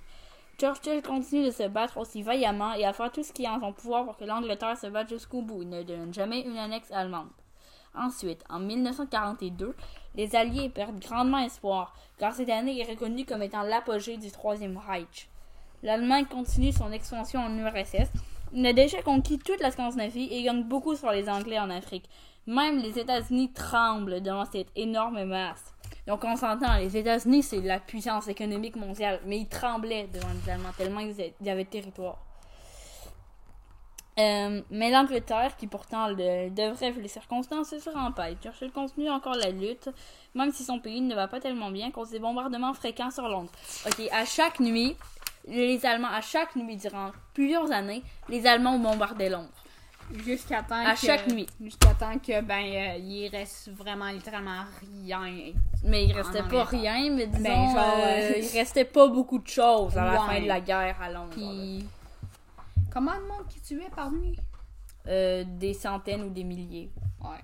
Churchill 0.59 1.01
continue 1.01 1.45
de 1.45 1.51
se 1.51 1.67
battre 1.67 1.97
aussi 1.97 2.21
vaillamment 2.21 2.73
et 2.73 2.85
à 2.85 2.93
faire 2.93 3.11
tout 3.11 3.23
ce 3.23 3.33
qui 3.33 3.43
est 3.43 3.49
en 3.49 3.59
son 3.59 3.73
pouvoir 3.73 4.05
pour 4.05 4.17
que 4.17 4.25
l'Angleterre 4.25 4.77
se 4.77 4.87
batte 4.87 5.09
jusqu'au 5.09 5.41
bout. 5.41 5.63
Il 5.63 5.69
ne 5.69 5.83
donne 5.83 6.13
jamais 6.13 6.41
une 6.41 6.57
annexe 6.57 6.91
allemande. 6.91 7.29
Ensuite, 7.93 8.43
en 8.49 8.59
1942, 8.59 9.75
les 10.15 10.35
Alliés 10.35 10.69
perdent 10.69 10.99
grandement 10.99 11.39
espoir, 11.39 11.93
car 12.17 12.33
cette 12.33 12.49
année 12.49 12.79
est 12.79 12.89
reconnue 12.89 13.25
comme 13.25 13.41
étant 13.41 13.63
l'apogée 13.63 14.17
du 14.17 14.31
Troisième 14.31 14.77
Reich. 14.77 15.29
L'Allemagne 15.83 16.25
continue 16.25 16.71
son 16.71 16.91
expansion 16.91 17.41
en 17.41 17.57
URSS. 17.57 18.11
Il 18.53 18.65
a 18.65 18.73
déjà 18.73 19.01
conquis 19.01 19.39
toute 19.39 19.61
la 19.61 19.71
Scandinavie 19.71 20.29
et 20.31 20.43
gagne 20.43 20.63
beaucoup 20.63 20.95
sur 20.95 21.11
les 21.11 21.27
Anglais 21.27 21.59
en 21.59 21.69
Afrique. 21.69 22.09
Même 22.47 22.79
les 22.79 22.99
États-Unis 22.99 23.51
tremblent 23.51 24.21
devant 24.21 24.45
cette 24.45 24.71
énorme 24.75 25.23
masse. 25.25 25.73
Donc 26.07 26.23
on 26.23 26.35
s'entend, 26.35 26.77
les 26.77 26.97
États-Unis 26.97 27.43
c'est 27.43 27.61
la 27.61 27.79
puissance 27.79 28.27
économique 28.27 28.75
mondiale, 28.75 29.19
mais 29.25 29.39
ils 29.39 29.47
tremblaient 29.47 30.07
devant 30.07 30.29
les 30.43 30.51
Allemands 30.51 30.73
tellement 30.77 30.99
ils 30.99 31.11
avaient- 31.11 31.63
de 31.63 31.69
territoire. 31.69 32.17
Euh, 34.19 34.61
mais 34.69 34.91
l'Angleterre, 34.91 35.55
qui 35.55 35.67
pourtant 35.67 36.09
devrait 36.09 36.91
vu 36.91 37.01
les 37.01 37.07
circonstances, 37.07 37.77
se 37.77 37.89
rempête. 37.89 38.41
Churchill 38.43 38.71
continue 38.71 39.09
encore 39.09 39.35
la 39.35 39.49
lutte, 39.51 39.89
même 40.35 40.51
si 40.51 40.63
son 40.63 40.79
pays 40.79 41.01
ne 41.01 41.15
va 41.15 41.27
pas 41.27 41.39
tellement 41.39 41.71
bien, 41.71 41.91
cause 41.91 42.09
des 42.09 42.19
bombardements 42.19 42.73
fréquents 42.73 43.09
sur 43.09 43.27
Londres. 43.27 43.51
Ok, 43.87 44.05
à 44.11 44.25
chaque 44.25 44.59
nuit, 44.59 44.97
les 45.47 45.85
Allemands, 45.85 46.09
à 46.11 46.21
chaque 46.21 46.55
nuit 46.55 46.75
durant 46.75 47.11
plusieurs 47.33 47.71
années, 47.71 48.03
les 48.27 48.45
Allemands 48.45 48.77
bombardaient 48.79 49.29
Londres. 49.29 49.60
Jusqu'à 50.25 50.61
temps 50.63 50.85
À 50.85 50.93
que- 50.93 50.99
chaque 50.99 51.27
nuit. 51.27 51.47
Jusqu'à 51.61 51.93
temps 51.93 52.17
que, 52.19 52.41
ben, 52.41 52.63
euh, 52.65 52.97
il 52.97 53.29
reste 53.29 53.69
vraiment 53.71 54.07
littéralement 54.09 54.63
rien. 54.81 55.53
Mais 55.83 56.05
il 56.05 56.13
restait 56.13 56.43
pas 56.43 56.63
rien, 56.65 57.09
mais 57.11 57.27
disons, 57.27 57.43
Ben, 57.43 57.69
genre, 57.71 57.95
euh, 57.97 58.31
euh, 58.33 58.37
il 58.37 58.57
restait 58.57 58.85
pas 58.85 59.07
beaucoup 59.07 59.39
de 59.39 59.47
choses 59.47 59.97
à 59.97 60.05
la 60.05 60.11
Ouais. 60.11 60.27
fin 60.35 60.41
de 60.41 60.47
la 60.47 60.59
guerre 60.59 60.97
à 61.01 61.09
Londres. 61.09 61.29
Puis. 61.31 61.87
Comment 62.91 63.15
de 63.15 63.21
monde 63.27 63.47
qui 63.47 63.61
tuait 63.61 63.89
par 63.95 64.11
nuit? 64.11 64.37
Euh, 65.07 65.43
des 65.47 65.73
centaines 65.73 66.23
ou 66.23 66.29
des 66.29 66.43
milliers. 66.43 66.91
Ouais. 67.21 67.39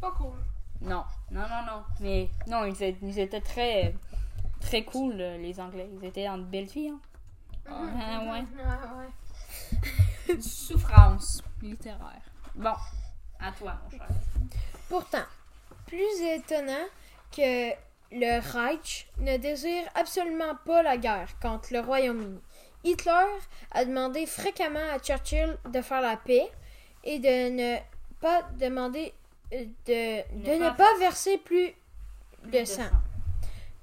Pas 0.00 0.10
cool. 0.12 0.34
Non, 0.82 1.04
non, 1.30 1.40
non, 1.40 1.62
non. 1.66 1.82
Mais 2.00 2.28
non, 2.46 2.64
ils 2.66 2.72
étaient, 2.82 2.96
ils 3.02 3.18
étaient 3.18 3.40
très, 3.40 3.94
très 4.60 4.84
cool, 4.84 5.14
les 5.16 5.58
Anglais. 5.58 5.88
Ils 6.00 6.06
étaient 6.06 6.28
en 6.28 6.38
belle 6.38 6.66
vie, 6.66 6.88
hein. 6.88 7.00
Ah, 7.68 7.82
ouais. 8.30 8.44
Ah, 8.64 8.94
ouais. 8.98 9.78
Souffrance 10.38 11.42
littéraire. 11.62 12.22
Bon, 12.54 12.74
à 13.40 13.52
toi, 13.52 13.74
mon 13.84 13.90
cher. 13.98 14.06
Pourtant, 14.88 15.24
plus 15.86 16.20
étonnant 16.22 16.86
que 17.34 17.70
le 18.12 18.40
Reich 18.52 19.08
ne 19.18 19.36
désire 19.36 19.84
absolument 19.94 20.56
pas 20.64 20.82
la 20.82 20.96
guerre 20.96 21.28
contre 21.40 21.72
le 21.72 21.80
Royaume-Uni. 21.80 22.40
Hitler 22.84 23.26
a 23.72 23.84
demandé 23.84 24.26
fréquemment 24.26 24.88
à 24.92 24.98
Churchill 24.98 25.56
de 25.68 25.82
faire 25.82 26.00
la 26.00 26.16
paix 26.16 26.50
et 27.04 27.18
de 27.18 27.50
ne 27.50 27.78
pas 28.20 28.42
demander 28.58 29.12
euh, 29.52 29.64
de, 29.86 30.34
Ne 30.36 30.44
de 30.44 30.64
ne 30.64 30.68
pas 30.70 30.74
pas 30.74 30.98
verser 30.98 31.38
plus 31.38 31.72
de 32.44 32.64
sang. 32.64 32.88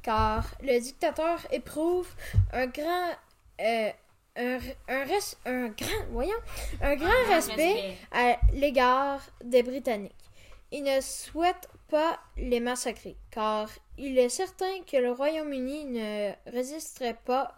car 0.02 0.46
le 0.62 0.80
dictateur 0.80 1.40
éprouve 1.52 2.08
un 2.54 2.68
grand 2.68 3.12
euh, 3.62 3.92
un, 4.38 4.60
un, 4.88 5.04
res- 5.06 5.36
un 5.46 5.68
grand 5.70 6.06
voyons 6.12 6.36
un 6.82 6.96
grand 6.96 7.10
respect 7.30 7.96
à 8.12 8.38
l'égard 8.54 9.20
des 9.44 9.64
Britanniques. 9.64 10.14
Il 10.72 10.84
ne 10.84 11.00
souhaite 11.02 11.70
pas 11.90 12.20
les 12.36 12.60
massacrer, 12.60 13.16
car 13.32 13.70
il 13.98 14.18
est 14.18 14.30
certain 14.30 14.82
que 14.90 14.98
le 14.98 15.12
Royaume-Uni 15.12 15.86
ne 15.86 16.32
résisterait 16.52 17.18
pas 17.26 17.56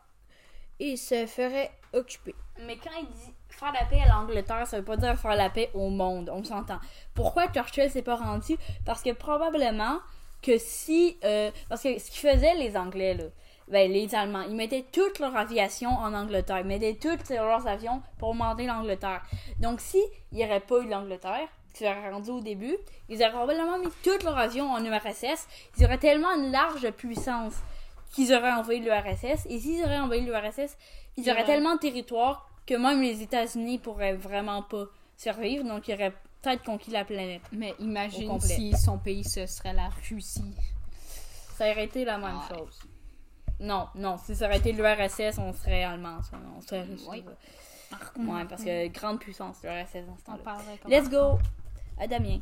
et 0.79 0.95
se 0.95 1.25
ferait 1.25 1.71
occuper. 1.93 2.35
Mais 2.65 2.77
quand 2.77 2.91
il 3.01 3.07
dit 3.07 3.33
faire 3.49 3.73
la 3.73 3.85
paix 3.85 3.99
à 4.05 4.09
l'Angleterre, 4.09 4.67
ça 4.67 4.77
veut 4.77 4.85
pas 4.85 4.95
dire 4.95 5.19
faire 5.19 5.35
la 5.35 5.49
paix 5.49 5.71
au 5.73 5.89
monde, 5.89 6.29
on 6.31 6.43
s'entend. 6.43 6.79
Pourquoi 7.15 7.47
Churchill 7.51 7.89
s'est 7.89 8.03
pas 8.03 8.15
rendu? 8.15 8.57
Parce 8.85 9.01
que 9.01 9.11
probablement 9.11 9.99
que 10.41 10.57
si. 10.57 11.17
euh, 11.23 11.49
parce 11.67 11.81
que 11.83 11.97
ce 11.99 12.11
qu'ils 12.11 12.29
faisaient, 12.29 12.53
les 12.55 12.77
Anglais, 12.77 13.15
là, 13.15 13.25
ben, 13.69 13.91
les 13.91 14.13
Allemands, 14.15 14.41
ils 14.41 14.55
mettaient 14.55 14.85
toute 14.91 15.19
leur 15.19 15.35
aviation 15.35 15.89
en 15.91 16.13
Angleterre. 16.13 16.59
Ils 16.59 16.65
mettaient 16.65 16.95
tous 16.99 17.29
leurs 17.33 17.67
avions 17.67 18.01
pour 18.17 18.33
monter 18.33 18.65
l'Angleterre. 18.65 19.21
Donc, 19.59 19.79
si 19.79 20.01
il 20.31 20.37
n'y 20.39 20.45
aurait 20.45 20.59
pas 20.59 20.79
eu 20.79 20.87
l'Angleterre, 20.89 21.47
qui 21.73 21.83
serait 21.83 22.09
rendu 22.11 22.31
au 22.31 22.39
début, 22.41 22.75
ils 23.09 23.21
auraient 23.21 23.31
probablement 23.31 23.77
mis 23.77 23.91
tous 24.03 24.23
leurs 24.25 24.37
avions 24.37 24.71
en 24.71 24.83
URSS. 24.83 25.47
Ils 25.77 25.85
auraient 25.85 25.99
tellement 25.99 26.31
une 26.35 26.51
large 26.51 26.89
puissance 26.91 27.53
qu'ils 28.11 28.33
auraient 28.33 28.51
envoyé 28.51 28.79
l'URSS. 28.79 29.45
Et 29.49 29.59
s'ils 29.59 29.83
auraient 29.83 29.99
envoyé 29.99 30.23
l'URSS, 30.23 30.75
ils 31.17 31.29
auraient 31.29 31.41
Ouais. 31.41 31.45
tellement 31.45 31.75
de 31.75 31.79
territoire 31.79 32.49
que 32.65 32.73
même 32.73 33.01
les 33.01 33.21
États-Unis 33.21 33.77
pourraient 33.77 34.15
vraiment 34.15 34.63
pas 34.63 34.85
survivre. 35.15 35.63
Donc, 35.63 35.87
ils 35.87 35.93
auraient 35.93 36.13
peut-être 36.41 36.63
conquis 36.63 36.89
la 36.89 37.05
planète. 37.05 37.41
Mais 37.51 37.75
imagine 37.79 38.39
si 38.41 38.75
son 38.75 38.97
pays, 38.97 39.23
ce 39.23 39.45
serait 39.45 39.73
la 39.73 39.89
Russie. 40.09 40.55
Ça 41.55 41.69
aurait 41.69 41.85
été 41.85 42.03
la 42.03 42.17
même 42.17 42.37
Ouais. 42.37 42.57
chose. 42.57 42.79
Non, 43.59 43.87
non, 43.95 44.17
si 44.17 44.35
ça 44.35 44.45
aurait 44.45 44.57
été 44.57 44.71
l'URSS, 44.71 45.37
on 45.37 45.51
serait 45.53 45.83
allemand, 45.83 46.17
on 46.57 46.61
serait 46.61 46.83
russe. 46.83 47.05
Oui. 47.09 47.23
Ouais, 48.19 48.45
parce 48.47 48.63
que 48.63 48.87
grande 48.87 49.19
puissance, 49.19 49.57
l'URSS 49.63 50.05
dans 50.05 50.15
ce 50.17 50.21
On 50.27 50.31
temps-là. 50.31 50.43
parlerait 50.43 50.77
comme 50.81 50.91
Let's 50.91 51.09
go 51.09 51.39
à 51.99 52.07
Damien. 52.07 52.39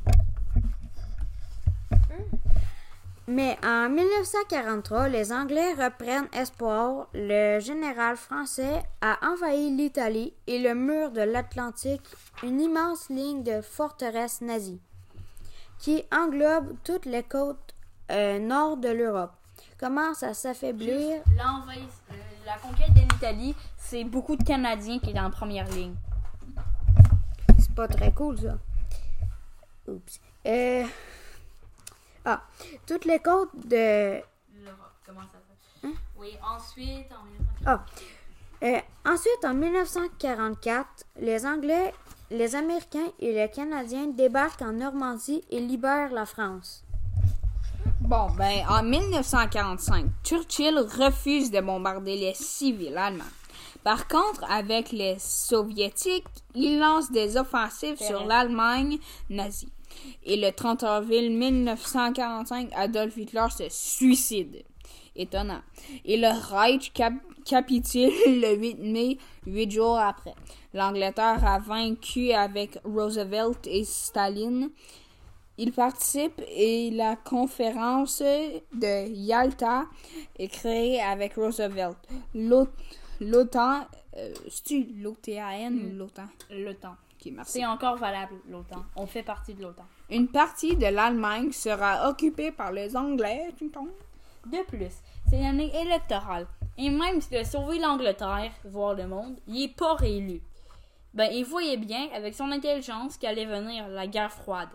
Mais 3.30 3.57
en 3.65 3.89
1943, 3.89 5.09
les 5.09 5.34
Anglais 5.34 5.74
reprennent 5.74 6.30
espoir. 6.32 7.07
Le 7.13 7.59
général 7.59 8.15
français 8.15 8.82
a 9.01 9.18
envahi 9.22 9.70
l'Italie 9.76 10.34
et 10.47 10.59
le 10.59 10.74
mur 10.74 11.11
de 11.11 11.22
l'Atlantique, 11.22 12.07
une 12.43 12.61
immense 12.61 13.09
ligne 13.09 13.43
de 13.43 13.59
forteresses 13.61 14.39
nazies 14.41 14.80
qui 15.80 16.03
englobe 16.11 16.74
toutes 16.86 17.05
les 17.05 17.24
côtes 17.24 17.76
euh, 18.11 18.39
nord 18.39 18.78
de 18.78 18.89
l'Europe. 18.89 19.34
Commence 19.80 20.23
à 20.23 20.34
s'affaiblir. 20.34 21.21
Euh, 21.21 21.75
la 22.45 22.57
conquête 22.57 22.93
de 22.93 23.01
l'Italie, 23.01 23.55
c'est 23.78 24.03
beaucoup 24.03 24.36
de 24.36 24.43
Canadiens 24.43 24.99
qui 24.99 25.11
étaient 25.11 25.19
en 25.19 25.30
première 25.30 25.69
ligne. 25.69 25.95
C'est 27.59 27.75
pas 27.75 27.88
très 27.88 28.11
cool, 28.11 28.39
ça. 28.39 28.57
Oups. 29.88 30.19
Euh, 30.45 30.84
Ah, 32.25 32.41
toutes 32.86 33.05
les 33.05 33.19
côtes 33.19 33.55
de 33.67 34.15
L'Europe, 34.63 34.93
comment 35.05 35.21
ça 35.21 35.39
fait? 35.82 35.93
Oui, 36.17 36.38
ensuite, 36.43 37.07
en 37.11 37.23
1940. 37.23 37.57
Ah. 37.65 37.86
Euh, 38.63 38.82
ensuite, 39.05 39.45
en 39.45 39.53
1944, 39.53 41.05
les 41.19 41.45
Anglais 41.45 41.93
les 42.30 42.55
Américains 42.55 43.07
et 43.19 43.34
les 43.34 43.49
Canadiens 43.49 44.07
débarquent 44.07 44.61
en 44.61 44.73
Normandie 44.73 45.43
et 45.49 45.59
libèrent 45.59 46.11
la 46.11 46.25
France. 46.25 46.84
Bon, 48.07 48.27
ben, 48.37 48.63
en 48.69 48.83
1945, 48.83 50.05
Churchill 50.23 50.77
refuse 50.79 51.51
de 51.51 51.59
bombarder 51.59 52.15
les 52.15 52.33
civils 52.33 52.97
allemands. 52.97 53.23
Par 53.83 54.07
contre, 54.07 54.49
avec 54.49 54.91
les 54.93 55.17
soviétiques, 55.19 56.23
il 56.55 56.79
lance 56.79 57.11
des 57.11 57.35
offensives 57.37 57.97
sur 58.01 58.25
l'Allemagne 58.25 58.97
nazie. 59.29 59.71
Et 60.23 60.37
le 60.37 60.51
30 60.51 60.83
avril 60.83 61.31
1945, 61.37 62.69
Adolf 62.75 63.17
Hitler 63.17 63.47
se 63.49 63.63
suicide. 63.69 64.63
Étonnant. 65.15 65.61
Et 66.05 66.15
le 66.17 66.27
Reich 66.27 66.93
cap- 66.93 67.13
capitule 67.43 68.11
le 68.27 68.55
8 68.55 68.75
mai, 68.79 69.17
huit 69.45 69.71
jours 69.71 69.97
après. 69.99 70.35
L'Angleterre 70.73 71.43
a 71.45 71.59
vaincu 71.59 72.31
avec 72.31 72.77
Roosevelt 72.85 73.65
et 73.67 73.83
Staline. 73.83 74.69
Il 75.57 75.71
participe 75.71 76.41
et 76.49 76.91
la 76.91 77.15
conférence 77.15 78.21
de 78.21 79.07
Yalta 79.09 79.85
est 80.37 80.47
créée 80.49 81.01
avec 81.01 81.35
Roosevelt. 81.35 81.97
L'O- 82.35 82.67
L'OTAN, 83.19 83.87
euh, 84.17 84.31
c'est-tu 84.47 84.83
l'OTAN 85.01 85.71
ou 85.73 85.95
l'OTAN? 85.97 86.27
L'OTAN. 86.51 86.95
Merci. 87.31 87.53
C'est 87.59 87.65
encore 87.65 87.97
valable, 87.97 88.35
l'OTAN. 88.47 88.85
On 88.95 89.07
fait 89.07 89.23
partie 89.23 89.53
de 89.55 89.61
l'OTAN. 89.63 89.83
Une 90.09 90.27
partie 90.27 90.75
de 90.77 90.85
l'Allemagne 90.85 91.51
sera 91.51 92.07
occupée 92.09 92.51
par 92.51 92.71
les 92.71 92.95
Anglais. 92.95 93.49
De 94.45 94.63
plus, 94.65 94.93
c'est 95.29 95.37
une 95.37 95.45
année 95.45 95.71
électorale. 95.81 96.47
Et 96.77 96.89
même 96.91 97.19
s'il 97.19 97.35
a 97.37 97.43
sauvé 97.43 97.79
l'Angleterre, 97.79 98.51
voire 98.63 98.93
le 98.93 99.07
monde, 99.07 99.35
il 99.47 99.63
est 99.63 99.75
pas 99.75 99.95
réélu. 99.95 100.41
Ben, 101.13 101.29
il 101.33 101.43
voyait 101.43 101.75
bien, 101.77 102.07
avec 102.13 102.35
son 102.35 102.51
intelligence, 102.51 103.17
qu'allait 103.17 103.45
venir 103.47 103.87
la 103.89 104.05
guerre 104.07 104.31
froide. 104.31 104.69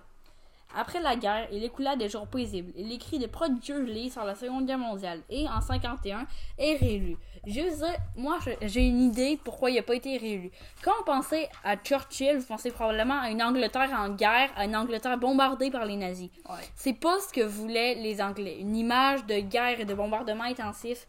Après 0.76 1.00
la 1.00 1.16
guerre, 1.16 1.48
il 1.52 1.62
écoula 1.64 1.96
des 1.96 2.08
jours 2.08 2.26
paisibles. 2.26 2.72
Il 2.76 2.90
écrit 2.92 3.18
de 3.18 3.26
prodigieux 3.26 3.82
livres 3.84 4.12
sur 4.12 4.24
la 4.24 4.34
Seconde 4.34 4.66
Guerre 4.66 4.78
mondiale 4.78 5.20
et, 5.30 5.46
en 5.48 5.60
51, 5.60 6.26
est 6.58 6.76
réélu. 6.76 7.16
Je 7.46 7.60
veux 7.60 7.70
dire, 7.76 7.96
moi, 8.16 8.38
j'ai 8.62 8.86
une 8.86 9.02
idée 9.02 9.38
pourquoi 9.42 9.70
il 9.70 9.76
n'a 9.76 9.82
pas 9.82 9.94
été 9.96 10.16
réélu. 10.16 10.50
Quand 10.82 10.92
vous 10.98 11.04
pensez 11.04 11.48
à 11.64 11.76
Churchill, 11.76 12.38
vous 12.38 12.46
pensez 12.46 12.70
probablement 12.70 13.20
à 13.20 13.30
une 13.30 13.42
Angleterre 13.42 13.90
en 13.98 14.10
guerre, 14.10 14.50
à 14.56 14.64
une 14.64 14.76
Angleterre 14.76 15.18
bombardée 15.18 15.70
par 15.70 15.84
les 15.84 15.96
nazis. 15.96 16.30
Ouais. 16.48 16.56
C'est 16.76 16.92
pas 16.94 17.18
ce 17.20 17.32
que 17.32 17.40
voulaient 17.42 17.94
les 17.96 18.22
Anglais. 18.22 18.56
Une 18.60 18.76
image 18.76 19.26
de 19.26 19.40
guerre 19.40 19.80
et 19.80 19.84
de 19.84 19.94
bombardement 19.94 20.44
intensif 20.44 21.06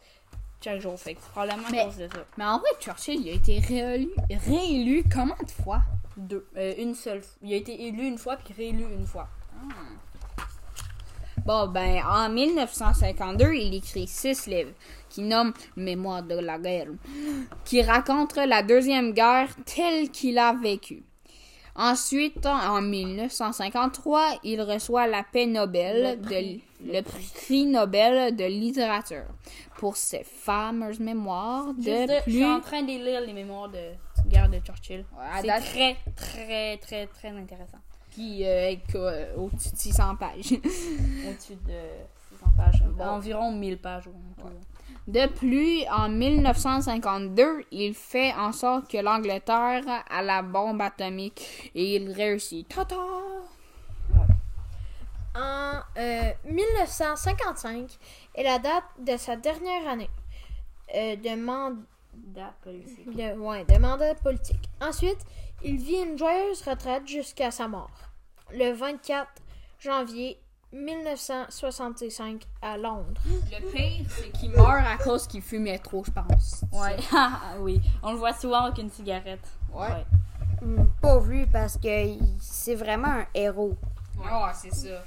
chaque 0.62 0.80
jour. 0.80 0.98
Fait 0.98 1.16
c'est 1.20 1.30
probablement 1.30 1.68
Mais- 1.70 1.80
à 1.80 1.84
cause 1.84 1.98
de 1.98 2.08
ça. 2.08 2.24
Mais 2.36 2.44
en 2.44 2.58
vrai, 2.58 2.70
Churchill, 2.80 3.20
il 3.20 3.28
a 3.28 3.32
été 3.34 3.58
réélu, 3.60 4.08
réélu 4.46 5.04
combien 5.12 5.36
de 5.44 5.50
fois? 5.50 5.82
Deux. 6.16 6.46
Euh, 6.56 6.74
une 6.78 6.94
seule. 6.94 7.22
fois. 7.22 7.32
Il 7.42 7.52
a 7.52 7.56
été 7.56 7.86
élu 7.86 8.06
une 8.06 8.18
fois 8.18 8.36
puis 8.36 8.54
réélu 8.54 8.84
une 8.84 9.06
fois. 9.06 9.28
Bon, 11.44 11.68
ben, 11.68 12.00
en 12.08 12.30
1952, 12.30 13.52
il 13.54 13.74
écrit 13.74 14.06
six 14.06 14.46
livres 14.46 14.70
qui 15.10 15.20
nomment 15.22 15.52
Mémoire 15.76 16.22
de 16.22 16.36
la 16.38 16.58
guerre, 16.58 16.88
qui 17.64 17.82
raconte 17.82 18.36
la 18.36 18.62
Deuxième 18.62 19.12
Guerre 19.12 19.48
telle 19.66 20.10
qu'il 20.10 20.38
a 20.38 20.54
vécu. 20.54 21.02
Ensuite, 21.76 22.46
en 22.46 22.80
1953, 22.80 24.38
il 24.44 24.62
reçoit 24.62 25.06
la 25.06 25.22
paix 25.24 25.44
Nobel, 25.46 26.18
Le 26.22 26.28
de, 26.86 26.92
le 26.92 27.02
prix 27.02 27.66
Nobel 27.66 28.34
de 28.36 28.44
littérature 28.44 29.24
pour 29.78 29.96
ses 29.96 30.22
fameuses 30.24 31.00
mémoires 31.00 31.74
de 31.74 31.82
de- 31.82 32.12
Je 32.18 32.22
plus... 32.22 32.32
suis 32.32 32.44
en 32.44 32.60
train 32.60 32.82
de 32.82 32.86
lire 32.86 33.20
les 33.20 33.32
mémoires 33.32 33.68
de 33.68 33.90
guerre 34.28 34.48
de 34.48 34.60
Churchill. 34.60 35.04
C'est 35.42 35.48
très, 35.48 35.96
très, 36.16 36.76
très, 36.78 37.06
très 37.08 37.28
intéressant. 37.30 37.78
Qui 38.14 38.44
euh, 38.44 38.70
est 38.70 38.94
euh, 38.94 39.34
au-dessus 39.36 39.70
de 39.72 39.76
600 39.76 40.16
pages. 40.16 40.52
Au-dessus 40.52 41.56
de 41.66 41.80
600 42.38 42.46
pages. 42.56 42.82
Bon. 42.96 43.04
Environ 43.04 43.52
1000 43.52 43.78
pages. 43.78 44.04
De 45.06 45.26
plus, 45.26 45.84
en 45.90 46.08
1952, 46.08 47.64
il 47.72 47.92
fait 47.94 48.32
en 48.34 48.52
sorte 48.52 48.90
que 48.90 48.96
l'Angleterre 48.98 49.82
a 50.08 50.22
la 50.22 50.40
bombe 50.42 50.80
atomique 50.80 51.70
et 51.74 51.96
il 51.96 52.10
réussit. 52.12 52.66
Tata! 52.68 52.96
En 55.36 55.80
euh, 55.98 56.30
1955 56.44 57.98
est 58.36 58.44
la 58.44 58.58
date 58.60 58.84
de 59.00 59.16
sa 59.16 59.34
dernière 59.36 59.88
année 59.88 60.08
euh, 60.94 61.16
de, 61.16 61.34
man- 61.34 61.84
Politique. 62.62 63.16
de- 63.16 63.38
ouais, 63.38 63.64
de 63.64 63.78
mandat 63.78 64.14
politique. 64.16 64.68
Ensuite, 64.80 65.18
il 65.62 65.76
vit 65.78 66.02
une 66.02 66.18
joyeuse 66.18 66.62
retraite 66.62 67.06
jusqu'à 67.06 67.50
sa 67.50 67.68
mort, 67.68 67.90
le 68.52 68.72
24 68.72 69.28
janvier 69.78 70.38
1965 70.72 72.42
à 72.62 72.76
Londres. 72.76 73.20
Le 73.26 73.70
pire, 73.70 74.06
c'est 74.08 74.30
qu'il 74.32 74.50
meurt 74.50 74.86
à 74.86 74.96
cause 75.02 75.26
qu'il 75.26 75.42
fumait 75.42 75.78
trop, 75.78 76.02
je 76.04 76.10
pense. 76.10 76.64
Ouais. 76.72 76.96
Ah, 77.12 77.54
oui. 77.60 77.80
On 78.02 78.12
le 78.12 78.18
voit 78.18 78.32
souvent 78.32 78.64
avec 78.64 78.78
une 78.78 78.90
cigarette. 78.90 79.46
Ouais. 79.72 80.04
Hmm, 80.62 80.84
Pas 81.00 81.18
vu 81.20 81.46
parce 81.46 81.76
que 81.76 81.88
c'est 82.40 82.74
vraiment 82.74 83.08
un 83.08 83.26
héros. 83.34 83.76
Ouais, 84.18 84.24
c'est 84.54 84.74
ça. 84.74 85.02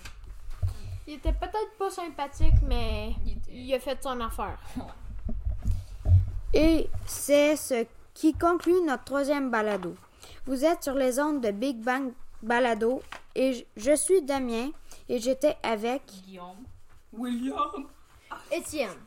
Il 1.07 1.15
était 1.15 1.31
peut-être 1.33 1.77
pas 1.79 1.89
sympathique, 1.89 2.61
mais 2.63 3.13
Il 3.25 3.31
était- 3.33 3.51
il 3.51 3.73
a 3.73 3.79
fait 3.79 3.97
son 4.03 4.19
affaire. 4.21 4.57
Et 6.59 6.89
c'est 7.05 7.55
ce 7.55 7.85
qui 8.15 8.33
conclut 8.33 8.81
notre 8.85 9.03
troisième 9.03 9.51
balado. 9.51 9.95
Vous 10.47 10.65
êtes 10.65 10.83
sur 10.83 10.95
les 10.95 11.19
ondes 11.19 11.41
de 11.41 11.51
Big 11.51 11.77
Bang 11.77 12.13
Balado 12.41 13.01
et 13.35 13.53
je- 13.53 13.63
je 13.75 13.95
suis 13.95 14.21
Damien 14.23 14.71
et 15.07 15.19
j'étais 15.19 15.55
avec. 15.61 16.01
Guillaume. 16.25 16.65
William! 17.13 17.85
Étienne. 18.51 18.97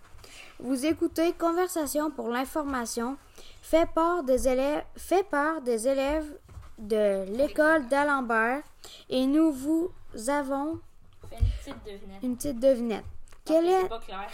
Vous 0.61 0.87
écoutez 0.87 1.33
Conversation 1.33 2.11
pour 2.11 2.29
l'information, 2.29 3.17
fait 3.63 3.89
par 3.95 4.23
des 4.23 4.47
élèves, 4.47 4.85
fait 4.97 5.25
par 5.25 5.61
des 5.63 5.89
élèves 5.89 6.31
de 6.79 7.25
l'école 7.37 7.89
d'Alembert 7.89 8.63
et 9.09 9.27
nous 9.27 9.51
vous 9.51 9.91
avons 10.29 10.79
une 11.33 11.39
petite 11.39 11.85
devinette. 11.85 12.23
une 12.23 12.37
petite 12.37 12.61
devinette. 12.61 13.05
Quelle 13.45 13.65
C'est 13.67 13.85
est, 13.85 13.89
pas 13.89 13.99
clair. 13.99 14.31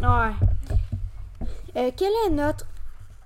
ouais. 0.00 0.78
Euh, 1.74 1.90
quelle 1.96 2.12
est 2.26 2.30
notre 2.30 2.66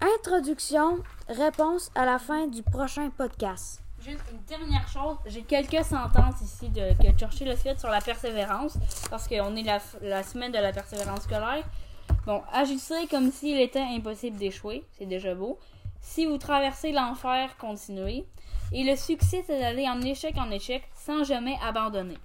introduction 0.01 0.99
réponse 1.28 1.90
à 1.97 2.05
la 2.05 2.20
fin 2.20 2.47
du 2.47 2.62
prochain 2.62 3.11
podcast? 3.11 3.82
Juste 4.01 4.22
une 4.30 4.38
dernière 4.44 4.86
chose, 4.86 5.16
j'ai 5.26 5.42
quelques 5.42 5.84
sentences 5.84 6.40
ici 6.42 6.68
de, 6.68 6.92
que 7.03 7.11
Churchill 7.18 7.51
a 7.51 7.57
faites 7.57 7.80
sur 7.80 7.88
la 7.88 8.01
persévérance, 8.01 8.78
parce 9.11 9.26
qu'on 9.26 9.57
est 9.57 9.64
la, 9.64 9.80
la 10.01 10.22
semaine 10.22 10.53
de 10.53 10.59
la 10.59 10.70
persévérance 10.70 11.22
scolaire. 11.22 11.64
Bon, 12.24 12.40
agissez 12.53 13.09
comme 13.11 13.32
s'il 13.32 13.59
était 13.61 13.80
impossible 13.80 14.36
d'échouer, 14.36 14.84
c'est 14.97 15.07
déjà 15.07 15.34
beau. 15.34 15.59
Si 16.01 16.24
vous 16.24 16.38
traversez 16.38 16.92
l'enfer, 16.92 17.57
continuez. 17.59 18.26
Et 18.70 18.84
le 18.84 18.94
succès, 18.94 19.42
c'est 19.44 19.59
d'aller 19.59 19.88
en 19.88 20.01
échec 20.03 20.36
en 20.38 20.53
échec 20.53 20.88
sans 20.94 21.24
jamais 21.24 21.59
abandonner. 21.66 22.18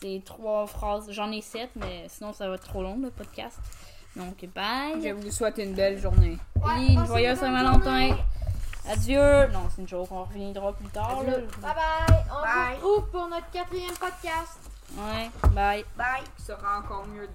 C'est 0.00 0.20
trois 0.24 0.66
phrases, 0.66 1.12
j'en 1.12 1.30
ai 1.30 1.40
sept, 1.40 1.70
mais 1.76 2.06
sinon 2.08 2.32
ça 2.32 2.48
va 2.48 2.56
être 2.56 2.66
trop 2.66 2.82
long 2.82 2.98
le 3.00 3.10
podcast. 3.10 3.60
Donc, 4.16 4.46
bye! 4.54 5.02
Je 5.02 5.12
vous 5.12 5.30
souhaite 5.30 5.58
une 5.58 5.74
belle 5.74 5.98
journée. 5.98 6.38
Et 6.78 6.92
une 6.92 7.04
joyeuse 7.06 7.38
Saint-Valentin! 7.38 8.16
Adieu! 8.88 9.46
Non, 9.52 9.68
c'est 9.74 9.82
une 9.82 9.88
joke, 9.88 10.08
on 10.10 10.24
reviendra 10.24 10.72
plus 10.72 10.88
tard. 10.88 11.22
Là. 11.24 11.38
Bye 11.60 11.74
bye. 11.74 12.24
On 12.30 12.42
Bye. 12.42 12.76
se 12.76 12.84
retrouve 12.84 13.10
pour 13.10 13.28
notre 13.28 13.50
quatrième 13.50 13.94
podcast. 13.94 14.58
Ouais, 14.96 15.30
bye! 15.50 15.84
Bye! 15.96 16.22
Ce 16.38 16.46
sera 16.46 16.78
encore 16.78 17.06
mieux 17.06 17.26